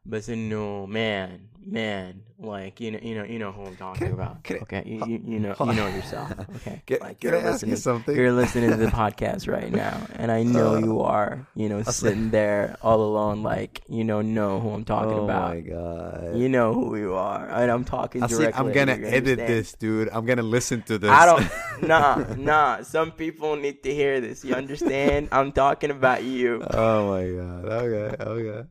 But 0.07 0.25
so 0.25 0.35
no, 0.35 0.87
man, 0.87 1.49
man, 1.65 2.23
like 2.39 2.81
you 2.81 2.91
know, 2.91 2.99
you 3.03 3.15
know, 3.15 3.23
you 3.25 3.39
know 3.39 3.53
who 3.53 3.67
I'm 3.67 3.77
talking 3.77 4.07
Can- 4.07 4.15
about. 4.15 4.43
can 4.43 4.57
okay, 4.63 4.83
you, 4.87 5.05
you, 5.07 5.23
you 5.27 5.39
know, 5.39 5.55
you 5.61 5.73
know 5.75 5.87
yourself. 5.89 6.33
Okay, 6.57 6.83
Can- 6.87 6.99
like 7.01 7.23
you're 7.23 7.37
I 7.37 7.41
ask 7.41 7.63
you 7.63 7.73
listening, 7.73 7.77
something? 7.77 8.17
you're 8.17 8.33
listening 8.33 8.71
to 8.71 8.77
the 8.77 8.87
podcast 9.03 9.47
right 9.47 9.71
now, 9.71 10.01
and 10.17 10.33
I 10.33 10.43
know 10.43 10.77
Uh, 10.77 10.79
you 10.79 11.01
are. 11.03 11.47
You 11.55 11.69
know, 11.69 11.83
sitting 11.83 12.31
there 12.31 12.77
all 12.83 13.03
alone, 13.03 13.43
like 13.43 13.83
you 13.89 14.03
know, 14.05 14.23
know 14.23 14.59
who 14.59 14.71
I'm 14.71 14.85
talking 14.87 15.19
oh 15.21 15.25
about. 15.25 15.53
Oh 15.53 15.55
my 15.55 15.61
god. 15.61 16.37
You 16.39 16.49
know 16.49 16.73
who 16.73 16.97
you 16.97 17.13
are, 17.15 17.47
and 17.51 17.71
I'm 17.71 17.85
talking 17.85 18.23
I 18.23 18.27
see, 18.29 18.37
directly. 18.39 18.59
I'm 18.59 18.73
gonna 18.73 18.93
edit 18.93 19.39
understand? 19.39 19.49
this, 19.49 19.73
dude. 19.75 20.09
I'm 20.13 20.25
gonna 20.25 20.43
listen 20.43 20.81
to 20.89 20.97
this. 20.99 21.11
I 21.11 21.27
don't. 21.27 21.45
Nah, 21.87 22.17
nah. 22.37 22.83
Some 22.83 23.11
people 23.13 23.57
need 23.57 23.83
to 23.85 23.95
hear 23.95 24.21
this. 24.21 24.45
You 24.45 24.55
understand? 24.55 25.29
I'm 25.33 25.53
talking 25.53 25.91
about 25.91 26.25
you. 26.25 26.63
oh 26.73 27.09
my 27.13 27.25
god. 27.29 27.65
Okay. 27.85 28.17
Okay. 28.25 28.69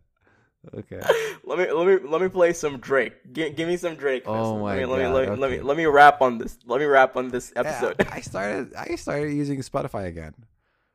Okay. 0.76 0.99
Let 1.45 1.57
me 1.57 1.72
let 1.72 1.88
me 1.88 2.07
let 2.07 2.22
me 2.22 2.28
play 2.28 2.53
some 2.53 2.78
Drake. 2.78 3.14
Give, 3.34 3.55
give 3.55 3.68
me 3.68 3.78
some 3.78 3.95
Drake. 3.95 4.24
Oh 4.28 4.34
Nestor. 4.34 4.60
my 4.60 4.76
let 4.76 4.78
me, 4.78 4.86
let 4.86 4.97
me, 4.97 5.03
God, 5.03 5.14
let 5.14 5.22
me, 5.22 5.30
let 5.30 5.49
me 5.49 5.55
okay. 5.55 5.64
let 5.64 5.78
me 5.78 5.86
rap 5.86 6.22
on 6.22 6.38
this. 6.38 6.60
Let 6.66 6.80
me 6.80 6.86
rap 6.86 7.16
on 7.16 7.30
this 7.30 7.51
episode. 7.55 7.95
Yeah, 7.99 8.10
I 8.12 8.22
started. 8.22 8.76
I 8.76 8.95
started 8.95 9.34
using 9.34 9.62
Spotify 9.62 10.05
again. 10.07 10.36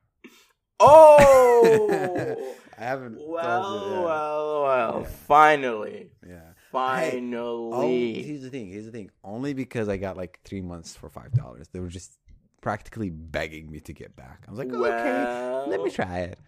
oh. 0.80 2.54
I 2.78 2.84
haven't. 2.84 3.16
Well, 3.18 3.86
you, 3.86 3.94
yeah. 3.94 4.00
well, 4.02 4.62
well. 4.62 5.00
Yeah. 5.00 5.08
Finally, 5.26 6.10
Yeah. 6.26 6.40
Oh, 6.46 6.54
finally. 6.70 8.22
here's 8.22 8.42
the 8.42 8.50
thing. 8.50 8.68
Here's 8.68 8.84
the 8.84 8.92
thing. 8.92 9.10
Only 9.22 9.54
because 9.54 9.88
I 9.88 9.96
got 9.96 10.16
like 10.16 10.40
three 10.44 10.62
months 10.62 10.94
for 10.94 11.08
five 11.08 11.32
dollars. 11.32 11.68
They 11.72 11.80
were 11.80 11.88
just 11.88 12.18
practically 12.60 13.10
begging 13.10 13.70
me 13.70 13.80
to 13.80 13.92
get 13.92 14.14
back. 14.16 14.44
I 14.46 14.50
was 14.50 14.58
like, 14.58 14.72
okay, 14.72 15.70
let 15.70 15.82
me 15.82 15.90
try 15.90 16.20
it. 16.20 16.38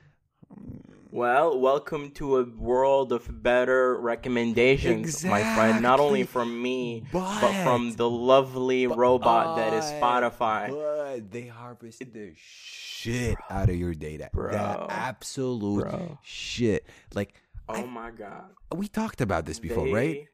Well, 1.17 1.59
welcome 1.59 2.11
to 2.21 2.37
a 2.41 2.45
world 2.45 3.11
of 3.11 3.43
better 3.43 3.99
recommendations, 3.99 5.25
my 5.25 5.43
friend. 5.55 5.81
Not 5.83 5.99
only 5.99 6.25
from 6.25 6.61
me, 6.61 7.05
but, 7.11 7.41
But- 7.41 7.65
from 7.65 7.93
the 7.93 8.09
lovely 8.11 8.87
robot 8.87 9.57
that 9.57 9.73
is 9.73 9.85
Spotify. 9.85 10.69
But 10.69 11.31
they 11.31 11.47
harvested 11.47 12.13
the 12.13 12.35
shit 12.37 13.39
out 13.49 13.71
of 13.71 13.77
your 13.77 13.95
data. 13.95 14.29
Bro. 14.31 14.51
The 14.53 14.93
absolute 14.93 15.85
Bro. 15.89 16.19
shit. 16.23 16.87
Like 17.15 17.41
Oh 17.67 17.87
my 17.87 18.11
god. 18.11 18.51
we 18.75 18.87
talked 18.87 19.23
about 19.23 19.47
this 19.47 19.59
before, 19.59 19.87
They- 19.87 19.93
right? 19.95 20.29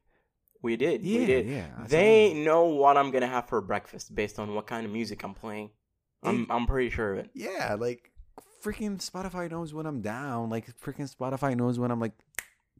We 0.62 0.74
did. 0.76 1.02
Yeah, 1.04 1.18
we 1.20 1.26
did. 1.26 1.46
yeah, 1.46 1.66
They 1.86 2.34
know 2.34 2.64
what 2.66 2.96
I'm 2.96 3.12
gonna 3.12 3.28
have 3.28 3.46
for 3.48 3.60
breakfast 3.60 4.12
based 4.16 4.40
on 4.40 4.52
what 4.56 4.66
kind 4.66 4.84
of 4.84 4.90
music 4.90 5.22
I'm 5.22 5.34
playing. 5.34 5.70
I'm 6.24 6.46
I'm 6.50 6.66
pretty 6.66 6.90
sure 6.90 7.12
of 7.12 7.18
it. 7.20 7.30
Yeah, 7.34 7.76
like 7.78 8.11
freaking 8.62 8.98
Spotify 8.98 9.50
knows 9.50 9.74
when 9.74 9.86
I'm 9.86 10.00
down. 10.00 10.50
Like 10.50 10.66
freaking 10.80 11.14
Spotify 11.14 11.56
knows 11.56 11.78
when 11.78 11.90
I'm 11.90 12.00
like 12.00 12.12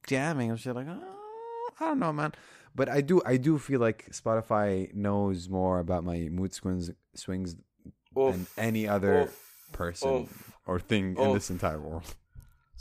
jamming 0.07 0.51
and 0.51 0.59
shit. 0.59 0.75
Like 0.75 0.87
oh, 0.89 1.71
I 1.81 1.85
don't 1.87 1.99
know, 1.99 2.13
man. 2.13 2.33
But 2.75 2.89
I 2.89 3.03
do, 3.03 3.21
I 3.27 3.37
do 3.37 3.59
feel 3.59 3.81
like 3.81 4.11
Spotify 4.13 4.93
knows 4.95 5.49
more 5.49 5.79
about 5.79 6.05
my 6.05 6.29
mood 6.31 6.55
swings, 6.55 6.91
swings 7.15 7.57
than 8.15 8.47
any 8.57 8.89
other 8.89 9.23
Oof. 9.23 9.69
person 9.73 10.11
Oof. 10.11 10.53
or 10.67 10.79
thing 10.79 11.17
in 11.19 11.33
this 11.35 11.51
entire 11.51 11.79
world. 11.79 12.15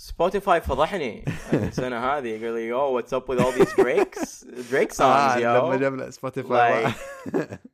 سبوتيفاي 0.01 0.61
فضحني 0.61 1.25
السنة 1.53 1.99
هذه 1.99 2.45
قال 2.45 2.55
لي 2.55 2.69
yo 2.73 2.91
what's 2.93 3.13
up 3.13 3.29
with 3.29 3.41
all 3.41 3.53
these 3.53 3.73
Drakes 3.75 4.45
Drake 4.71 4.93
songs 4.93 5.41
yo 5.41 5.49
Ah, 5.49 5.75
لما 5.75 5.77
جاب 5.77 6.11
Spotify. 6.13 6.93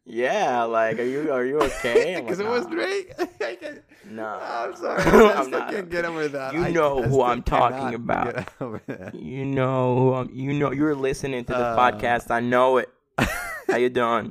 yeah 0.06 0.62
like 0.64 0.98
are 1.00 1.10
you 1.14 1.32
are 1.32 1.44
you 1.44 1.58
okay 1.58 2.16
I'm 2.16 2.24
Because 2.24 2.38
like, 2.38 2.46
it 2.46 2.50
was 2.50 2.64
"Nah." 2.66 2.74
Drake. 2.76 3.08
I 3.50 3.54
can't- 3.62 3.82
No. 4.18 4.30
I'm 4.60 4.74
sorry. 4.76 5.02
I 5.02 5.32
I'm 5.38 5.46
still 5.46 5.60
not. 5.60 5.70
can't 5.72 5.90
get 5.96 6.04
over 6.10 6.28
that. 6.36 6.50
You 6.54 6.62
I- 6.64 6.70
know 6.78 6.92
I 6.98 7.02
who 7.08 7.12
still 7.18 7.22
I'm 7.32 7.42
talking 7.42 7.78
cannot 7.78 7.94
about. 8.04 8.34
get 8.36 8.48
over 8.64 8.80
that. 8.92 9.10
you 9.30 9.44
know 9.58 9.78
who 9.98 10.06
I'm, 10.18 10.28
you 10.44 10.52
know 10.60 10.70
you're 10.78 10.98
listening 11.08 11.42
to 11.50 11.54
the 11.62 11.68
Uh. 11.74 11.80
podcast 11.82 12.24
I 12.38 12.40
know 12.54 12.68
it 12.82 12.88
how 13.68 13.78
you 13.84 13.90
doing 14.02 14.26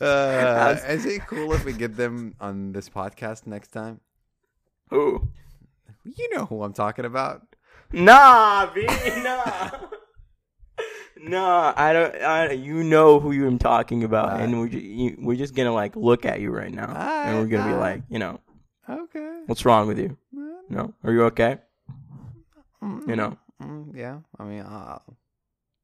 Uh, 0.00 0.76
is 0.94 1.06
it 1.06 1.22
cool 1.26 1.52
if 1.54 1.64
we 1.64 1.72
get 1.72 1.96
them 1.96 2.34
on 2.38 2.72
this 2.76 2.88
podcast 2.98 3.46
next 3.46 3.70
time? 3.80 4.00
Who 4.91 5.27
You 6.03 6.29
know 6.35 6.45
who 6.45 6.61
I'm 6.63 6.73
talking 6.73 7.05
about. 7.05 7.41
Nah, 7.91 8.71
B, 8.73 8.85
nah. 9.23 9.69
Nah, 11.23 11.73
I 11.75 11.93
don't. 11.93 12.15
I, 12.15 12.51
you 12.51 12.83
know 12.83 13.19
who 13.19 13.31
I'm 13.45 13.59
talking 13.59 14.03
about, 14.03 14.29
Alright. 14.29 14.41
and 14.41 14.59
we're 14.59 14.69
just, 14.69 14.83
you, 14.83 15.15
we're 15.19 15.35
just 15.37 15.53
gonna 15.53 15.73
like 15.73 15.95
look 15.95 16.25
at 16.25 16.39
you 16.41 16.49
right 16.51 16.73
now, 16.73 16.95
and 17.25 17.37
we're 17.39 17.47
gonna 17.47 17.69
be 17.69 17.75
like, 17.75 18.01
you 18.09 18.17
know, 18.17 18.39
Okay. 18.89 19.41
what's 19.45 19.63
wrong 19.65 19.87
with 19.87 19.99
you? 19.99 20.17
No, 20.69 20.93
are 21.03 21.11
you 21.11 21.23
okay? 21.25 21.59
Mm, 22.81 23.07
You 23.07 23.15
know, 23.15 23.37
mm, 23.61 23.95
yeah. 23.95 24.19
I 24.39 24.43
mean, 24.45 24.63
I'll, 24.65 25.03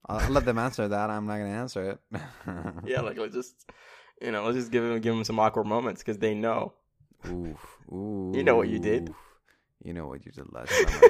I'll 0.07 0.31
let 0.31 0.45
them 0.45 0.57
answer 0.57 0.87
that. 0.87 1.09
I'm 1.11 1.27
not 1.27 1.37
gonna 1.37 1.49
answer 1.49 1.91
it. 1.91 1.99
yeah, 2.85 3.01
like 3.01 3.17
let's 3.19 3.35
just, 3.35 3.69
you 4.21 4.31
know, 4.31 4.43
let's 4.45 4.57
just 4.57 4.71
give 4.71 4.83
them 4.83 4.99
give 5.01 5.13
them 5.13 5.23
some 5.23 5.39
awkward 5.39 5.67
moments 5.67 6.01
because 6.01 6.17
they 6.17 6.33
know. 6.33 6.73
Oof. 7.27 7.77
Ooh. 7.91 8.31
You 8.35 8.43
know 8.43 8.55
what 8.55 8.69
you 8.69 8.79
did. 8.79 9.13
You 9.83 9.93
know 9.93 10.07
what 10.07 10.25
you 10.25 10.31
did 10.31 10.45
last 10.51 10.71
summer. 10.71 11.01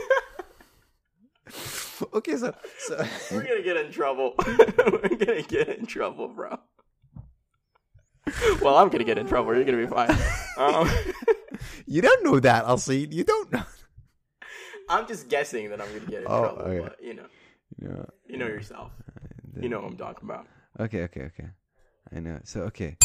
okay, 2.14 2.38
so 2.38 2.54
so 2.80 3.06
We're 3.32 3.44
gonna 3.44 3.62
get 3.64 3.78
in 3.78 3.92
trouble. 3.92 4.34
we're 4.48 5.16
gonna 5.18 5.42
get 5.44 5.70
in 5.70 5.86
trouble, 5.86 6.28
bro. 6.30 6.60
Well, 8.62 8.78
I'm 8.78 8.90
gonna 8.90 9.04
get 9.06 9.18
in 9.18 9.26
trouble. 9.28 9.56
You're 9.56 9.64
gonna 9.64 9.78
be 9.78 9.88
fine. 9.88 10.16
Um, 10.58 10.90
you 11.86 12.02
don't 12.02 12.24
know 12.26 12.40
that, 12.42 12.66
I'll 12.66 12.78
see. 12.78 13.08
You 13.10 13.24
don't 13.24 13.52
know. 13.54 13.64
I'm 14.90 15.08
just 15.08 15.30
guessing 15.30 15.70
that 15.70 15.82
I'm 15.82 15.88
gonna 15.88 16.00
get 16.12 16.22
in 16.22 16.28
Oh, 16.28 16.42
trouble, 16.42 16.62
okay. 16.64 16.80
but 16.80 17.04
you 17.04 17.14
know, 17.14 17.26
Yeah. 17.82 18.06
you 18.28 18.38
know 18.38 18.48
yourself. 18.48 18.92
You 19.60 19.70
know 19.70 19.80
what 19.80 19.88
I'm 19.92 19.98
talking 19.98 20.30
about. 20.30 20.46
Okay, 20.80 21.04
okay, 21.04 21.22
okay. 21.24 21.48
I 22.16 22.20
know. 22.20 22.40
So 22.44 22.62
okay. 22.64 22.98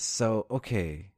So 0.00 0.46
okay. 0.50 1.10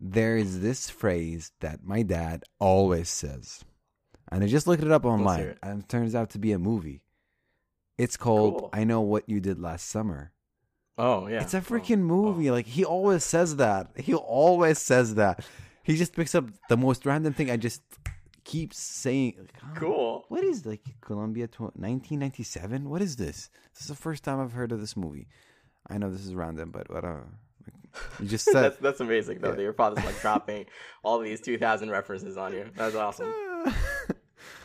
There 0.00 0.36
is 0.36 0.60
this 0.60 0.90
phrase 0.90 1.52
that 1.60 1.84
my 1.84 2.02
dad 2.02 2.44
always 2.58 3.08
says. 3.08 3.64
And 4.30 4.44
I 4.44 4.46
just 4.46 4.66
looked 4.66 4.82
it 4.82 4.90
up 4.92 5.04
online 5.04 5.40
it. 5.40 5.58
and 5.62 5.82
it 5.82 5.88
turns 5.88 6.14
out 6.14 6.30
to 6.30 6.38
be 6.38 6.52
a 6.52 6.58
movie. 6.58 7.02
It's 7.96 8.16
called 8.16 8.58
Cool. 8.58 8.70
I 8.72 8.84
Know 8.84 9.00
What 9.00 9.28
You 9.28 9.40
Did 9.40 9.58
Last 9.60 9.88
Summer. 9.88 10.32
Oh 10.98 11.26
yeah, 11.28 11.40
It's 11.42 11.54
a 11.54 11.58
Oh, 11.58 11.60
freaking 11.60 12.00
oh. 12.00 12.14
movie. 12.14 12.50
Like 12.50 12.66
he 12.66 12.84
always 12.84 13.24
says 13.24 13.56
that. 13.56 13.90
He 13.96 14.14
always 14.14 14.78
says 14.78 15.14
that. 15.14 15.44
He 15.82 15.96
just 15.96 16.14
picks 16.14 16.34
up 16.34 16.46
the 16.68 16.76
most 16.76 17.06
random 17.06 17.32
thing 17.32 17.48
and 17.48 17.62
just 17.62 17.82
keeps 18.44 18.78
saying, 18.78 19.34
like, 19.38 19.74
Cool. 19.76 20.24
What 20.28 20.44
is 20.44 20.66
like 20.66 20.82
Columbia 21.00 21.48
1997? 21.58 22.88
What 22.88 23.02
is 23.02 23.16
this? 23.16 23.50
This 23.72 23.82
is 23.82 23.88
the 23.88 23.94
first 23.96 24.22
time 24.24 24.40
I've 24.40 24.52
heard 24.52 24.72
of 24.72 24.80
this 24.80 24.96
movie. 24.96 25.28
I 25.88 25.98
know 25.98 26.10
this 26.10 26.26
is 26.26 26.34
random, 26.34 26.70
but 26.70 26.90
what? 26.90 27.04
You 28.20 28.26
just 28.26 28.44
said. 28.52 28.54
that's 28.54 28.76
that's 28.78 29.00
amazing 29.00 29.38
though. 29.40 29.50
Yeah. 29.50 29.54
That 29.56 29.62
your 29.62 29.72
father's 29.72 30.04
like 30.04 30.20
dropping 30.20 30.66
all 31.02 31.18
these 31.18 31.40
2000 31.40 31.90
references 31.90 32.36
on 32.36 32.52
you. 32.52 32.66
That's 32.76 32.94
awesome. 32.94 33.32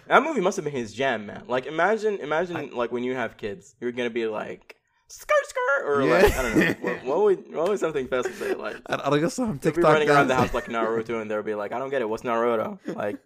That 0.08 0.22
movie 0.22 0.42
must 0.42 0.58
have 0.58 0.66
been 0.66 0.74
his 0.74 0.94
jam, 0.94 1.26
man. 1.28 1.44
Like 1.48 1.66
imagine, 1.66 2.18
imagine 2.20 2.72
like 2.76 2.92
when 2.92 3.04
you 3.06 3.16
have 3.16 3.38
kids, 3.38 3.74
you're 3.80 3.94
gonna 3.94 4.10
be 4.10 4.28
like 4.28 4.76
skirt 5.08 5.46
skirt 5.46 5.86
or 5.88 6.02
Yeah. 6.04 6.14
like 6.14 6.34
I 6.38 6.42
don't 6.42 6.58
know. 6.58 6.74
What, 6.82 7.04
what 7.06 7.24
would 7.24 7.54
what 7.56 7.70
would 7.70 7.80
something 7.80 8.08
fast 8.10 8.34
say 8.38 8.54
like? 8.54 8.76
I 8.88 9.18
guess 9.18 9.40
I'm 9.40 9.58
They'll 9.60 9.72
TikTok 9.72 9.76
be 9.76 9.82
running 9.82 10.10
around 10.10 10.28
the 10.28 10.36
house 10.36 10.54
like 10.54 10.66
Naruto, 10.66 11.22
and 11.22 11.32
they'll 11.32 11.42
be 11.42 11.56
like, 11.56 11.72
"I 11.72 11.80
don't 11.80 11.90
get 11.90 12.02
it. 12.02 12.10
What's 12.10 12.24
Naruto? 12.24 12.80
Like, 12.94 13.18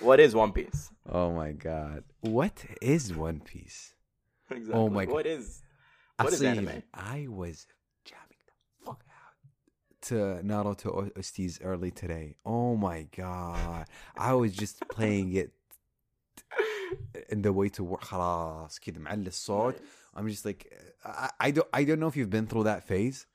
what 0.00 0.20
is 0.20 0.36
One 0.36 0.52
Piece? 0.52 0.90
Oh 1.10 1.32
my 1.32 1.50
god, 1.50 2.04
what 2.20 2.64
is 2.80 3.12
One 3.12 3.40
Piece? 3.40 3.92
Exactly. 4.50 4.74
Oh 4.80 4.88
my 4.88 5.04
God. 5.04 5.12
What 5.14 5.26
is 5.26 5.62
what 6.20 6.32
is 6.32 6.40
Asif, 6.42 6.46
anime? 6.46 6.82
I 6.94 7.26
was 7.28 7.66
jamming 8.04 8.38
the 8.46 8.86
fuck 8.86 9.02
out 9.08 9.97
to 10.07 10.13
Naruto 10.43 10.87
O- 10.87 11.11
OSTs 11.19 11.59
early 11.63 11.91
today. 11.91 12.35
Oh 12.45 12.75
my 12.75 13.07
god, 13.15 13.85
I 14.17 14.33
was 14.33 14.51
just 14.53 14.75
playing 14.89 15.33
it 15.33 15.51
in 17.29 17.41
the 17.41 17.51
way 17.53 17.69
to 17.69 17.83
work. 17.83 18.01
خلاص 18.03 18.79
كده 18.79 18.99
معلي 18.99 19.27
الصوت. 19.27 19.75
I'm 20.15 20.27
just 20.27 20.45
like 20.45 20.71
I, 21.05 21.29
I 21.39 21.51
don't 21.51 21.67
I 21.73 21.83
don't 21.83 21.99
know 21.99 22.07
if 22.07 22.15
you've 22.17 22.29
been 22.29 22.47
through 22.47 22.63
that 22.71 22.83
phase. 22.83 23.25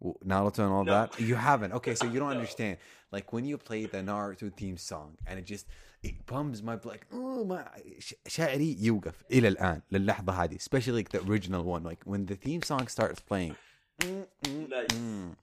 w- 0.00 0.18
Naruto 0.24 0.60
and 0.66 0.72
all 0.76 0.84
No. 0.84 0.92
that. 0.96 1.08
You 1.20 1.36
haven't. 1.36 1.72
Okay, 1.78 1.94
so 2.00 2.04
you 2.12 2.18
don't 2.22 2.34
understand. 2.38 2.74
Like 3.16 3.32
when 3.34 3.44
you 3.50 3.56
play 3.58 3.82
the 3.94 3.98
Naruto 4.10 4.46
theme 4.60 4.76
song 4.90 5.10
and 5.26 5.34
it 5.40 5.46
just 5.54 5.66
it 6.08 6.14
pumps 6.26 6.62
my 6.62 6.76
blood. 6.76 6.92
Like, 6.94 7.06
oh 7.12 7.44
my 7.52 7.62
ش- 8.06 8.14
شعري 8.26 8.76
يوقف 8.80 9.24
إلى 9.30 9.48
الآن 9.48 9.82
للحظة 9.92 10.32
هذه. 10.32 10.56
Especially 10.56 10.92
like 11.00 11.08
the 11.10 11.20
original 11.30 11.62
one. 11.74 11.82
Like 11.90 12.00
when 12.04 12.26
the 12.26 12.36
theme 12.36 12.62
song 12.62 12.84
starts 12.88 13.20
playing. 13.30 13.54
mm, 14.00 14.26
mm, 14.44 14.68
Nice. 14.70 14.86
mm. 14.88 15.36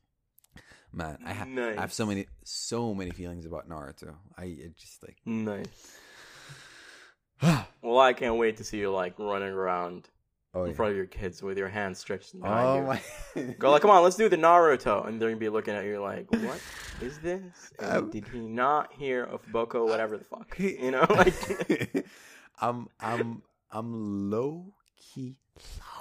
Man, 0.92 1.18
I, 1.24 1.32
ha- 1.32 1.46
I 1.76 1.80
have 1.80 1.92
so 1.92 2.04
many 2.06 2.26
so 2.44 2.92
many 2.94 3.10
feelings 3.12 3.46
about 3.46 3.68
Naruto. 3.68 4.14
I 4.36 4.44
it 4.44 4.76
just 4.76 5.02
like 5.02 5.16
Nice. 5.24 5.66
Well, 7.82 7.98
I 8.00 8.12
can't 8.12 8.36
wait 8.36 8.56
to 8.58 8.64
see 8.64 8.78
you 8.78 8.90
like 8.90 9.18
running 9.18 9.48
around 9.48 10.08
oh 10.54 10.64
in 10.64 10.70
yeah. 10.70 10.76
front 10.76 10.90
of 10.90 10.96
your 10.96 11.06
kids 11.06 11.42
with 11.42 11.56
your 11.56 11.68
hands 11.68 11.98
stretched 11.98 12.38
behind 12.38 12.66
Oh 12.68 12.76
you. 12.76 12.82
my 13.46 13.54
Go 13.58 13.70
like, 13.70 13.82
come 13.82 13.90
on, 13.90 14.02
let's 14.02 14.16
do 14.16 14.28
the 14.28 14.36
Naruto, 14.36 15.06
and 15.06 15.20
they're 15.20 15.30
gonna 15.30 15.38
be 15.40 15.48
looking 15.48 15.74
at 15.74 15.84
you 15.84 16.00
like, 16.00 16.30
what 16.32 16.60
is 17.00 17.18
this? 17.18 17.72
Um, 17.78 18.10
did 18.10 18.26
he 18.28 18.40
not 18.40 18.92
hear 18.92 19.24
of 19.24 19.40
Boko, 19.52 19.86
whatever 19.86 20.18
the 20.18 20.24
fuck? 20.24 20.58
You 20.58 20.90
know, 20.90 21.06
like, 21.08 22.04
I'm 22.60 22.88
I'm 23.00 23.42
I'm 23.70 24.30
low 24.30 24.74
key 24.98 25.36
low 25.78 25.99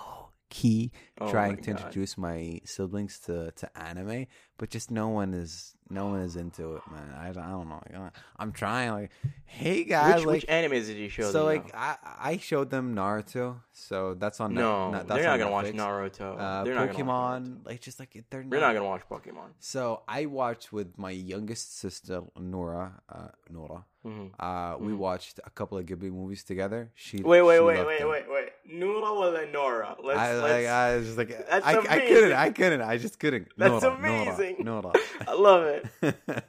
key 0.50 0.92
Oh 1.22 1.30
trying 1.30 1.58
to 1.58 1.62
God. 1.72 1.80
introduce 1.80 2.18
my 2.18 2.60
siblings 2.66 3.20
to 3.26 3.52
to 3.52 3.78
anime, 3.78 4.26
but 4.58 4.70
just 4.70 4.90
no 4.90 5.10
one 5.10 5.34
is 5.34 5.76
no 5.92 6.06
one 6.08 6.22
is 6.22 6.36
into 6.36 6.76
it, 6.76 6.82
man. 6.92 7.14
I, 7.20 7.32
don't- 7.32 7.44
I 7.44 7.50
don't 7.50 7.68
know. 7.68 8.10
I'm 8.38 8.52
trying 8.52 8.92
like, 8.92 9.12
hey 9.46 9.84
guys, 9.84 10.18
which, 10.18 10.26
like 10.26 10.34
which 10.44 10.48
animes 10.48 10.86
did 10.88 10.98
you 10.98 11.10
show 11.10 11.24
so 11.32 11.46
them? 11.46 11.64
like? 11.64 11.76
I 11.76 11.98
I 12.32 12.38
showed 12.38 12.70
them 12.70 12.96
Naruto, 12.96 13.62
so 13.74 14.14
that's 14.14 14.40
on 14.40 14.54
no, 14.54 14.92
they're 14.92 15.04
that's 15.04 15.24
not 15.26 15.40
gonna 15.40 15.52
watch 15.52 15.68
Naruto. 15.68 16.40
Uh, 16.40 16.64
they're 16.64 16.76
not 16.76 16.90
Pokemon, 16.90 17.66
like 17.66 17.82
just 17.82 18.00
like 18.00 18.12
they're 18.30 18.44
not. 18.44 18.50
They're 18.52 18.60
not 18.62 18.74
gonna 18.74 18.86
watch 18.86 19.02
Pokemon. 19.10 19.50
So 19.60 20.04
I 20.08 20.26
watched 20.26 20.72
with 20.72 20.98
my 20.98 21.12
youngest 21.12 21.78
sister 21.80 22.22
Nora. 22.40 23.02
Uh, 23.10 23.28
Nora. 23.50 23.84
hmm 24.04 24.28
Uh, 24.40 24.76
we 24.80 24.94
Mhm. 24.94 24.98
watched 24.98 25.40
a 25.46 25.50
couple 25.50 25.78
of 25.78 25.86
Ghibli 25.86 26.12
movies 26.12 26.44
together. 26.44 26.92
She 26.96 27.18
Wait, 27.22 27.42
wait, 27.42 27.58
she 27.58 27.64
wait, 27.64 27.86
wait, 27.86 28.00
them. 28.00 28.10
wait, 28.10 28.26
wait. 28.30 28.50
Nura 28.72 29.12
or 29.12 29.52
Nora? 29.52 29.96
Let's, 30.04 30.20
I, 30.20 30.34
let's. 30.36 30.42
like, 30.44 30.66
I 30.68 30.96
was 30.98 31.06
just 31.06 31.18
like, 31.18 31.32
I, 31.52 31.58
I 31.70 32.00
couldn't, 32.08 32.34
I 32.34 32.50
couldn't, 32.52 32.82
I 32.82 32.98
just 32.98 33.20
couldn't. 33.20 33.48
That's 33.58 33.82
Nora, 33.84 33.96
amazing. 33.96 34.58
Nora, 34.60 34.94
I 35.28 35.34
love 35.34 35.64
it. 35.66 35.86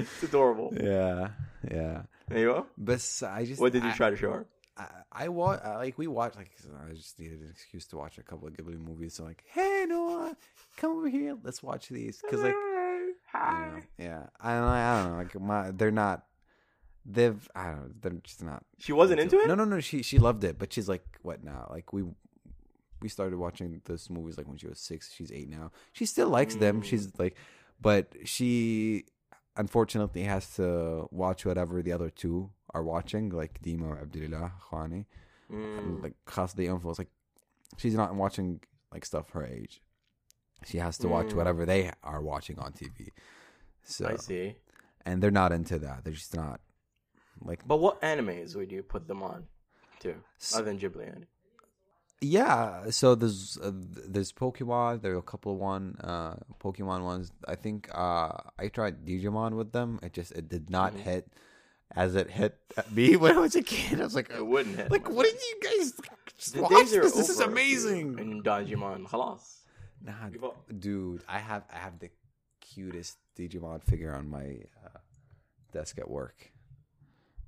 It's 0.00 0.22
adorable. 0.22 0.72
yeah, 0.80 1.28
yeah. 1.68 2.02
There 2.28 2.38
you 2.38 2.46
go. 2.46 2.66
But 2.76 3.04
I 3.28 3.44
just, 3.44 3.60
What 3.60 3.72
did 3.72 3.82
you 3.82 3.90
I, 3.90 3.92
try 3.96 4.10
to 4.10 4.16
show 4.16 4.30
her? 4.30 4.46
I, 4.76 4.86
I 5.10 5.28
wa- 5.28 5.58
I 5.62 5.76
like 5.76 5.98
we 5.98 6.06
watched 6.06 6.36
like 6.36 6.52
I 6.88 6.92
just 6.94 7.18
needed 7.18 7.40
an 7.40 7.48
excuse 7.50 7.86
to 7.88 7.96
watch 7.96 8.16
a 8.18 8.22
couple 8.22 8.46
of 8.46 8.54
Ghibli 8.54 8.78
movies. 8.78 9.14
So 9.14 9.24
like, 9.24 9.42
hey 9.48 9.86
Noah, 9.88 10.36
come 10.76 10.92
over 10.92 11.08
here, 11.08 11.36
let's 11.42 11.64
watch 11.64 11.88
these 11.88 12.20
because 12.22 12.42
like 12.42 12.54
you 12.54 13.40
know, 13.40 13.80
yeah, 13.98 14.22
I 14.40 14.52
I 14.52 15.02
don't 15.02 15.10
know, 15.12 15.16
like 15.18 15.40
my 15.40 15.70
they're 15.72 15.90
not. 15.90 16.24
They've 17.10 17.48
I 17.54 17.64
don't 17.70 17.80
know. 17.80 17.90
They're 18.02 18.12
just 18.22 18.42
not. 18.44 18.64
She 18.78 18.92
wasn't 18.92 19.20
into 19.20 19.38
it. 19.38 19.48
No, 19.48 19.54
no, 19.54 19.64
no. 19.64 19.80
She 19.80 20.02
she 20.02 20.18
loved 20.18 20.44
it, 20.44 20.58
but 20.58 20.72
she's 20.72 20.88
like, 20.90 21.04
what 21.22 21.42
now? 21.42 21.66
Like 21.70 21.92
we 21.92 22.04
we 23.00 23.08
started 23.08 23.38
watching 23.38 23.80
those 23.86 24.10
movies 24.10 24.36
like 24.36 24.46
when 24.46 24.58
she 24.58 24.66
was 24.66 24.78
six. 24.78 25.12
She's 25.14 25.32
eight 25.32 25.48
now. 25.48 25.70
She 25.92 26.04
still 26.04 26.28
likes 26.28 26.56
them. 26.56 26.82
Mm. 26.82 26.84
She's 26.84 27.18
like, 27.18 27.34
but 27.80 28.14
she 28.24 29.04
unfortunately 29.56 30.24
has 30.24 30.54
to 30.56 31.08
watch 31.10 31.46
whatever 31.46 31.80
the 31.82 31.92
other 31.92 32.10
two 32.10 32.50
are 32.74 32.82
watching, 32.82 33.30
like 33.30 33.60
Dima 33.62 33.84
or 33.88 33.98
Abdullah 33.98 34.52
Khani. 34.70 35.06
Mm. 35.50 36.02
Like 36.02 36.14
khas 36.26 36.52
the 36.54 36.66
influence. 36.66 36.98
Like 36.98 37.08
she's 37.78 37.94
not 37.94 38.14
watching 38.14 38.60
like 38.92 39.04
stuff 39.06 39.30
her 39.30 39.46
age. 39.46 39.80
She 40.66 40.76
has 40.78 40.98
to 40.98 41.08
watch 41.08 41.28
Mm. 41.28 41.34
whatever 41.36 41.64
they 41.64 41.90
are 42.02 42.20
watching 42.20 42.58
on 42.58 42.72
TV. 42.72 43.12
So 43.84 44.06
I 44.06 44.16
see. 44.16 44.56
and 45.06 45.22
they're 45.22 45.30
not 45.30 45.52
into 45.52 45.78
that. 45.78 46.04
They're 46.04 46.12
just 46.12 46.36
not 46.36 46.60
like, 47.44 47.66
but 47.66 47.78
what 47.78 48.00
animes 48.02 48.56
would 48.56 48.72
you 48.72 48.82
put 48.82 49.06
them 49.06 49.22
on, 49.22 49.46
too, 50.00 50.16
other 50.54 50.64
than 50.64 50.78
Ghibli? 50.78 51.08
Anime? 51.08 51.26
Yeah, 52.20 52.90
so 52.90 53.14
there's 53.14 53.58
uh, 53.62 53.70
there's 53.72 54.32
Pokemon. 54.32 55.02
There 55.02 55.14
are 55.14 55.18
a 55.18 55.22
couple 55.22 55.52
of 55.52 55.58
one 55.58 55.96
uh, 56.02 56.34
Pokemon 56.60 57.04
ones. 57.04 57.30
I 57.46 57.54
think 57.54 57.88
uh, 57.94 58.32
I 58.58 58.68
tried 58.68 59.06
Digimon 59.06 59.56
with 59.56 59.70
them. 59.70 60.00
It 60.02 60.14
just 60.14 60.32
it 60.32 60.48
did 60.48 60.68
not 60.68 60.94
mm-hmm. 60.94 61.02
hit 61.02 61.32
as 61.94 62.16
it 62.16 62.30
hit 62.30 62.58
me 62.90 63.14
when 63.22 63.36
I 63.36 63.40
was 63.40 63.54
a 63.54 63.62
kid. 63.62 64.00
I 64.00 64.04
was 64.04 64.16
like, 64.16 64.30
it 64.30 64.44
wouldn't 64.44 64.76
hit. 64.76 64.90
Like, 64.90 65.08
what 65.08 65.26
did 65.26 65.34
you 65.34 65.60
guys 65.62 65.92
the 66.52 66.62
watch? 66.62 66.90
This, 66.90 67.12
this 67.12 67.28
is 67.28 67.40
amazing. 67.40 68.18
In 68.18 68.42
Digimon, 68.42 69.08
halas. 69.08 69.58
Nah, 70.04 70.30
dude, 70.76 71.22
I 71.28 71.38
have 71.38 71.64
I 71.72 71.78
have 71.78 72.00
the 72.00 72.10
cutest 72.60 73.18
Digimon 73.36 73.82
figure 73.84 74.14
on 74.14 74.28
my 74.28 74.58
uh, 74.84 74.98
desk 75.72 75.98
at 75.98 76.10
work. 76.10 76.52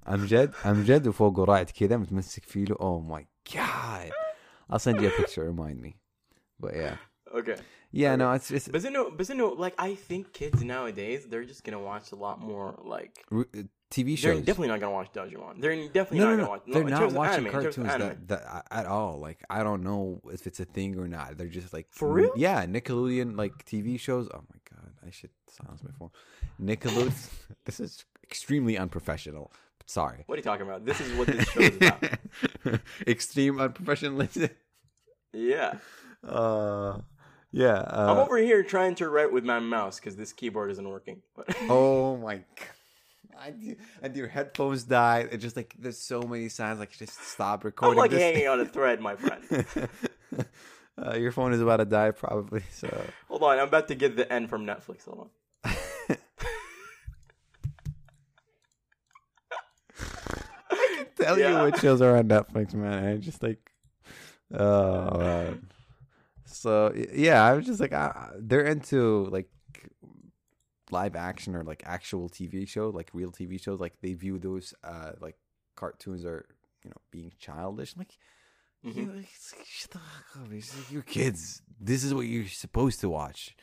امجد 0.09 0.53
امجد 0.65 1.07
وفوقه 1.07 1.43
راعد 1.43 1.69
كذا 1.69 1.97
متمسك 1.97 2.43
فيه 2.43 2.65
له 2.65 2.75
oh 2.75 3.01
my 3.13 3.23
god 3.55 4.11
I'll 4.71 4.79
send 4.79 5.01
you 5.01 5.07
a 5.07 5.11
picture 5.21 5.43
remind 5.43 5.81
me 5.81 5.91
but 6.59 6.73
yeah 6.75 6.95
Okay. 7.39 7.57
yeah 8.01 8.15
no 8.21 8.27
it's 8.37 8.49
it's 8.57 8.67
But 8.75 8.81
you 8.87 8.91
know, 8.97 9.05
but 9.17 9.25
you 9.29 9.35
know, 9.41 9.49
like 9.65 9.75
I 9.89 9.91
think 10.07 10.21
kids 10.39 10.59
nowadays 10.73 11.21
they're 11.29 11.47
just 11.53 11.61
gonna 11.65 11.83
watch 11.91 12.07
a 12.17 12.19
lot 12.25 12.37
more 12.51 12.69
like 12.95 13.13
r- 13.39 13.49
uh, 13.59 13.63
TV 13.93 14.07
they're 14.07 14.17
shows 14.35 14.45
definitely 14.49 14.71
not 14.73 14.79
gonna 14.83 14.97
watch 14.99 15.11
Digimon. 15.17 15.53
They're 15.61 15.75
definitely 15.97 16.19
no 16.23 16.27
not 16.27 16.31
no 16.31 16.35
gonna 16.37 16.43
no 16.47 16.53
watch. 16.55 16.63
they're 16.73 16.87
in 16.89 16.95
not 16.97 17.01
terms 17.01 17.13
of 17.13 17.19
watching 17.23 17.45
anime, 17.45 17.55
in 17.55 17.63
terms 17.65 17.77
of 17.77 17.83
cartoons 17.83 17.93
anime. 17.95 18.25
that, 18.31 18.41
that 18.43 18.65
at 18.79 18.85
all 18.95 19.13
like 19.27 19.39
I 19.57 19.59
don't 19.67 19.83
know 19.89 20.01
if 20.37 20.41
it's 20.49 20.59
a 20.65 20.69
thing 20.77 20.91
or 21.03 21.07
not 21.17 21.27
they're 21.37 21.55
just 21.59 21.71
like 21.77 21.87
For 21.99 22.07
real? 22.17 22.33
yeah 22.47 22.59
Nickelodeon 22.75 23.29
like 23.43 23.55
TV 23.71 23.87
shows 24.07 24.25
oh 24.35 24.43
my 24.53 24.59
god 24.71 24.91
I 25.07 25.09
should 25.17 25.33
silence 25.57 25.81
my 25.87 25.93
phone 25.99 26.11
Nickelodeon 26.69 27.17
this 27.67 27.77
is 27.85 27.91
extremely 28.29 28.75
unprofessional 28.83 29.45
but 29.68 29.68
sorry 29.90 30.22
What 30.26 30.36
are 30.36 30.38
you 30.38 30.44
talking 30.44 30.66
about? 30.66 30.84
This 30.84 31.00
is 31.00 31.12
what 31.16 31.26
this 31.26 31.48
show 31.48 31.60
is 31.60 31.76
about. 31.76 32.04
Extreme 33.06 33.56
unprofessionalism. 33.56 34.50
Yeah. 35.32 35.74
Uh, 36.26 36.98
yeah. 37.50 37.78
Uh, 37.78 38.12
I'm 38.12 38.18
over 38.18 38.38
here 38.38 38.62
trying 38.62 38.94
to 38.96 39.08
write 39.08 39.32
with 39.32 39.44
my 39.44 39.58
mouse 39.58 39.98
because 39.98 40.16
this 40.16 40.32
keyboard 40.32 40.70
isn't 40.70 40.88
working. 40.88 41.22
But 41.34 41.56
oh 41.68 42.16
my 42.16 42.36
god. 42.36 42.44
And, 43.42 43.76
and 44.02 44.16
your 44.16 44.28
headphones 44.28 44.84
died. 44.84 45.30
It's 45.32 45.42
just 45.42 45.56
like 45.56 45.74
there's 45.78 45.98
so 45.98 46.22
many 46.22 46.48
signs. 46.50 46.78
Like 46.78 46.92
just 46.92 47.20
stop 47.24 47.64
recording. 47.64 47.98
I'm 47.98 48.02
like 48.02 48.10
this. 48.10 48.20
hanging 48.20 48.48
on 48.48 48.60
a 48.60 48.66
thread, 48.76 49.00
my 49.00 49.16
friend. 49.16 49.88
uh, 50.98 51.16
your 51.16 51.32
phone 51.32 51.52
is 51.52 51.60
about 51.60 51.78
to 51.78 51.86
die, 51.86 52.10
probably. 52.10 52.62
So 52.70 52.88
Hold 53.28 53.42
on, 53.42 53.58
I'm 53.58 53.68
about 53.68 53.88
to 53.88 53.94
get 53.94 54.16
the 54.16 54.30
N 54.30 54.46
from 54.46 54.66
Netflix. 54.66 55.06
Hold 55.06 55.20
on. 55.20 55.30
Tell 61.20 61.38
Yeah. 61.38 61.50
you 61.64 61.70
what 61.70 61.80
shows 61.80 62.00
are 62.02 62.16
on 62.16 62.28
Netflix, 62.28 62.74
man. 62.74 63.04
I 63.04 63.16
just 63.16 63.42
like, 63.42 63.70
oh 64.52 65.18
man. 65.18 65.66
So 66.46 66.92
yeah, 67.14 67.44
I 67.44 67.52
was 67.54 67.66
just 67.66 67.80
like, 67.80 67.92
uh, 67.92 68.12
they're 68.38 68.64
into 68.64 69.26
like 69.30 69.48
live 70.90 71.14
action 71.14 71.54
or 71.54 71.62
like 71.62 71.82
actual 71.86 72.28
TV 72.28 72.66
show, 72.66 72.88
like 72.90 73.10
real 73.12 73.30
TV 73.30 73.60
shows. 73.62 73.78
Like 73.80 73.94
they 74.02 74.14
view 74.14 74.38
those 74.38 74.74
uh 74.82 75.12
like 75.20 75.36
cartoons 75.76 76.24
are 76.24 76.46
you 76.84 76.90
know 76.90 76.96
being 77.10 77.32
childish. 77.38 77.94
I'm 77.94 78.00
like, 78.00 78.18
Mhm. 78.84 78.96
you 78.96 79.12
like, 79.12 79.28
shut 79.64 79.90
the 79.92 79.98
fuck 79.98 80.42
up. 80.42 80.50
Like, 80.50 80.64
you're 80.90 81.02
kids. 81.02 81.62
This 81.80 82.02
is 82.02 82.12
what 82.14 82.22
you're 82.26 82.46
supposed 82.48 83.00
to 83.00 83.08
watch. 83.10 83.54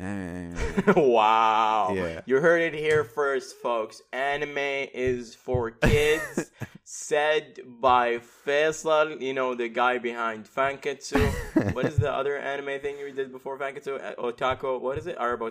Eh, 0.00 0.52
wow. 0.96 1.92
Yeah. 1.94 2.22
You 2.26 2.40
heard 2.40 2.62
it 2.62 2.74
here 2.74 3.04
first, 3.04 3.56
folks. 3.56 4.00
Anime 4.12 4.56
is 4.58 5.34
for 5.34 5.70
kids. 5.70 6.50
said 6.84 7.58
by 7.80 8.18
Faisal, 8.46 9.20
you 9.20 9.32
know, 9.32 9.54
the 9.54 9.68
guy 9.68 9.98
behind 9.98 10.44
Fanketsu. 10.46 11.72
what 11.74 11.86
is 11.86 11.96
the 11.96 12.12
other 12.12 12.36
anime 12.36 12.80
thing 12.80 12.98
you 12.98 13.12
did 13.12 13.32
before 13.32 13.56
Fanketsu? 13.58 14.16
Otaku. 14.16 14.80
What 14.80 14.98
is 14.98 15.06
it? 15.06 15.16
Arab. 15.18 15.42
I- 15.42 15.48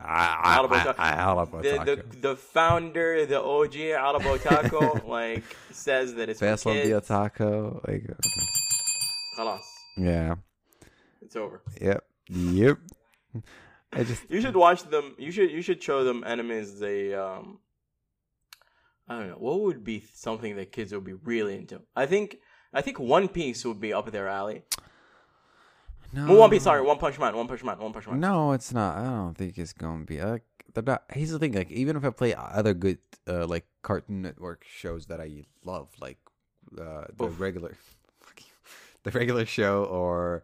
I- 0.00 0.56
Alabotako. 0.58 0.94
I- 0.98 1.12
I- 1.12 1.16
The, 1.62 1.96
the, 2.12 2.16
the 2.30 2.36
founder, 2.36 3.26
the 3.26 3.40
OG 3.42 3.76
Arab 3.76 4.22
Otaku, 4.22 5.06
like, 5.06 5.44
says 5.72 6.14
that 6.14 6.28
it's 6.28 6.40
for 6.40 6.46
Faisal 6.46 6.72
kids. 6.72 6.88
the 6.88 7.00
Otaku. 7.14 7.86
Like, 7.86 8.04
yeah. 9.96 10.36
It's 11.22 11.36
over. 11.36 11.60
Yep. 11.80 12.04
Yep. 12.28 12.78
I 13.92 14.04
just 14.04 14.28
You 14.28 14.40
should 14.40 14.56
watch 14.56 14.82
them. 14.84 15.14
You 15.18 15.30
should 15.30 15.50
you 15.50 15.62
should 15.62 15.82
show 15.82 16.04
them 16.04 16.22
animes 16.22 16.78
they 16.78 17.14
um. 17.14 17.58
I 19.08 19.18
don't 19.18 19.28
know 19.28 19.36
what 19.38 19.60
would 19.60 19.84
be 19.84 20.02
something 20.14 20.56
that 20.56 20.72
kids 20.72 20.92
would 20.92 21.04
be 21.04 21.12
really 21.12 21.56
into. 21.56 21.80
I 21.94 22.06
think 22.06 22.38
I 22.72 22.82
think 22.82 22.98
One 22.98 23.28
Piece 23.28 23.64
would 23.64 23.80
be 23.80 23.92
up 23.92 24.10
their 24.10 24.28
alley. 24.28 24.62
no. 26.12 26.26
Well, 26.26 26.36
One 26.38 26.50
Piece, 26.50 26.64
sorry, 26.64 26.82
One 26.82 26.98
Punch 26.98 27.18
Man, 27.18 27.36
One 27.36 27.48
Punch 27.48 27.62
Man, 27.64 27.78
One 27.78 27.92
Punch 27.92 28.06
Man. 28.06 28.20
No, 28.20 28.52
it's 28.52 28.72
not. 28.72 28.96
I 28.96 29.04
don't 29.04 29.34
think 29.34 29.56
it's 29.56 29.72
gonna 29.72 30.04
be. 30.04 30.20
Like, 30.20 30.44
they're 30.74 30.82
not. 30.82 31.04
Here's 31.10 31.30
the 31.30 31.38
thing. 31.38 31.52
Like, 31.52 31.70
even 31.70 31.96
if 31.96 32.04
I 32.04 32.10
play 32.10 32.34
other 32.34 32.74
good, 32.74 32.98
uh, 33.28 33.46
like 33.46 33.66
Cartoon 33.82 34.22
Network 34.22 34.64
shows 34.68 35.06
that 35.06 35.20
I 35.20 35.46
love, 35.64 35.88
like 36.00 36.18
uh, 36.78 37.04
the 37.16 37.26
Oof. 37.26 37.40
regular, 37.40 37.76
the 39.04 39.10
regular 39.12 39.46
show 39.46 39.84
or 39.84 40.42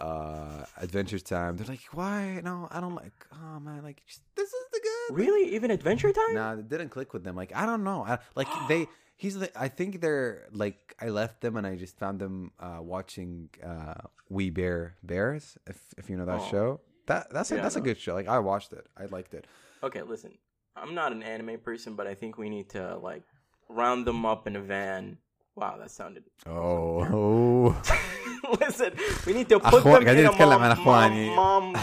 uh 0.00 0.64
Adventure 0.80 1.18
Time, 1.18 1.56
they're 1.56 1.66
like, 1.66 1.84
why? 1.92 2.40
No, 2.42 2.68
I 2.70 2.80
don't 2.80 2.94
like. 2.94 3.12
Oh 3.32 3.60
man, 3.60 3.82
like 3.82 4.02
just, 4.06 4.22
this 4.36 4.48
is 4.48 4.64
the 4.72 4.80
good. 4.82 5.16
Really, 5.18 5.54
even 5.54 5.70
Adventure 5.70 6.12
Time? 6.12 6.34
Nah, 6.34 6.52
it 6.54 6.68
didn't 6.68 6.88
click 6.90 7.12
with 7.12 7.24
them. 7.24 7.36
Like, 7.36 7.54
I 7.54 7.66
don't 7.66 7.84
know. 7.84 8.04
I, 8.06 8.18
like 8.34 8.48
they. 8.68 8.86
He's 9.16 9.38
the. 9.38 9.50
I 9.60 9.68
think 9.68 10.00
they're 10.00 10.48
like. 10.52 10.96
I 11.00 11.08
left 11.10 11.40
them 11.42 11.56
and 11.56 11.66
I 11.66 11.76
just 11.76 11.96
found 11.98 12.18
them 12.20 12.52
uh 12.58 12.78
watching 12.80 13.50
uh 13.62 13.94
We 14.28 14.50
Bare 14.50 14.96
Bears. 15.02 15.56
If 15.66 15.78
if 15.98 16.08
you 16.10 16.16
know 16.16 16.24
that 16.26 16.40
Oh. 16.40 16.50
show. 16.50 16.80
That 17.06 17.30
that's 17.32 17.50
a, 17.52 17.56
Yeah, 17.56 17.62
that's 17.62 17.76
a 17.76 17.80
good 17.80 17.98
show. 17.98 18.14
Like 18.14 18.28
I 18.28 18.38
watched 18.38 18.72
it. 18.72 18.86
I 18.96 19.04
liked 19.06 19.34
it. 19.34 19.46
Okay, 19.82 20.02
listen. 20.02 20.32
I'm 20.74 20.94
not 20.94 21.12
an 21.12 21.22
anime 21.22 21.58
person, 21.58 21.94
but 21.96 22.06
I 22.06 22.14
think 22.14 22.38
we 22.38 22.48
need 22.48 22.70
to 22.70 22.96
like 22.96 23.22
round 23.68 24.06
them 24.06 24.24
up 24.24 24.46
in 24.46 24.56
a 24.56 24.60
van. 24.62 25.18
Wow, 25.54 25.76
that 25.78 25.90
sounded. 25.90 26.24
Oh. 26.46 27.76
Listen, 28.60 28.92
we 29.26 29.32
need 29.32 29.48
to 29.48 29.60
put 29.60 29.84
them 29.84 30.06
in 30.06 30.26
a 30.26 30.32
mom, 30.32 30.84
mom, 30.84 31.72
mom 31.72 31.76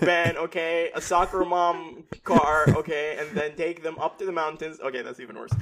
van, 0.00 0.36
okay? 0.36 0.90
A 0.94 1.00
soccer 1.00 1.44
mom 1.44 2.04
car, 2.22 2.66
okay? 2.68 3.16
And 3.18 3.30
then 3.36 3.56
take 3.56 3.82
them 3.82 3.98
up 3.98 4.18
to 4.18 4.26
the 4.26 4.32
mountains. 4.32 4.80
Okay, 4.80 5.02
that's 5.02 5.20
even 5.20 5.36
worse. 5.36 5.52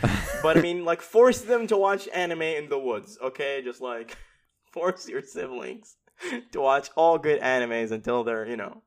But 0.43 0.59
I 0.59 0.61
mean, 0.61 0.85
like, 0.85 1.01
force 1.01 1.41
them 1.43 1.67
to 1.69 1.77
watch 1.77 2.09
anime 2.15 2.43
in 2.43 2.69
the 2.69 2.79
woods, 2.79 3.19
okay? 3.23 3.63
Just 3.63 3.81
like, 3.81 4.17
force 4.73 5.09
your 5.09 5.23
siblings 5.23 5.97
to 6.53 6.61
watch 6.61 6.91
all 6.97 7.19
good 7.19 7.41
animes 7.41 7.91
until 7.91 8.25
they're, 8.25 8.47
you 8.47 8.57
know, 8.57 8.83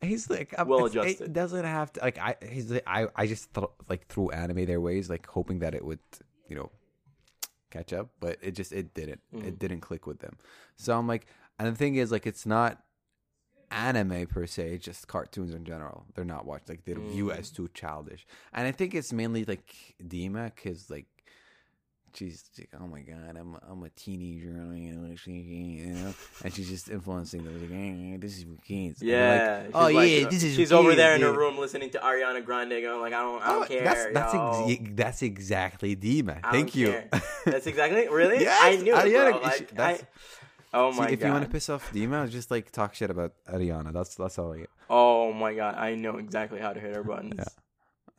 He's 0.00 0.28
like 0.28 0.54
um, 0.58 0.68
well 0.68 0.84
adjusted. 0.84 1.24
It 1.24 1.32
doesn't 1.32 1.64
have 1.64 1.90
to 1.94 2.00
like 2.00 2.18
I. 2.18 2.36
He's 2.46 2.70
like, 2.70 2.82
I. 2.86 3.06
I 3.16 3.26
just 3.26 3.50
thought, 3.52 3.72
like 3.88 4.06
threw 4.08 4.28
anime 4.30 4.66
their 4.66 4.80
ways, 4.80 5.08
like 5.08 5.26
hoping 5.26 5.60
that 5.60 5.74
it 5.74 5.82
would, 5.82 6.00
you 6.46 6.56
know, 6.56 6.70
catch 7.74 7.92
up, 7.92 8.06
but 8.20 8.38
it 8.40 8.52
just 8.60 8.72
it 8.72 8.94
didn't. 8.94 9.20
Mm. 9.34 9.46
It 9.48 9.58
didn't 9.58 9.80
click 9.88 10.06
with 10.06 10.20
them. 10.20 10.36
So 10.76 10.96
I'm 10.98 11.08
like, 11.14 11.26
and 11.58 11.66
the 11.72 11.76
thing 11.82 11.94
is 11.96 12.10
like 12.10 12.26
it's 12.26 12.46
not 12.46 12.72
anime 13.70 14.26
per 14.26 14.46
se, 14.46 14.74
it's 14.74 14.84
just 14.84 15.08
cartoons 15.08 15.52
in 15.52 15.64
general. 15.64 16.06
They're 16.14 16.24
not 16.36 16.46
watched 16.46 16.68
like 16.68 16.84
they 16.84 16.94
view 16.94 17.26
Mm. 17.26 17.38
as 17.38 17.50
too 17.50 17.68
childish, 17.74 18.26
and 18.52 18.66
I 18.66 18.72
think 18.72 18.94
it's 18.94 19.12
mainly 19.12 19.44
like 19.44 19.74
Dima 20.02 20.44
because 20.54 20.90
like. 20.90 21.06
She's 22.16 22.44
like, 22.58 22.68
oh 22.80 22.86
my 22.86 23.00
god, 23.00 23.36
I'm 23.36 23.56
I'm 23.68 23.82
a 23.82 23.90
teenager, 23.90 24.72
you 24.76 24.92
know, 24.94 25.16
she- 25.16 25.32
you 25.32 25.86
know, 25.86 26.14
and 26.44 26.54
she's 26.54 26.68
just 26.68 26.88
influencing 26.88 27.42
them. 27.44 27.60
Like, 27.60 27.70
"Eh, 27.72 28.18
this 28.20 28.38
is 28.38 28.44
for 28.44 28.56
kids. 28.62 29.02
Yeah. 29.02 29.64
like, 29.64 29.70
oh 29.74 29.92
like, 29.92 30.10
yeah, 30.10 30.28
this 30.28 30.42
is. 30.44 30.54
She's 30.54 30.70
over 30.72 30.90
kids, 30.90 30.98
there 30.98 31.16
in 31.16 31.22
her 31.22 31.32
room 31.32 31.58
listening 31.58 31.90
to 31.90 31.98
Ariana 31.98 32.44
Grande 32.44 32.70
going 32.70 33.00
like, 33.00 33.12
I 33.12 33.18
don't, 33.20 33.42
I 33.42 33.46
don't 33.48 33.62
Oh, 33.64 33.66
care. 33.66 33.82
That's 33.84 34.06
that's, 34.14 34.80
that's 34.94 35.22
exactly 35.22 35.96
Dima. 35.96 36.40
Thank 36.52 36.76
you. 36.76 37.02
That's 37.44 37.66
exactly 37.66 38.08
really. 38.08 38.40
Yes, 38.40 38.58
I 38.62 38.76
knew. 38.76 38.94
it, 38.94 38.98
Ariana- 39.04 39.30
bro. 39.32 39.40
Like, 39.42 39.78
I, 39.80 40.00
oh 40.72 40.92
See, 40.92 41.12
if 41.14 41.20
god. 41.20 41.26
you 41.26 41.32
want 41.32 41.44
to 41.44 41.50
piss 41.50 41.68
off 41.68 41.90
Dima, 41.92 42.30
just 42.30 42.50
like 42.50 42.70
talk 42.70 42.94
shit 42.94 43.10
about 43.10 43.32
Ariana. 43.52 43.92
That's 43.92 44.14
that's 44.14 44.38
all 44.38 44.52
I 44.52 44.58
get. 44.58 44.70
Oh 44.88 45.32
my 45.32 45.52
god, 45.54 45.74
I 45.74 45.94
know 45.96 46.16
exactly 46.18 46.60
how 46.60 46.72
to 46.72 46.78
hit 46.80 46.94
her 46.94 47.02
buttons. 47.02 47.40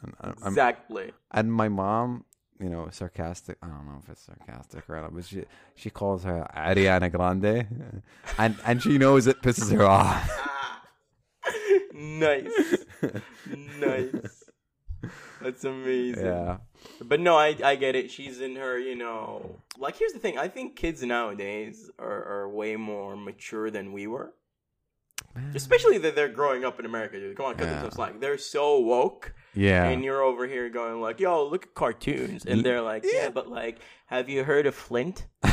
And, 0.02 0.14
I'm- 0.22 0.36
I'm- 0.43 0.48
Exactly. 0.50 1.12
and 1.32 1.52
my 1.52 1.70
mom, 1.70 2.26
you 2.60 2.70
know, 2.70 2.88
sarcastic. 2.91 3.58
I 3.62 3.68
don't 3.68 3.86
know 3.86 3.99
if 4.03 4.10
it's 4.10 4.22
sarcastic 4.26 4.89
or 4.89 5.01
not, 5.01 5.14
but 5.14 5.26
she 5.26 5.43
she 5.76 5.89
calls 5.89 6.24
her 6.24 6.47
Ariana 6.56 7.12
Grande, 7.12 7.68
and 8.38 8.56
and 8.66 8.82
she 8.82 8.97
knows 8.97 9.28
it 9.28 9.41
pisses 9.41 9.72
her 9.72 9.84
off. 9.84 10.30
nice. 11.93 12.76
nice. 13.80 14.43
That's 15.41 15.64
amazing. 15.64 16.26
yeah, 16.26 16.58
But 17.03 17.20
no, 17.20 17.36
I 17.38 17.56
I 17.64 17.76
get 17.76 17.95
it. 17.95 18.10
She's 18.10 18.39
in 18.41 18.56
her, 18.56 18.80
you 18.80 18.95
know. 18.95 19.60
Like 19.78 19.97
here's 19.97 20.14
the 20.14 20.20
thing. 20.20 20.38
I 20.38 20.47
think 20.47 20.76
kids 20.76 21.03
nowadays 21.03 21.91
are, 21.99 22.24
are 22.43 22.49
way 22.49 22.76
more 22.78 23.16
mature 23.16 23.70
than 23.70 23.91
we 23.93 24.08
were. 24.08 24.34
Especially 25.53 25.97
that 25.99 26.16
they're 26.16 26.30
growing 26.30 26.63
up 26.66 26.80
in 26.80 26.86
America, 26.86 27.20
dude. 27.20 27.36
Come 27.38 27.47
on, 27.47 27.55
cut 27.55 27.66
them 27.66 27.74
Yeah. 27.76 27.82
some 27.82 27.91
slack. 27.91 28.20
They're 28.20 28.38
so 28.38 28.80
woke. 28.80 29.34
yeah. 29.53 29.86
and 29.86 30.03
you're 30.03 30.22
over 30.22 30.47
here 30.47 30.70
going 30.70 31.01
like, 31.01 31.20
"Yo, 31.20 31.45
look 31.45 31.63
at 31.68 31.74
cartoons," 31.74 32.45
and 32.45 32.63
they're 32.63 32.82
like, 32.82 33.03
"Yeah, 33.05 33.24
Yeah. 33.24 33.30
but 33.30 33.47
like, 33.49 33.80
have 34.07 34.28
you 34.30 34.43
heard 34.43 34.66
of 34.66 34.76
Flint?" 34.76 35.28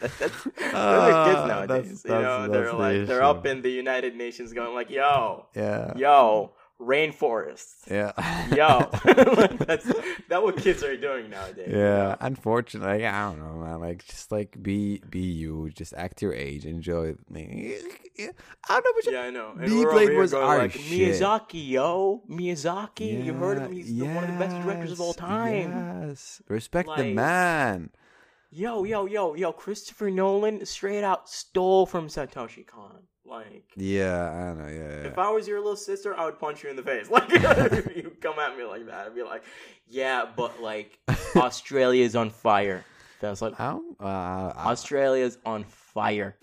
That- 0.00 0.12
that's 0.16 0.44
those 0.44 0.54
are 0.54 1.26
kids 1.26 1.38
Ah, 1.40 1.46
nowadays. 1.48 2.02
that's- 2.02 2.04
you 2.04 2.10
know, 2.22 2.46
they're 2.48 2.72
like 2.72 3.06
they're 3.08 3.22
up 3.22 3.44
in 3.46 3.62
the 3.62 3.70
United 3.70 4.14
Nations 4.14 4.52
going 4.52 4.72
like, 4.72 4.90
"Yo, 4.90 5.46
yeah, 5.56 5.92
yo, 5.96 6.52
rainforests." 6.80 7.90
yeah, 7.90 8.12
Yo, 8.54 8.90
Like, 9.34 9.58
that's 9.66 9.84
that 10.28 10.42
what 10.42 10.56
kids 10.56 10.82
are 10.82 10.96
doing 10.96 11.30
nowadays. 11.30 11.68
Yeah, 11.72 12.16
unfortunately, 12.20 13.06
I 13.06 13.28
don't 13.30 13.38
know, 13.40 13.54
man. 13.60 13.80
Like, 13.80 14.04
just 14.06 14.30
like 14.32 14.62
be 14.62 15.02
be 15.08 15.20
you, 15.20 15.70
just 15.74 15.94
act 15.94 16.22
your 16.22 16.34
age, 16.34 16.64
enjoy. 16.64 17.14
I 17.34 18.30
don't 18.68 18.84
know, 18.84 18.92
but 19.04 19.12
Yeah, 19.12 19.20
I 19.20 19.30
know. 19.30 19.52
And 19.60 19.72
over 19.72 20.00
here 20.00 20.18
was 20.18 20.32
going 20.32 20.44
our 20.46 20.58
like 20.58 20.72
shit. 20.72 21.14
Miyazaki, 21.14 21.68
yo, 21.68 22.22
Miyazaki. 22.28 23.24
you 23.24 23.32
heard 23.34 23.58
of 23.58 23.64
him? 23.64 23.72
He's 23.72 23.94
the- 23.96 24.06
one 24.06 24.24
of 24.24 24.32
the 24.32 24.38
best 24.38 24.56
directors 24.62 24.92
of 24.92 25.00
all 25.00 25.14
time. 25.14 26.08
Yes, 26.08 26.42
respect 26.48 26.88
the 26.96 27.14
man. 27.14 27.90
Yo, 28.50 28.84
yo, 28.84 29.04
yo, 29.04 29.34
yo, 29.34 29.52
Christopher 29.52 30.10
Nolan 30.10 30.64
straight 30.64 31.04
out 31.04 31.28
stole 31.28 31.84
from 31.84 32.08
Satoshi 32.08 32.66
Kon. 32.66 33.02
Like, 33.28 33.64
Yeah, 33.76 34.30
I 34.30 34.52
know. 34.54 34.68
Yeah, 34.68 34.78
yeah. 34.78 35.06
if 35.06 35.18
I 35.18 35.30
was 35.30 35.46
your 35.46 35.58
little 35.58 35.76
sister, 35.76 36.16
I 36.18 36.24
would 36.24 36.38
punch 36.38 36.62
you 36.64 36.70
in 36.70 36.76
the 36.76 36.82
face. 36.82 37.08
Like, 37.10 37.30
you 37.96 38.16
come 38.20 38.38
at 38.38 38.56
me 38.56 38.64
like 38.64 38.86
that, 38.86 39.06
I'd 39.06 39.14
be 39.14 39.22
like, 39.22 39.42
yeah, 39.88 40.26
but 40.34 40.62
like, 40.62 40.98
Australia's 41.36 42.16
on 42.16 42.30
fire. 42.30 42.84
That's 43.20 43.42
like, 43.42 43.58
uh, 43.58 43.80
Australia's 44.00 45.38
on 45.44 45.64
fire. 45.64 46.36